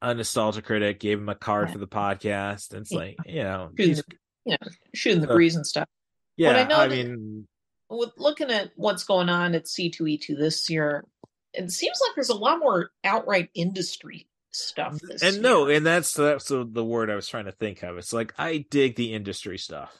[0.00, 2.72] a nostalgia critic, gave him a card for the podcast.
[2.72, 4.04] And it's like, you know, shooting the,
[4.44, 4.56] yeah,
[4.94, 5.88] shooting the uh, breeze and stuff.
[6.36, 7.48] Yeah, I, I mean
[7.90, 11.04] with looking at what's going on at C2E2 this year,
[11.52, 15.42] it seems like there's a lot more outright industry stuff and year.
[15.42, 18.32] no and that's that's the, the word i was trying to think of it's like
[18.38, 19.94] i dig the industry stuff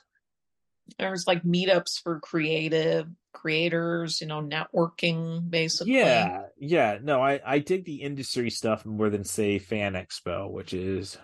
[0.98, 5.94] there's like meetups for creative creators, you know, networking basically.
[5.94, 6.98] Yeah, yeah.
[7.02, 11.18] No, I I dig the industry stuff more than say Fan Expo, which is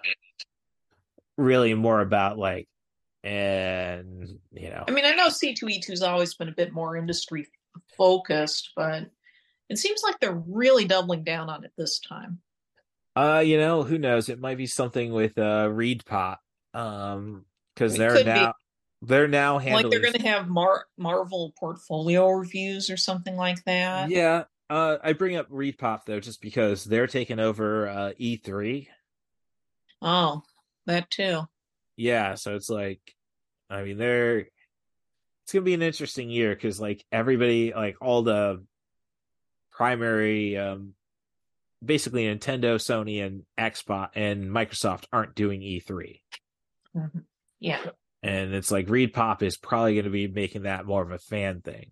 [1.36, 2.68] really more about like
[3.24, 4.84] and you know.
[4.86, 7.48] I mean, I know C2E2's always been a bit more industry
[7.96, 9.10] focused, but
[9.68, 12.40] it seems like they're really doubling down on it this time.
[13.16, 14.28] Uh, you know, who knows?
[14.28, 16.36] It might be something with uh ReedPop.
[16.74, 18.52] Um because they're now be.
[19.06, 23.62] They're now handling like they're going to have Mar- Marvel portfolio reviews or something like
[23.64, 24.08] that.
[24.08, 28.86] Yeah, uh, I bring up ReedPop though, just because they're taking over uh, E3.
[30.00, 30.42] Oh,
[30.86, 31.42] that too.
[31.96, 33.13] Yeah, so it's like,
[33.74, 38.64] I mean, they're it's gonna be an interesting year because like everybody, like all the
[39.72, 40.94] primary, um
[41.84, 46.20] basically Nintendo, Sony, and Xbox and Microsoft aren't doing E3.
[46.96, 47.18] Mm-hmm.
[47.60, 47.84] Yeah
[48.24, 51.60] and it's like ReedPop is probably going to be making that more of a fan
[51.60, 51.90] thing.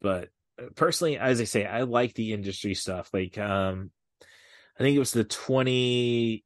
[0.00, 0.28] But
[0.60, 3.10] uh, personally, as I say, I like the industry stuff.
[3.12, 3.90] Like, um,
[4.78, 6.44] I think it was the twenty,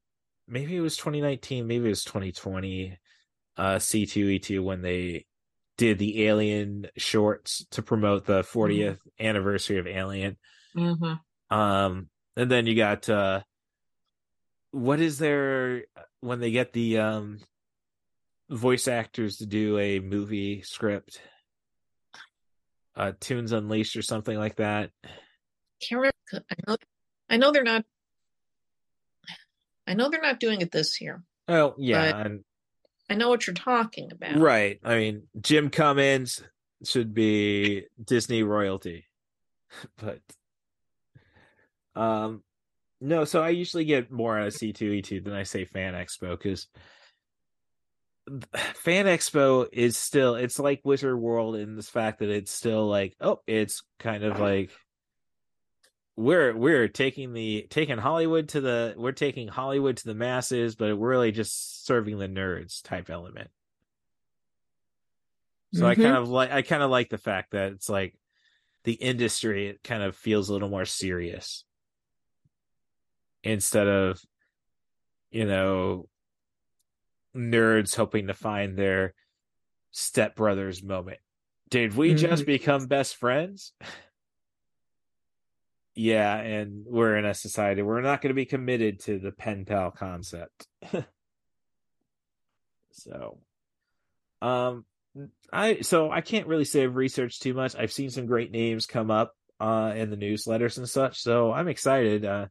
[0.49, 2.99] maybe it was twenty nineteen, maybe it was twenty twenty,
[3.57, 5.27] uh, C two E two when they
[5.77, 9.27] did the Alien shorts to promote the 40th mm-hmm.
[9.27, 10.37] anniversary of Alien.
[10.75, 11.57] Mm-hmm.
[11.57, 13.43] Um, and then you got uh,
[14.71, 15.85] what is there
[16.21, 17.39] when they get the um
[18.51, 21.21] voice actors to do a movie script,
[22.95, 24.91] uh, Toons Unleashed or something like that.
[25.81, 26.13] Can't.
[26.35, 26.77] I know,
[27.31, 27.85] I know they're not.
[29.87, 31.23] I know they're not doing it this year.
[31.49, 32.45] Oh yeah, and,
[33.09, 34.39] I know what you're talking about.
[34.39, 34.79] Right.
[34.85, 36.43] I mean, Jim Cummings
[36.85, 39.07] should be Disney royalty,
[39.99, 40.21] but
[41.95, 42.43] um,
[43.01, 43.25] no.
[43.25, 45.95] So I usually get more out of C two E two than I say Fan
[45.95, 46.67] Expo because
[48.75, 53.15] Fan Expo is still it's like Wizard World in this fact that it's still like
[53.21, 54.71] oh it's kind of like
[56.17, 60.97] we're we're taking the taking Hollywood to the we're taking Hollywood to the masses, but
[60.97, 63.51] we're really just serving the nerds type element.
[65.75, 65.89] So mm-hmm.
[65.89, 68.15] I kind of like I kind of like the fact that it's like
[68.85, 71.65] the industry it kind of feels a little more serious
[73.43, 74.21] instead of
[75.31, 76.09] you know
[77.37, 79.13] nerds hoping to find their
[79.93, 81.19] stepbrothers moment.
[81.69, 82.19] Did we mm-hmm.
[82.19, 83.73] just become best friends?
[85.97, 89.65] yeah, and we're in a society we're not going to be committed to the pen
[89.65, 90.67] pal concept.
[92.93, 93.39] so,
[94.43, 94.85] um,
[95.51, 97.75] I so I can't really say I've researched too much.
[97.75, 101.69] I've seen some great names come up uh in the newsletters and such, so I'm
[101.69, 102.27] excited.
[102.27, 102.49] Uh,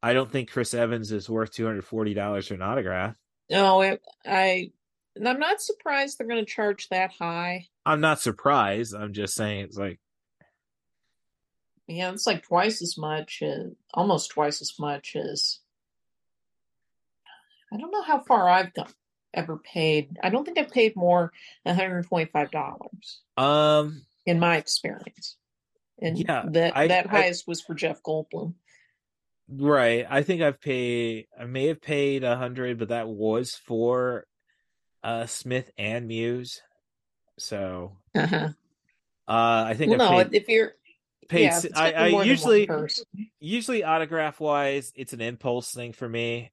[0.00, 3.16] I don't think Chris Evans is worth two hundred forty dollars for an autograph.
[3.50, 4.70] No, it, I
[5.16, 7.66] I'm not surprised they're going to charge that high.
[7.84, 8.94] I'm not surprised.
[8.94, 9.98] I'm just saying it's like
[11.88, 15.58] yeah, it's like twice as much, uh, almost twice as much as.
[17.72, 18.92] I don't know how far I've gone,
[19.34, 20.16] ever paid.
[20.22, 21.32] I don't think I've paid more
[21.64, 23.20] than 125 dollars.
[23.36, 25.36] Um, in my experience,
[26.00, 28.54] and yeah, that I, that I, highest was for Jeff Goldblum.
[29.50, 30.06] Right.
[30.08, 31.26] I think I've paid.
[31.38, 34.26] I may have paid a hundred, but that was for
[35.02, 36.60] uh Smith and Mewes.
[37.38, 37.96] So.
[38.14, 38.48] Uh-huh.
[39.26, 40.24] Uh, I think well, I no.
[40.24, 40.72] paid, If you're
[41.28, 41.44] paid.
[41.44, 42.68] yeah, I, I usually
[43.40, 46.50] usually autograph wise, it's an impulse thing for me,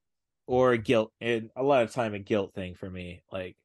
[0.48, 3.22] or a guilt, and a lot of time a guilt thing for me.
[3.32, 3.56] Like,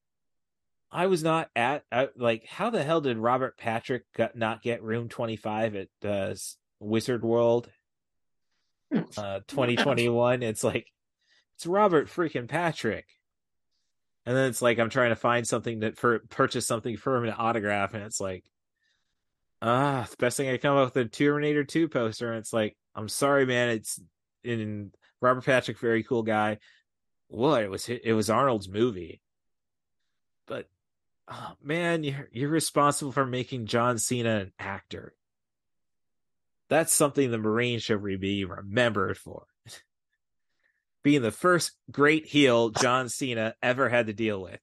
[0.91, 4.83] I was not at I, like how the hell did Robert Patrick got, not get
[4.83, 6.35] room twenty five at uh,
[6.79, 7.71] Wizard World,
[9.17, 10.43] uh, twenty twenty one?
[10.43, 10.87] It's like
[11.57, 13.07] it's Robert freaking Patrick.
[14.27, 17.25] And then it's like I'm trying to find something that for purchase something for him
[17.25, 18.45] to autograph, and it's like
[19.63, 22.31] ah, the best thing I come up with a Terminator 2 poster.
[22.31, 23.71] And it's like, I'm sorry, man.
[23.71, 24.01] It's
[24.43, 26.59] in Robert Patrick, very cool guy.
[27.29, 29.21] What it was it was Arnold's movie,
[30.49, 30.69] but
[31.29, 35.15] oh, man, you're you're responsible for making John Cena an actor.
[36.69, 39.45] That's something the Marines should be remembered for.
[41.05, 44.59] Being the first great heel John Cena ever had to deal with.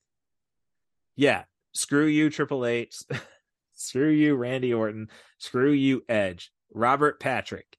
[1.16, 2.98] Yeah, screw you, Triple H.
[3.78, 5.10] Screw you, Randy Orton.
[5.38, 6.52] Screw you, Edge.
[6.74, 7.78] Robert Patrick.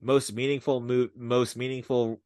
[0.00, 2.20] Most meaningful, mo- most meaningful,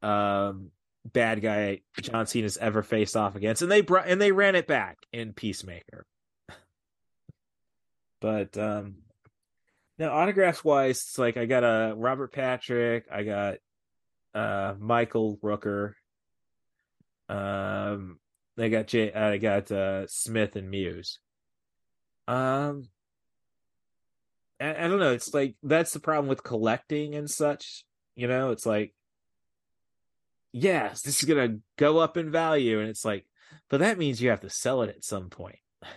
[0.00, 0.70] um,
[1.04, 4.68] bad guy John Cena's ever faced off against, and they brought and they ran it
[4.68, 6.06] back in Peacemaker.
[8.20, 8.98] but um,
[9.98, 13.54] now autographs wise, it's like I got a Robert Patrick, I got
[14.34, 15.94] uh Michael Rooker,
[17.28, 18.20] um,
[18.58, 21.18] I got J, I got uh Smith and Mewes.
[22.28, 22.88] Um,
[24.60, 25.12] I, I don't know.
[25.12, 27.84] It's like that's the problem with collecting and such.
[28.14, 28.94] You know, it's like,
[30.52, 33.26] yes, this is gonna go up in value, and it's like,
[33.68, 35.58] but that means you have to sell it at some point.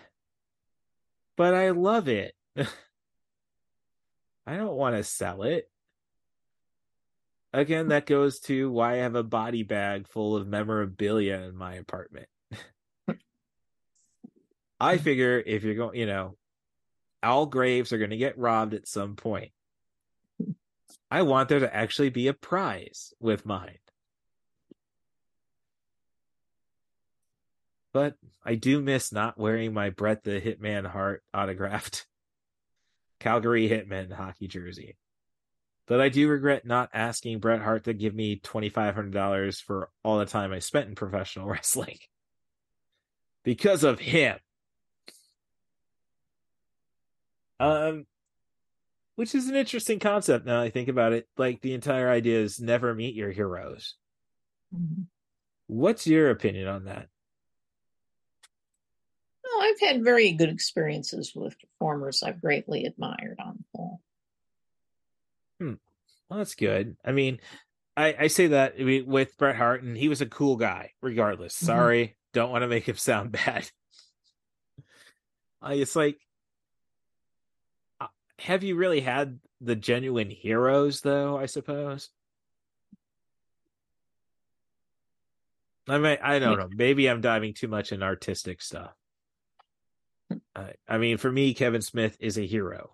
[1.36, 2.34] But I love it.
[4.48, 5.70] I don't want to sell it.
[7.54, 11.76] Again, that goes to why I have a body bag full of memorabilia in my
[11.76, 12.28] apartment.
[14.80, 16.36] I figure if you're going, you know,
[17.24, 19.52] all graves are going to get robbed at some point.
[21.10, 23.80] I want there to actually be a prize with mine.
[27.94, 32.06] But I do miss not wearing my Bret the Hitman Hart autographed
[33.20, 34.98] Calgary Hitman hockey jersey.
[35.88, 40.26] But I do regret not asking Bret Hart to give me $2,500 for all the
[40.26, 41.98] time I spent in professional wrestling.
[43.44, 44.38] Because of him.
[47.60, 48.06] Um,
[49.16, 51.28] which is an interesting concept now I think about it.
[51.38, 53.96] Like the entire idea is never meet your heroes.
[54.74, 55.04] Mm-hmm.
[55.68, 57.08] What's your opinion on that?
[59.44, 64.02] Well, I've had very good experiences with performers I've greatly admired on the whole.
[65.60, 65.74] Hmm.
[66.30, 66.96] Well, that's good.
[67.04, 67.40] I mean,
[67.96, 71.56] I, I say that with Bret Hart, and he was a cool guy, regardless.
[71.56, 71.66] Mm-hmm.
[71.66, 73.70] Sorry, don't want to make him sound bad.
[75.62, 76.20] uh, it's like
[78.40, 82.10] have you really had the genuine heroes though i suppose?
[85.90, 86.70] I mean i don't know.
[86.72, 88.94] Maybe i'm diving too much in artistic stuff.
[90.56, 92.92] I, I mean for me kevin smith is a hero.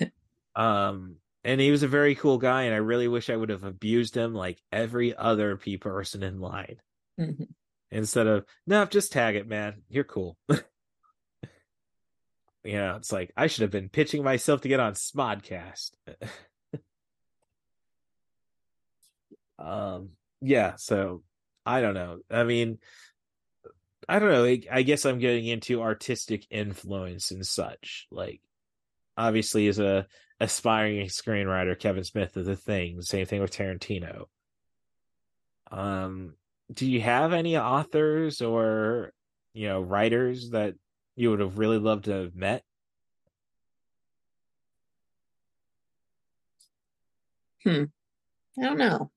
[0.54, 3.64] Um and he was a very cool guy and i really wish i would have
[3.64, 6.76] abused him like every other p person in line.
[7.18, 7.44] Mm-hmm.
[7.90, 9.82] instead of no just tag it man.
[9.88, 10.36] You're cool
[12.64, 15.90] you know, it's like I should have been pitching myself to get on Smodcast.
[19.58, 20.10] um,
[20.40, 20.74] yeah.
[20.76, 21.22] So
[21.66, 22.20] I don't know.
[22.30, 22.78] I mean,
[24.08, 24.42] I don't know.
[24.42, 28.06] Like, I guess I'm getting into artistic influence and such.
[28.10, 28.40] Like,
[29.16, 30.06] obviously, as a
[30.40, 33.00] aspiring screenwriter, Kevin Smith is a thing.
[33.02, 34.24] Same thing with Tarantino.
[35.70, 36.34] Um,
[36.72, 39.12] do you have any authors or
[39.54, 40.74] you know writers that
[41.16, 42.64] you would have really loved to have met?
[47.64, 47.84] Hmm.
[48.58, 49.10] I don't know.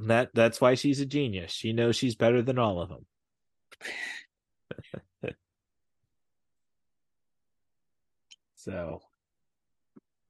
[0.00, 1.52] That that's why she's a genius.
[1.52, 3.06] She knows she's better than all of them.
[8.54, 9.00] so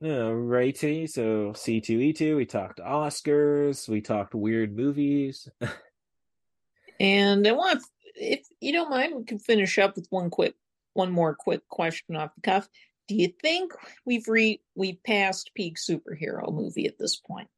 [0.01, 1.07] righty.
[1.07, 5.49] So C2E2, we talked Oscars, we talked weird movies.
[7.01, 7.83] and I want,
[8.15, 10.55] if you don't mind, we can finish up with one quick,
[10.95, 12.69] one more quick question off the cuff.
[13.09, 13.73] Do you think
[14.05, 17.49] we've re we passed peak superhero movie at this point?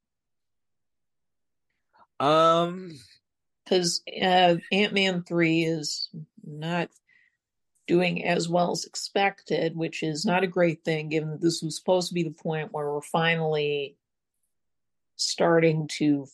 [2.20, 2.98] Um,
[3.64, 6.08] because uh, Ant Man three is
[6.44, 6.90] not
[7.86, 11.76] doing as well as expected, which is not a great thing, given that this was
[11.76, 13.96] supposed to be the point where we're finally
[15.16, 16.26] starting to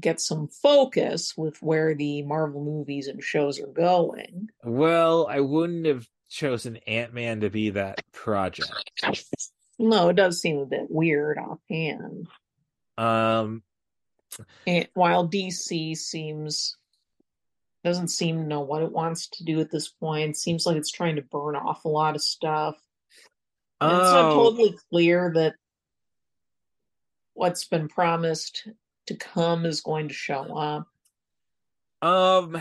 [0.00, 4.48] get some focus with where the Marvel movies and shows are going.
[4.64, 8.90] Well, I wouldn't have chosen Ant Man to be that project.
[9.78, 12.26] No, it does seem a bit weird offhand.
[12.96, 13.62] Um,
[14.66, 16.76] and while DC seems
[17.84, 20.90] doesn't seem to know what it wants to do at this point, seems like it's
[20.90, 22.76] trying to burn off a lot of stuff.
[23.80, 23.86] Oh.
[23.88, 24.34] It's not oh.
[24.34, 25.54] totally clear that
[27.34, 28.66] what's been promised
[29.08, 30.88] to come is going to show up.
[32.00, 32.60] Um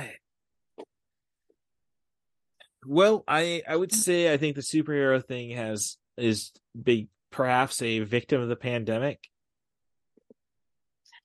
[2.86, 6.52] well, I I would say I think the superhero thing has is
[6.82, 9.28] big perhaps a victim of the pandemic.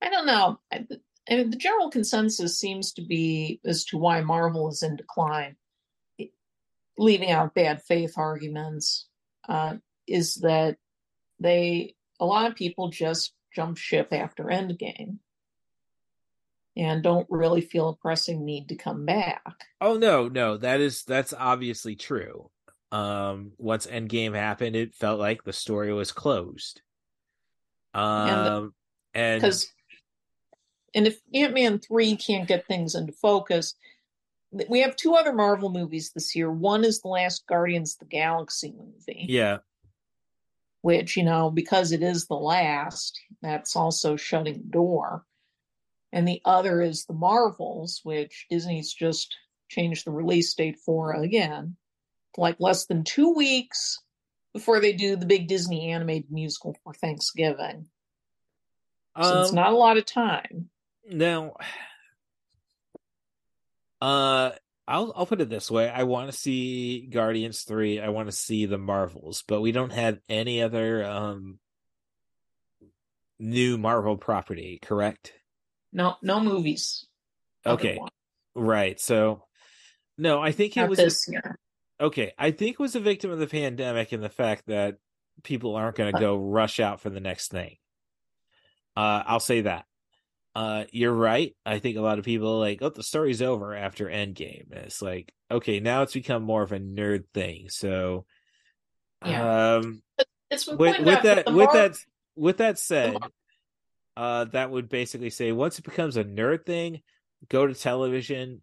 [0.03, 0.59] I don't know.
[0.73, 0.85] I,
[1.31, 5.57] I mean, the general consensus seems to be as to why Marvel is in decline,
[6.99, 9.07] leaving out bad faith arguments,
[9.49, 9.77] uh,
[10.09, 10.77] is that
[11.39, 15.19] they a lot of people just jump ship after Endgame
[16.77, 19.45] and don't really feel a pressing need to come back.
[19.81, 22.51] Oh no, no, that is that's obviously true.
[22.91, 26.81] Um once Endgame happened, it felt like the story was closed.
[27.95, 28.75] Um
[29.15, 29.71] and because
[30.95, 33.75] and if Ant Man 3 can't get things into focus,
[34.69, 36.51] we have two other Marvel movies this year.
[36.51, 39.27] One is the last Guardians of the Galaxy movie.
[39.29, 39.59] Yeah.
[40.83, 45.25] Which, you know, because it is the last, that's also shutting the door.
[46.13, 49.35] And the other is the Marvels, which Disney's just
[49.69, 51.77] changed the release date for again,
[52.37, 53.99] like less than two weeks
[54.53, 57.87] before they do the big Disney animated musical for Thanksgiving.
[59.21, 60.69] So um, it's not a lot of time.
[61.09, 61.57] Now,
[64.01, 64.53] uh,
[64.93, 67.99] I'll I'll put it this way: I want to see Guardians three.
[67.99, 71.59] I want to see the Marvels, but we don't have any other um
[73.39, 75.33] new Marvel property, correct?
[75.95, 77.07] No, no movies.
[77.65, 77.99] Okay,
[78.55, 79.01] right.
[79.01, 79.45] So,
[80.19, 81.59] no, I think Not it was this year.
[81.99, 84.97] Okay, I think it was a victim of the pandemic and the fact that
[85.43, 87.77] people aren't going to go rush out for the next thing.
[88.95, 89.87] Uh, I'll say that
[90.55, 91.55] uh you're right.
[91.65, 94.71] I think a lot of people like oh the story's over after endgame.
[94.71, 97.69] And it's like okay now it's become more of a nerd thing.
[97.71, 98.27] So
[99.25, 99.77] yeah.
[99.77, 100.03] um
[100.51, 101.73] it's with, with that with more...
[101.73, 101.97] that
[102.37, 103.17] with that said
[104.17, 107.01] uh that would basically say once it becomes a nerd thing
[107.49, 108.61] go to television.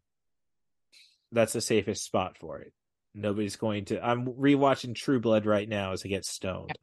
[1.31, 2.71] That's the safest spot for it.
[3.15, 6.77] Nobody's going to i'm rewatching true blood right now as i get stoned.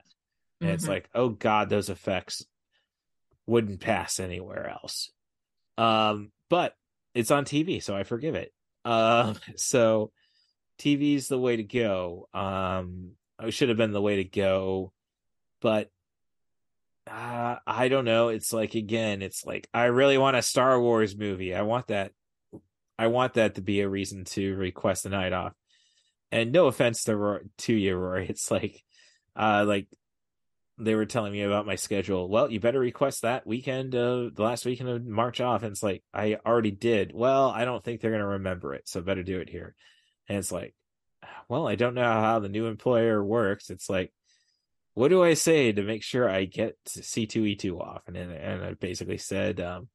[0.61, 0.75] And mm-hmm.
[0.75, 2.45] it's like oh god those effects
[3.47, 5.11] wouldn't pass anywhere else.
[5.79, 6.75] Um, but
[7.15, 8.53] it's on TV, so I forgive it.
[8.85, 10.13] Uh, so
[10.79, 12.29] TV's the way to go.
[12.35, 13.13] Um,
[13.43, 14.93] it should have been the way to go,
[15.61, 15.91] but
[17.11, 18.29] uh, I don't know.
[18.29, 21.55] It's like again, it's like I really want a Star Wars movie.
[21.55, 22.13] I want that.
[22.99, 25.53] I want that to be a reason to request a night off.
[26.33, 28.27] And no offense to to you, Rory.
[28.31, 28.83] It's like,
[29.37, 29.87] uh, like
[30.79, 32.29] they were telling me about my schedule.
[32.29, 35.63] Well, you better request that weekend, uh, the last weekend of March off.
[35.63, 37.13] And it's like, I already did.
[37.15, 38.89] Well, I don't think they're going to remember it.
[38.89, 39.75] So better do it here.
[40.29, 40.75] And it's like,
[41.49, 43.71] well, I don't know how the new employer works.
[43.71, 44.13] It's like,
[44.95, 48.03] what do I say to make sure I get C2E2 off?
[48.07, 49.89] And, and I basically said, um,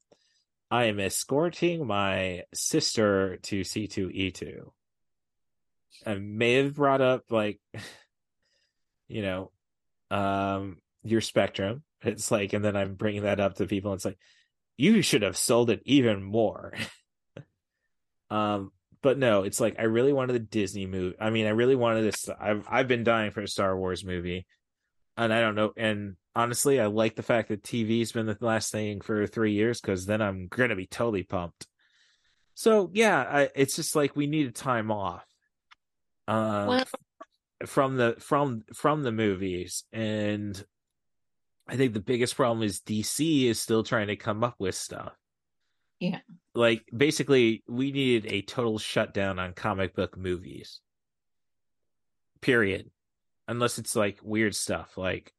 [0.70, 4.72] I am escorting my sister to C2E2.
[6.06, 7.60] I may have brought up like,
[9.08, 9.52] you know,
[10.12, 11.84] um your spectrum.
[12.04, 13.94] It's like and then i'm bringing that up to people.
[13.94, 14.18] It's like
[14.78, 16.74] you should have sold it even more.
[18.30, 18.72] Um
[19.02, 22.04] but no it's like i really wanted a disney movie i mean i really wanted
[22.04, 24.46] this i've i've been dying for a star wars movie.
[25.18, 28.72] And i don't know and honestly i like the fact that tv's been the last
[28.72, 31.68] thing for three years because then i'm gonna be totally pumped.
[32.54, 35.26] So yeah I, it's just like we needed time off.
[36.28, 36.86] Uh, well,
[37.66, 40.64] from the from from the movies and
[41.68, 45.14] i think the biggest problem is dc is still trying to come up with stuff
[46.00, 46.20] yeah
[46.56, 50.80] like basically we needed a total shutdown on comic book movies
[52.42, 52.90] period
[53.48, 55.34] unless it's like weird stuff like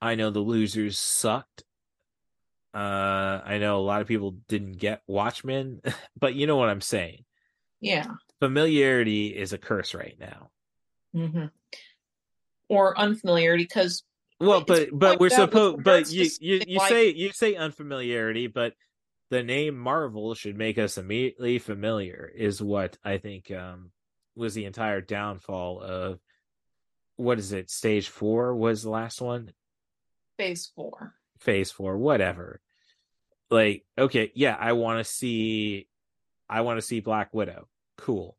[0.00, 1.64] I know the losers sucked.
[2.74, 5.80] Uh, I know a lot of people didn't get Watchmen,
[6.18, 7.24] but you know what I'm saying.
[7.80, 8.06] Yeah.
[8.40, 10.50] Familiarity is a curse right now.
[11.16, 11.46] Mm-hmm.
[12.68, 14.04] Or unfamiliarity, because
[14.38, 15.82] well, but but we're supposed.
[15.82, 16.88] But you you you like...
[16.88, 18.74] say you say unfamiliarity, but
[19.30, 22.30] the name Marvel should make us immediately familiar.
[22.34, 23.90] Is what I think um
[24.34, 26.20] was the entire downfall of
[27.16, 27.70] what is it?
[27.70, 29.52] Stage four was the last one.
[30.36, 31.14] Phase four.
[31.38, 32.60] Phase four, whatever.
[33.50, 35.88] Like, okay, yeah, I want to see,
[36.48, 37.68] I want to see Black Widow.
[37.96, 38.36] Cool.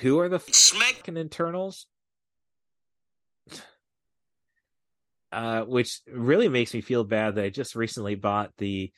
[0.00, 1.86] Who are the fucking Eternals?
[5.30, 8.92] Uh, which really makes me feel bad that I just recently bought the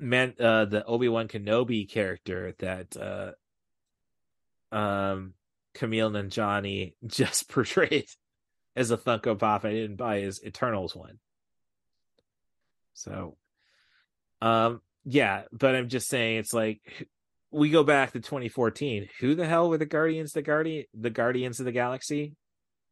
[0.00, 3.30] man, uh, the Obi Wan Kenobi character that uh,
[4.74, 5.34] um,
[5.74, 8.08] Kumail Nanjiani just portrayed
[8.74, 9.64] as a Funko Pop.
[9.64, 11.20] I didn't buy his Eternals one.
[12.94, 13.36] So,
[14.42, 17.08] um, yeah, but I'm just saying it's like
[17.50, 19.08] we go back to 2014.
[19.20, 20.32] Who the hell were the Guardians?
[20.32, 22.34] The Guardian, the Guardians of the Galaxy.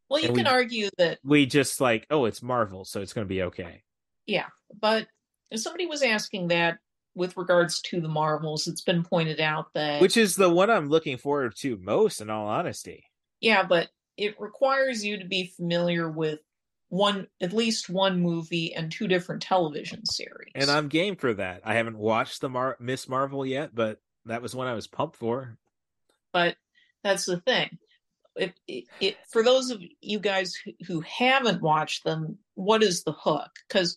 [0.08, 3.12] Well, you and can we, argue that we just like, oh, it's Marvel, so it's
[3.12, 3.82] going to be okay.
[4.26, 4.46] Yeah,
[4.80, 5.06] but
[5.50, 6.78] if somebody was asking that
[7.14, 10.88] with regards to the Marvels, it's been pointed out that which is the one I'm
[10.88, 13.04] looking forward to most, in all honesty.
[13.40, 16.40] Yeah, but it requires you to be familiar with
[16.88, 20.52] one at least one movie and two different television series.
[20.54, 21.60] And I'm game for that.
[21.64, 23.98] I haven't watched the Mar- Miss Marvel yet, but
[24.28, 25.56] that was one I was pumped for.
[26.32, 26.56] But
[27.02, 27.78] that's the thing.
[28.36, 30.54] If, for those of you guys
[30.86, 33.50] who, haven't watched them, what is the hook?
[33.66, 33.96] Because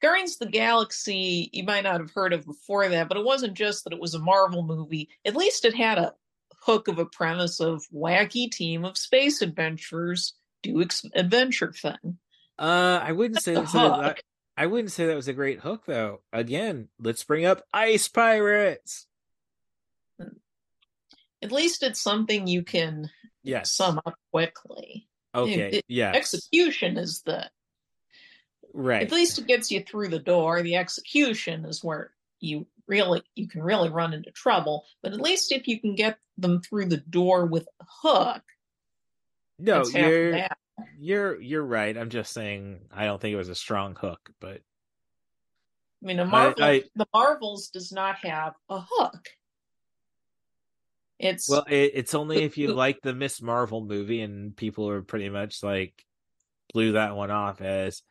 [0.00, 3.54] Guardians of the Galaxy, you might not have heard of before that, but it wasn't
[3.54, 5.10] just that it was a Marvel movie.
[5.24, 6.14] At least it had a
[6.62, 10.32] hook of a premise of wacky team of space adventurers
[10.62, 12.18] do ex- adventure thing.
[12.58, 14.20] Uh, I wouldn't say that, that,
[14.56, 16.20] I wouldn't say that was a great hook though.
[16.32, 19.06] Again, let's bring up ice pirates.
[21.44, 23.10] At least it's something you can
[23.42, 23.70] yes.
[23.70, 25.06] sum up quickly.
[25.34, 25.82] Okay.
[25.88, 26.12] Yeah.
[26.14, 27.50] Execution is the
[28.72, 29.02] right.
[29.02, 30.62] At least it gets you through the door.
[30.62, 34.86] The execution is where you really you can really run into trouble.
[35.02, 38.42] But at least if you can get them through the door with a hook.
[39.58, 40.46] No, you're
[40.98, 41.94] you're you're right.
[41.94, 44.62] I'm just saying I don't think it was a strong hook, but
[46.02, 49.28] I mean, a Marvel, I, I, the Marvels does not have a hook.
[51.24, 55.02] It's well, it, it's only if you like the Miss Marvel movie, and people are
[55.02, 56.04] pretty much like
[56.72, 58.02] blew that one off as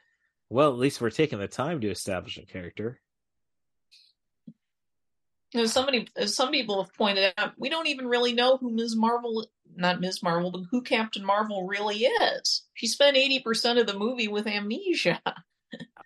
[0.49, 0.71] well.
[0.71, 2.99] At least we're taking the time to establish a character.
[5.51, 8.95] You know, somebody, some people have pointed out, we don't even really know who Ms.
[8.95, 9.45] Marvel,
[9.75, 10.23] not Ms.
[10.23, 12.63] Marvel, but who Captain Marvel really is.
[12.73, 15.21] She spent eighty percent of the movie with amnesia.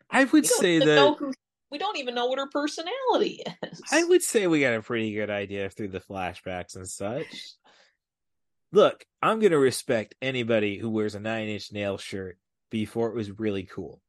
[0.10, 1.32] I would say that who,
[1.72, 3.82] we don't even know what her personality is.
[3.92, 7.54] I would say we got a pretty good idea through the flashbacks and such.
[8.72, 12.38] Look, I'm gonna respect anybody who wears a nine inch nail shirt
[12.70, 14.02] before it was really cool.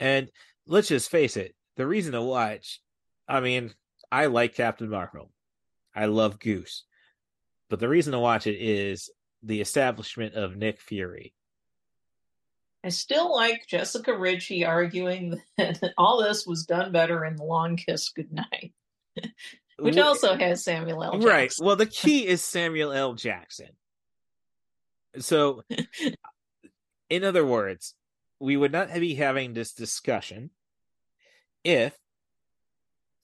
[0.00, 0.30] And
[0.66, 2.80] let's just face it, the reason to watch,
[3.28, 3.72] I mean,
[4.10, 5.30] I like Captain Marvel.
[5.94, 6.84] I love Goose.
[7.68, 9.10] But the reason to watch it is
[9.42, 11.34] the establishment of Nick Fury.
[12.84, 17.76] I still like Jessica Ritchie arguing that all this was done better in The Long
[17.76, 18.74] Kiss Goodnight,
[19.78, 21.12] which also has Samuel L.
[21.12, 21.28] Jackson.
[21.28, 21.54] Right.
[21.60, 23.14] Well, the key is Samuel L.
[23.14, 23.70] Jackson.
[25.18, 25.62] So,
[27.08, 27.94] in other words,
[28.38, 30.50] we would not be having this discussion
[31.62, 31.96] if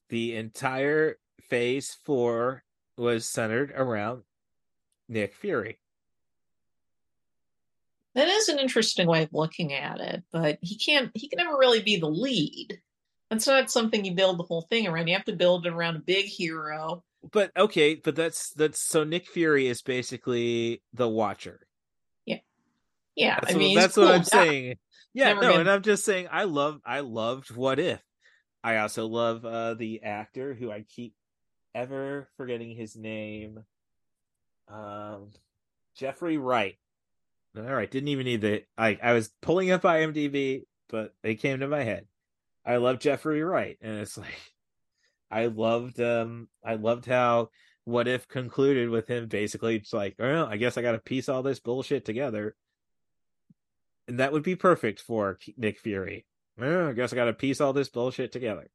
[0.09, 1.19] the entire
[1.49, 2.62] phase four
[2.97, 4.23] was centered around
[5.09, 5.81] Nick Fury.
[8.15, 11.57] That is an interesting way of looking at it, but he can't he can never
[11.57, 12.81] really be the lead.
[13.31, 15.07] That's not something you build the whole thing around.
[15.07, 17.05] You have to build it around a big hero.
[17.31, 21.61] But okay, but that's that's so Nick Fury is basically the watcher.
[22.27, 22.39] Yeah.
[23.15, 23.39] Yeah.
[23.41, 24.77] That's I mean what, that's cool what I'm saying.
[25.12, 25.61] Yeah, no, been...
[25.61, 28.03] and I'm just saying I love I loved What If.
[28.62, 31.15] I also love uh, the actor who I keep
[31.74, 33.65] ever forgetting his name.
[34.69, 35.31] Um,
[35.97, 36.77] Jeffrey Wright.
[37.56, 38.62] All right, didn't even need the.
[38.78, 42.06] I I was pulling up IMDb, but they came to my head.
[42.64, 44.55] I love Jeffrey Wright, and it's like
[45.31, 47.51] I loved um I loved how
[47.85, 51.28] what if concluded with him basically it's like, well, I guess I got to piece
[51.28, 52.55] all this bullshit together,
[54.06, 56.27] and that would be perfect for Nick Fury.
[56.59, 58.68] Well, I guess I got to piece all this bullshit together.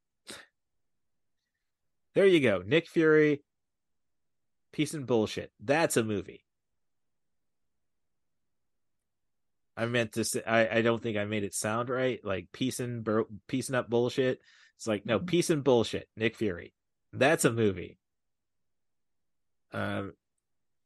[2.14, 2.62] There you go.
[2.66, 3.42] Nick Fury,
[4.72, 5.52] piece and bullshit.
[5.60, 6.45] That's a movie.
[9.76, 12.20] I meant to say I, I don't think I made it sound right.
[12.24, 14.40] Like piecing bur- piecing up bullshit.
[14.76, 16.08] It's like no piece and bullshit.
[16.16, 16.72] Nick Fury.
[17.12, 17.98] That's a movie.
[19.72, 20.14] Um,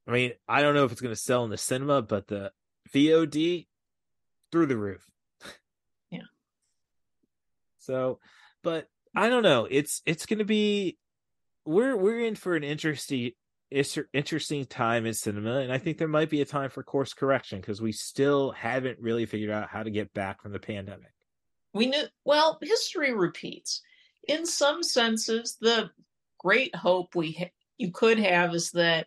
[0.06, 2.52] I mean, I don't know if it's going to sell in the cinema, but the
[2.92, 3.66] VOD
[4.50, 5.06] through the roof.
[6.10, 6.22] Yeah.
[7.78, 8.18] So,
[8.62, 9.66] but I don't know.
[9.70, 10.98] It's it's going to be
[11.64, 13.32] we're we're in for an interesting
[13.70, 17.60] interesting time in cinema and I think there might be a time for course correction
[17.60, 21.12] because we still haven't really figured out how to get back from the pandemic.
[21.72, 23.82] We knew well, history repeats.
[24.26, 25.90] In some senses, the
[26.38, 29.06] great hope we ha- you could have is that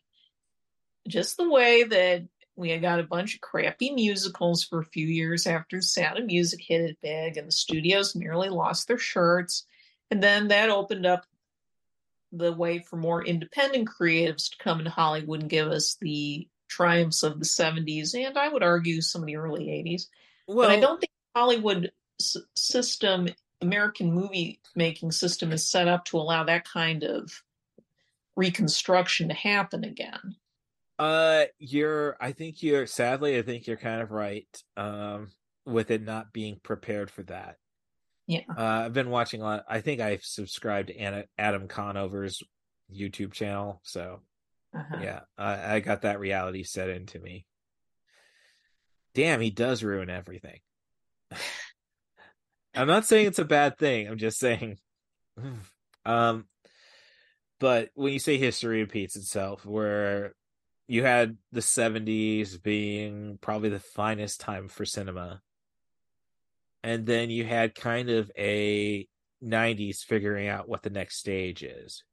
[1.07, 2.23] just the way that
[2.56, 6.26] we had got a bunch of crappy musicals for a few years after Sound of
[6.26, 9.65] Music hit it big, and the studios nearly lost their shirts,
[10.11, 11.26] and then that opened up
[12.34, 17.22] the way for more independent creatives to come into Hollywood and give us the triumphs
[17.23, 20.07] of the 70s and I would argue some of the early 80s.
[20.47, 23.30] Well, but I don't think Hollywood s- system,
[23.61, 27.31] American movie making system is set up to allow that kind of
[28.35, 30.35] reconstruction to happen again.
[30.99, 32.18] Uh, you're.
[32.19, 32.85] I think you're.
[32.85, 34.47] Sadly, I think you're kind of right.
[34.77, 35.31] Um,
[35.65, 37.57] with it not being prepared for that.
[38.27, 38.41] Yeah.
[38.49, 39.65] Uh, I've been watching a lot.
[39.67, 42.41] I think I've subscribed to Anna, Adam Conover's
[42.93, 43.81] YouTube channel.
[43.83, 44.21] So,
[44.73, 44.97] uh-huh.
[45.01, 47.45] yeah, I, I got that reality set into me.
[49.13, 50.59] Damn, he does ruin everything.
[52.75, 54.07] I'm not saying it's a bad thing.
[54.07, 54.79] I'm just saying.
[56.05, 56.45] um,
[57.59, 60.33] but when you say history repeats itself, where
[60.87, 65.41] you had the 70s being probably the finest time for cinema
[66.84, 69.07] and then you had kind of a
[69.43, 72.03] 90s figuring out what the next stage is.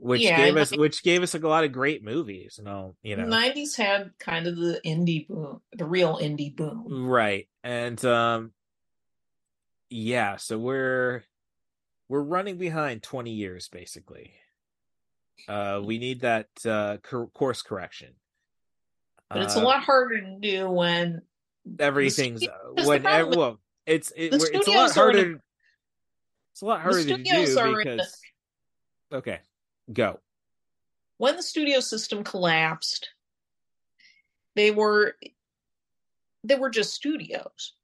[0.00, 3.16] Which yeah, gave us which gave us a lot of great movies and all you
[3.16, 3.24] know.
[3.24, 7.08] 90s had kind of the indie boom the real indie boom.
[7.08, 8.52] Right and um
[9.90, 11.24] yeah so we're
[12.08, 14.34] we're running behind 20 years basically.
[15.48, 16.98] Uh we need that uh
[17.34, 18.14] course correction.
[19.30, 21.22] But it's uh, a lot harder to do when
[21.78, 25.40] everything's uh, when every, well it's it, it's a lot harder
[26.52, 28.20] it's a lot harder to do because
[29.12, 29.40] okay
[29.92, 30.20] go.
[31.16, 33.10] When the studio system collapsed
[34.58, 35.14] they were
[36.42, 37.74] they were just studios.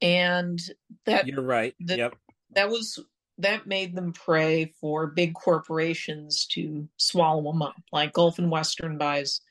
[0.00, 0.60] And
[1.04, 2.16] that you're right the, yep.
[2.52, 2.98] that was
[3.38, 8.96] that made them prey for big corporations to swallow them up like gulf and western
[8.96, 9.42] buys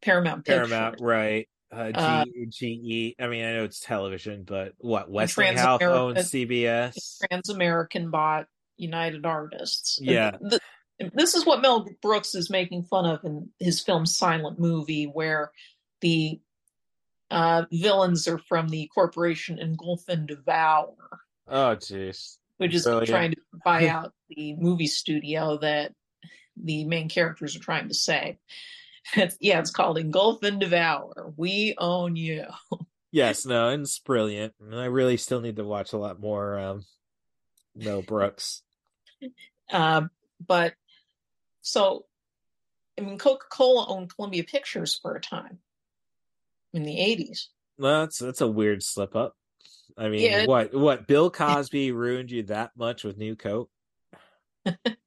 [0.00, 3.22] paramount paramount right uh, G, uh, GE.
[3.22, 7.18] I mean, I know it's television, but what Westinghouse owns CBS.
[7.30, 8.46] Transamerican bought
[8.76, 9.98] United Artists.
[10.00, 10.32] Yeah.
[10.40, 10.60] The,
[11.14, 15.50] this is what Mel Brooks is making fun of in his film Silent Movie, where
[16.00, 16.40] the
[17.30, 20.94] uh, villains are from the corporation Engulf and Devour.
[21.48, 22.38] Oh, jeez.
[22.58, 23.08] Which is Brilliant.
[23.08, 25.92] trying to buy out the movie studio that
[26.56, 28.36] the main characters are trying to save.
[29.14, 31.32] It's, yeah, it's called Engulf and Devour.
[31.36, 32.46] We own you.
[33.12, 34.54] yes, no, and it's brilliant.
[34.60, 36.84] And I really still need to watch a lot more um,
[37.76, 38.62] Mel Brooks.
[39.70, 40.02] Uh,
[40.46, 40.74] but
[41.60, 42.06] so,
[42.98, 45.58] I mean, Coca Cola owned Columbia Pictures for a time
[46.72, 47.48] in the 80s.
[47.78, 49.36] Well, that's, that's a weird slip up.
[49.96, 50.46] I mean, yeah.
[50.46, 53.70] what what Bill Cosby ruined you that much with New Coke?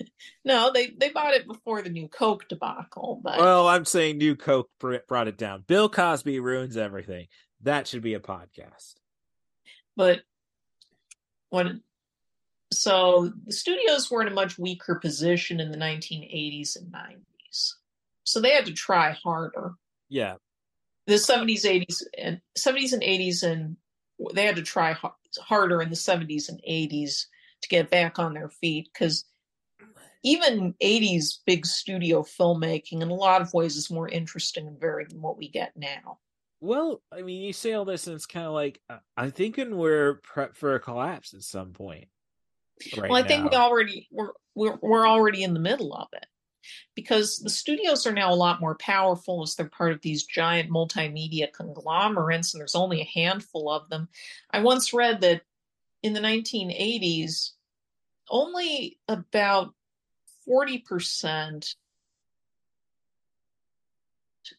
[0.44, 3.20] No, they they bought it before the new Coke debacle.
[3.22, 5.64] But well, I'm saying new Coke brought it down.
[5.66, 7.26] Bill Cosby ruins everything.
[7.62, 8.94] That should be a podcast.
[9.96, 10.22] But
[11.50, 11.82] when
[12.72, 17.74] so the studios were in a much weaker position in the 1980s and 90s,
[18.24, 19.74] so they had to try harder.
[20.08, 20.36] Yeah,
[21.08, 23.76] the 70s, 80s, and 70s and 80s, and
[24.34, 24.96] they had to try
[25.40, 27.24] harder in the 70s and 80s
[27.62, 29.24] to get back on their feet because
[30.22, 35.10] even 80s big studio filmmaking in a lot of ways is more interesting and varied
[35.10, 36.18] than what we get now.
[36.60, 39.76] Well, I mean, you say all this, and it's kind of like uh, I'm thinking
[39.76, 42.08] we're prep for a collapse at some point.
[42.96, 43.28] Right well, I now.
[43.28, 46.26] think we already we're, we're we're already in the middle of it
[46.94, 50.70] because the studios are now a lot more powerful as they're part of these giant
[50.70, 54.08] multimedia conglomerates, and there's only a handful of them.
[54.50, 55.42] I once read that
[56.02, 57.50] in the 1980s,
[58.30, 59.74] only about
[60.48, 61.74] 40%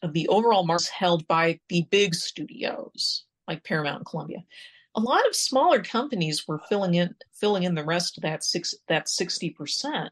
[0.02, 4.44] of the overall market held by the big studios like Paramount and Columbia.
[4.94, 8.74] A lot of smaller companies were filling in filling in the rest of that six
[8.88, 10.10] that 60%.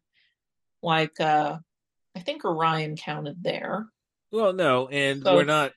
[0.82, 1.59] Like uh
[2.16, 3.86] I think Orion counted there.
[4.30, 5.72] Well, no, and so, we're not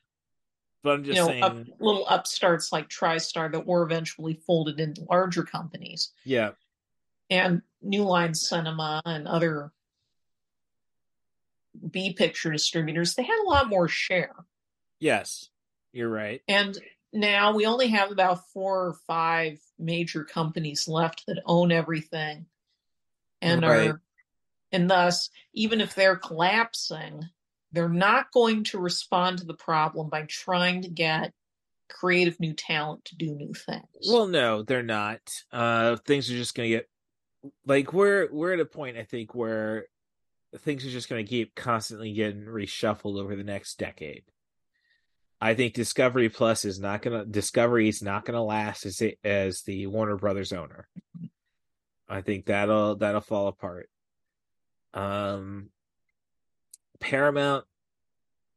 [0.84, 4.80] but I'm just you know, saying, up, little upstarts like TriStar that were eventually folded
[4.80, 6.12] into larger companies.
[6.24, 6.52] yeah,
[7.30, 9.72] and New Line Cinema and other
[11.90, 14.36] B picture distributors, they had a lot more share.
[15.00, 15.50] yes,
[15.94, 16.42] you're right.
[16.48, 16.78] And
[17.14, 22.46] now we only have about four or five major companies left that own everything
[23.42, 23.90] and Right.
[23.90, 24.02] are
[24.72, 27.24] and thus even if they're collapsing
[27.74, 31.34] they're not going to respond to the problem by trying to get
[31.90, 35.22] creative new talent to do new things Well, no, they're not.
[35.52, 36.90] Uh, things are just gonna get
[37.66, 39.88] like we're we're at a point I think where
[40.60, 44.24] things are just gonna keep constantly getting reshuffled over the next decade.
[45.40, 49.64] I think Discovery Plus is not gonna Discovery is not gonna last as it, as
[49.64, 50.88] the Warner Brothers owner.
[52.08, 53.90] I think that'll that'll fall apart.
[54.94, 55.70] Um,
[57.00, 57.66] Paramount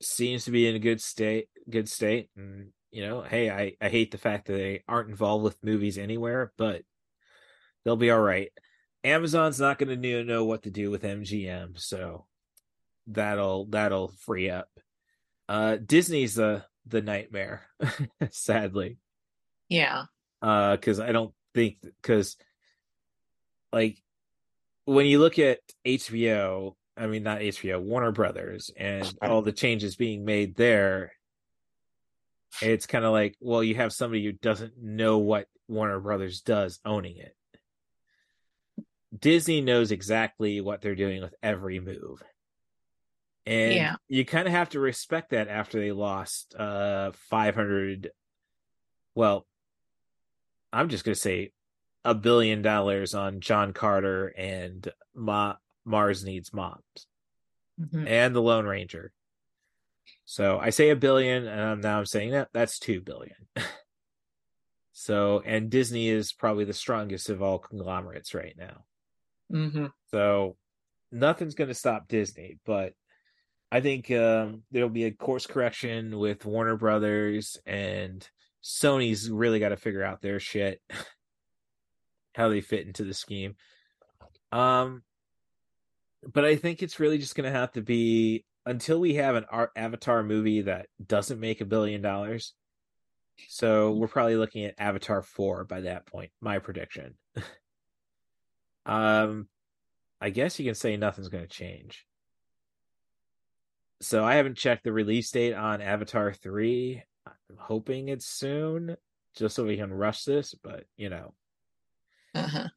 [0.02, 3.88] seems to be in a good state, good state, and you know, hey, I I
[3.88, 6.82] hate the fact that they aren't involved with movies anywhere, but
[7.84, 8.50] they'll be all right.
[9.04, 12.26] Amazon's not going to know what to do with MGM, so
[13.06, 14.68] that'll that'll free up.
[15.48, 17.62] Uh, Disney's the the nightmare,
[18.30, 18.98] sadly.
[19.68, 20.04] Yeah.
[20.42, 22.36] Uh because i don't think because
[23.72, 23.96] like
[24.84, 29.96] when you look at hbo i mean not hbo warner brothers and all the changes
[29.96, 31.12] being made there
[32.60, 36.78] it's kind of like well you have somebody who doesn't know what warner brothers does
[36.84, 37.34] owning it
[39.18, 42.22] disney knows exactly what they're doing with every move
[43.46, 43.96] and Yeah.
[44.08, 48.10] you kind of have to respect that after they lost uh 500
[49.14, 49.46] well
[50.72, 51.52] i'm just going to say
[52.04, 57.06] a billion dollars on john carter and Ma- mars needs moms
[57.80, 58.08] Mhm.
[58.08, 59.12] and the lone ranger
[60.24, 63.36] so i say a billion and I'm, now i'm saying that that's two billion
[64.92, 68.84] so and disney is probably the strongest of all conglomerates right now
[69.50, 70.56] hmm so
[71.14, 72.92] nothing's going to stop Disney, but
[73.70, 78.26] I think um, there'll be a course correction with Warner Brothers and
[78.62, 80.80] Sony's really got to figure out their shit,
[82.34, 83.56] how they fit into the scheme.
[84.52, 85.02] Um,
[86.32, 89.44] but I think it's really just going to have to be until we have an
[89.76, 92.54] Avatar movie that doesn't make a billion dollars.
[93.48, 97.14] So we're probably looking at Avatar 4 by that point, my prediction.
[98.86, 99.48] um
[100.20, 102.06] I guess you can say nothing's going to change.
[104.00, 107.02] So I haven't checked the release date on Avatar 3.
[107.26, 108.96] I'm hoping it's soon
[109.36, 111.34] just so we can rush this, but you know,
[112.34, 112.68] uh-huh.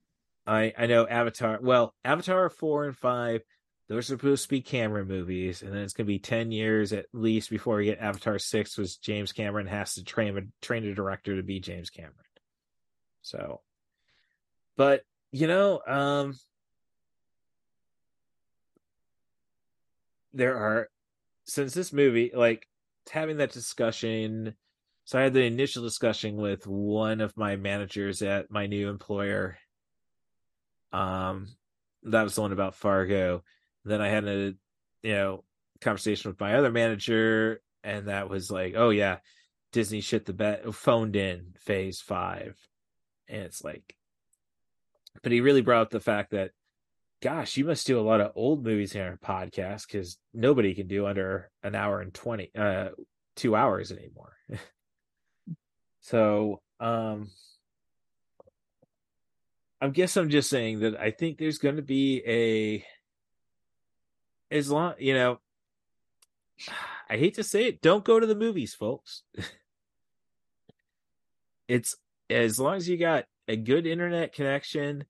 [0.45, 3.41] I I know Avatar, well, Avatar 4 and 5
[3.87, 7.05] those are supposed to be Cameron movies, and then it's gonna be ten years at
[7.13, 10.93] least before we get Avatar six, was James Cameron has to train a train a
[10.93, 12.13] director to be James Cameron.
[13.21, 13.61] So,
[14.75, 16.33] but you know, um,
[20.33, 20.89] there are
[21.45, 22.67] since this movie, like
[23.11, 24.55] having that discussion.
[25.05, 29.57] So I had the initial discussion with one of my managers at my new employer.
[30.91, 31.47] Um,
[32.03, 33.43] that was the one about Fargo.
[33.85, 34.53] Then I had a,
[35.03, 35.43] you know,
[35.79, 39.17] conversation with my other manager, and that was like, oh yeah,
[39.71, 42.57] Disney shit the bed, phoned in Phase Five,
[43.27, 43.95] and it's like,
[45.23, 46.51] but he really brought up the fact that,
[47.21, 50.87] gosh, you must do a lot of old movies here on podcast because nobody can
[50.87, 52.89] do under an hour and twenty, uh,
[53.35, 54.35] two hours anymore.
[56.01, 57.29] so, um,
[59.79, 62.85] I guess I'm just saying that I think there's going to be a
[64.49, 65.39] as long you know
[67.09, 69.23] I hate to say it, don't go to the movies, folks.
[71.69, 71.95] it's
[72.29, 75.05] as long as you got a good internet connection,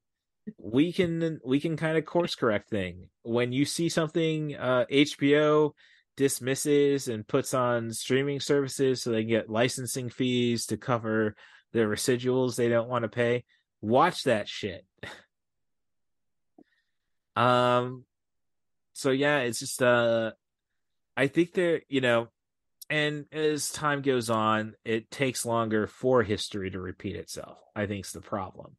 [0.58, 3.10] we can we can kind of course correct thing.
[3.24, 5.72] When you see something uh HBO
[6.16, 11.36] dismisses and puts on streaming services so they get licensing fees to cover
[11.74, 13.44] the residuals they don't want to pay,
[13.82, 14.86] watch that shit.
[17.36, 18.04] um
[18.94, 20.32] so yeah, it's just uh
[21.16, 22.30] I think there, you know,
[22.90, 27.60] and as time goes on, it takes longer for history to repeat itself.
[27.76, 28.78] I think's the problem.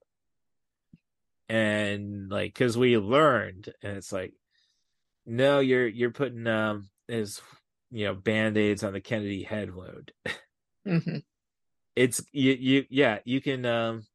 [1.48, 4.34] And like cuz we learned and it's like
[5.26, 7.40] no, you're you're putting um is
[7.90, 10.12] you know band-aids on the Kennedy head wound.
[10.84, 11.18] hmm
[11.96, 14.06] It's you you yeah, you can um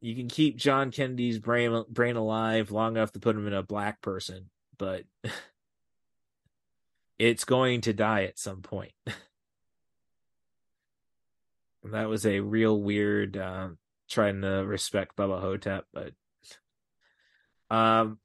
[0.00, 3.62] you can keep John Kennedy's brain brain alive long enough to put him in a
[3.62, 5.04] black person, but
[7.22, 8.92] it's going to die at some point.
[11.84, 13.68] that was a real weird uh,
[14.10, 16.12] trying to respect Bubba Ho-Tep, but
[17.70, 18.18] um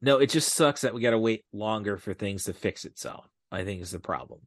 [0.00, 3.26] no, it just sucks that we got to wait longer for things to fix itself.
[3.50, 4.40] I think is the problem.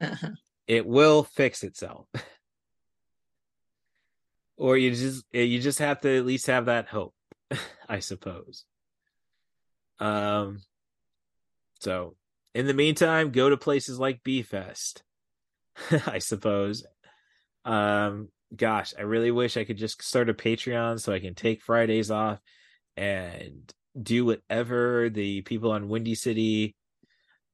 [0.00, 0.30] Uh-huh.
[0.66, 2.06] It will fix itself.
[4.56, 7.14] or you just you just have to at least have that hope,
[7.88, 8.64] I suppose.
[9.98, 10.62] Um
[11.80, 12.14] so
[12.54, 15.02] in the meantime, go to places like B Fest,
[16.06, 16.84] I suppose.
[17.64, 21.62] Um gosh, I really wish I could just start a Patreon so I can take
[21.62, 22.40] Fridays off
[22.96, 26.74] and do whatever the people on Windy City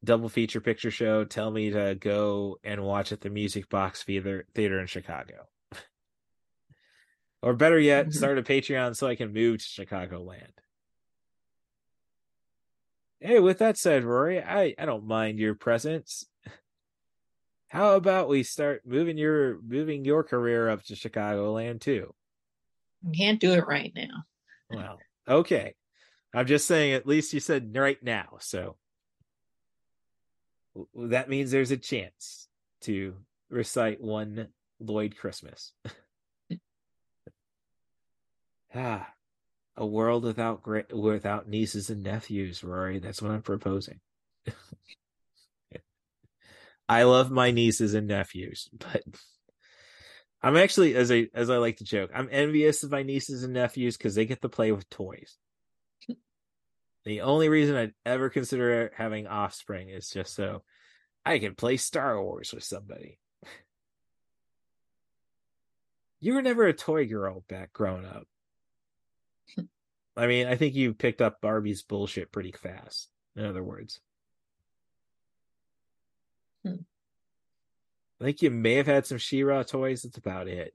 [0.05, 4.47] double feature picture show tell me to go and watch at the Music Box Theater
[4.55, 5.47] Theater in Chicago.
[7.43, 8.13] or better yet, mm-hmm.
[8.13, 10.53] start a Patreon so I can move to Chicagoland.
[13.21, 16.27] Hey, with that said, Rory, I, I don't mind your presence.
[17.69, 22.15] How about we start moving your moving your career up to Chicagoland too?
[23.07, 24.25] I can't do it right now.
[24.71, 24.99] Well,
[25.29, 25.75] okay.
[26.33, 28.37] I'm just saying, at least you said right now.
[28.41, 28.77] So
[30.95, 32.49] that means there's a chance
[32.83, 33.15] to
[33.49, 34.49] recite one
[34.79, 35.73] Lloyd Christmas.
[38.75, 39.09] ah,
[39.77, 42.99] a world without great without nieces and nephews, Rory.
[42.99, 44.01] That's what I'm proposing.
[46.89, 49.03] I love my nieces and nephews, but
[50.43, 53.53] I'm actually as I as I like to joke, I'm envious of my nieces and
[53.53, 55.37] nephews because they get to play with toys.
[57.05, 60.63] The only reason I'd ever consider having offspring is just so
[61.25, 63.19] I can play Star Wars with somebody.
[66.19, 68.27] You were never a toy girl back growing up.
[70.17, 73.09] I mean, I think you picked up Barbie's bullshit pretty fast.
[73.37, 74.01] In other words,
[76.65, 76.77] hmm.
[78.21, 80.03] I think you may have had some She-Ra toys.
[80.03, 80.75] That's about it.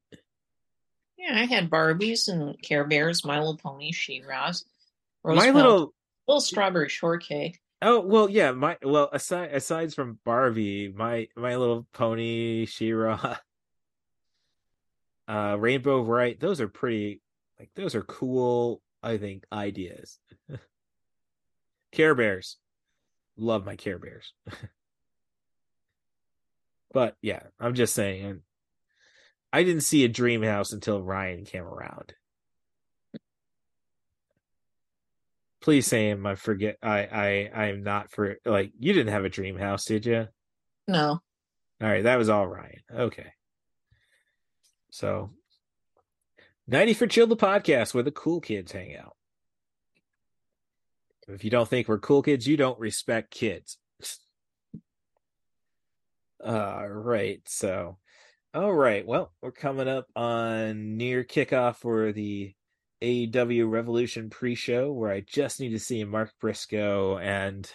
[1.18, 4.66] Yeah, I had Barbies and Care Bears, My Little Pony, She-Ra's.
[5.24, 5.94] My little
[6.28, 7.60] little strawberry shortcake.
[7.82, 8.52] Oh well, yeah.
[8.52, 13.38] My well, aside aside from Barbie, my My Little Pony, She-Ra,
[15.28, 17.22] uh, Rainbow Brite, those are pretty.
[17.62, 18.82] Like those are cool.
[19.04, 20.18] I think ideas.
[21.92, 22.58] Care Bears,
[23.38, 24.34] love my Care Bears.
[26.92, 28.42] but yeah, I'm just saying.
[29.54, 32.14] I didn't see a dream house until Ryan came around.
[35.62, 36.26] please say him.
[36.26, 36.78] I forget.
[36.82, 40.28] I I I am not for like you didn't have a dream house, did you?
[40.88, 41.20] No.
[41.82, 42.82] All right, that was all Ryan.
[42.92, 43.34] Okay.
[44.92, 45.32] So,
[46.68, 49.16] ninety for chill the podcast where the cool kids hang out.
[51.28, 53.78] If you don't think we're cool kids, you don't respect kids.
[56.46, 57.42] all right.
[57.48, 57.98] So,
[58.54, 59.06] all right.
[59.06, 62.54] Well, we're coming up on near kickoff for the
[63.02, 67.72] AEW Revolution pre-show where I just need to see Mark Briscoe and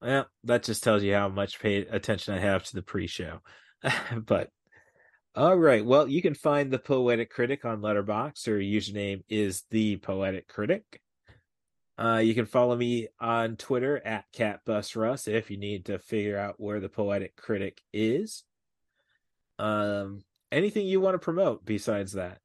[0.00, 3.40] well, that just tells you how much paid attention I have to the pre-show.
[4.16, 4.50] but
[5.36, 8.46] all right, well, you can find the Poetic Critic on Letterboxd.
[8.46, 11.00] Her username is the Poetic Critic.
[11.98, 16.54] Uh, you can follow me on Twitter at CatBusRuss if you need to figure out
[16.58, 18.44] where the Poetic Critic is.
[19.58, 22.38] Um, anything you want to promote besides that?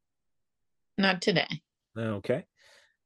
[0.97, 1.61] Not today.
[1.97, 2.45] Okay.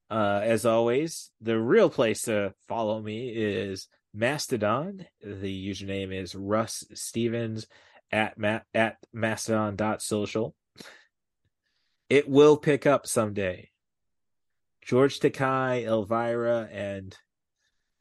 [0.10, 5.06] Uh, as always, the real place to follow me is Mastodon.
[5.22, 7.68] The username is Russ Stevens
[8.14, 10.56] at ma- at mastodon.social.
[12.10, 13.72] It will pick up someday.
[14.84, 17.18] George Takei, Elvira, and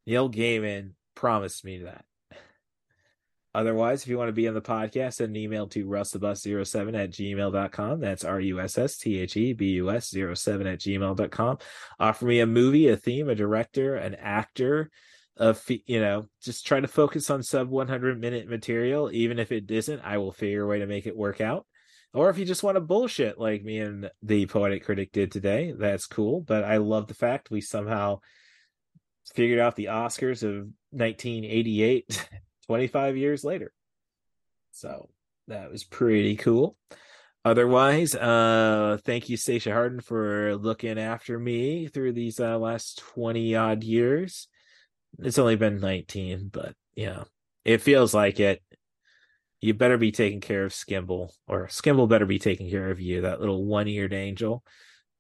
[0.06, 2.04] Neil Gaiman promised me that.
[3.54, 7.10] Otherwise, if you want to be on the podcast, send an email to russthebus07 at
[7.10, 8.00] gmail.com.
[8.00, 11.58] That's R U S S T H E B U S 07 at gmail.com.
[12.00, 14.90] Offer me a movie, a theme, a director, an actor,
[15.36, 19.10] of you know, just try to focus on sub 100 minute material.
[19.12, 21.66] Even if it isn't, I will figure a way to make it work out.
[22.14, 25.72] Or if you just want to bullshit like me and the poetic critic did today,
[25.76, 26.42] that's cool.
[26.42, 28.20] But I love the fact we somehow
[29.34, 32.28] figured out the Oscars of 1988
[32.66, 33.72] 25 years later.
[34.72, 35.08] So
[35.48, 36.76] that was pretty cool.
[37.44, 43.56] Otherwise, uh, thank you, Stacia Harden, for looking after me through these uh, last 20
[43.56, 44.48] odd years.
[45.18, 47.24] It's only been 19, but yeah,
[47.64, 48.62] it feels like it.
[49.60, 53.20] You better be taking care of Skimble, or Skimble better be taking care of you,
[53.20, 54.64] that little one eared angel.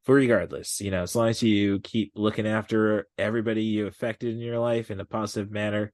[0.04, 4.40] but regardless, you know, as long as you keep looking after everybody you affected in
[4.40, 5.92] your life in a positive manner,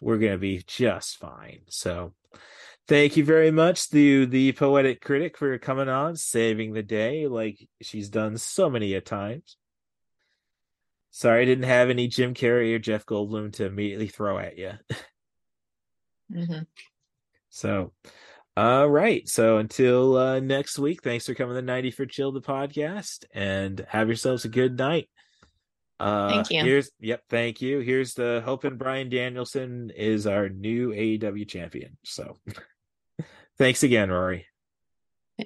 [0.00, 1.60] we're going to be just fine.
[1.68, 2.14] So,
[2.88, 7.68] thank you very much to the poetic critic for coming on, saving the day like
[7.82, 9.56] she's done so many a times.
[11.14, 14.72] Sorry, I didn't have any Jim Carrey or Jeff Goldblum to immediately throw at you.
[16.32, 16.62] Mm-hmm.
[17.50, 17.92] So,
[18.56, 19.28] all right.
[19.28, 23.84] So until uh, next week, thanks for coming to 90 for Chill, the podcast, and
[23.90, 25.10] have yourselves a good night.
[26.00, 26.64] Uh, thank you.
[26.64, 27.80] Here's, yep, thank you.
[27.80, 31.98] Here's the hoping Bryan Danielson is our new AEW champion.
[32.04, 32.38] So
[33.58, 34.46] thanks again, Rory.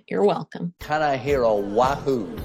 [0.08, 0.74] You're welcome.
[0.78, 2.38] Can I hear a wahoo?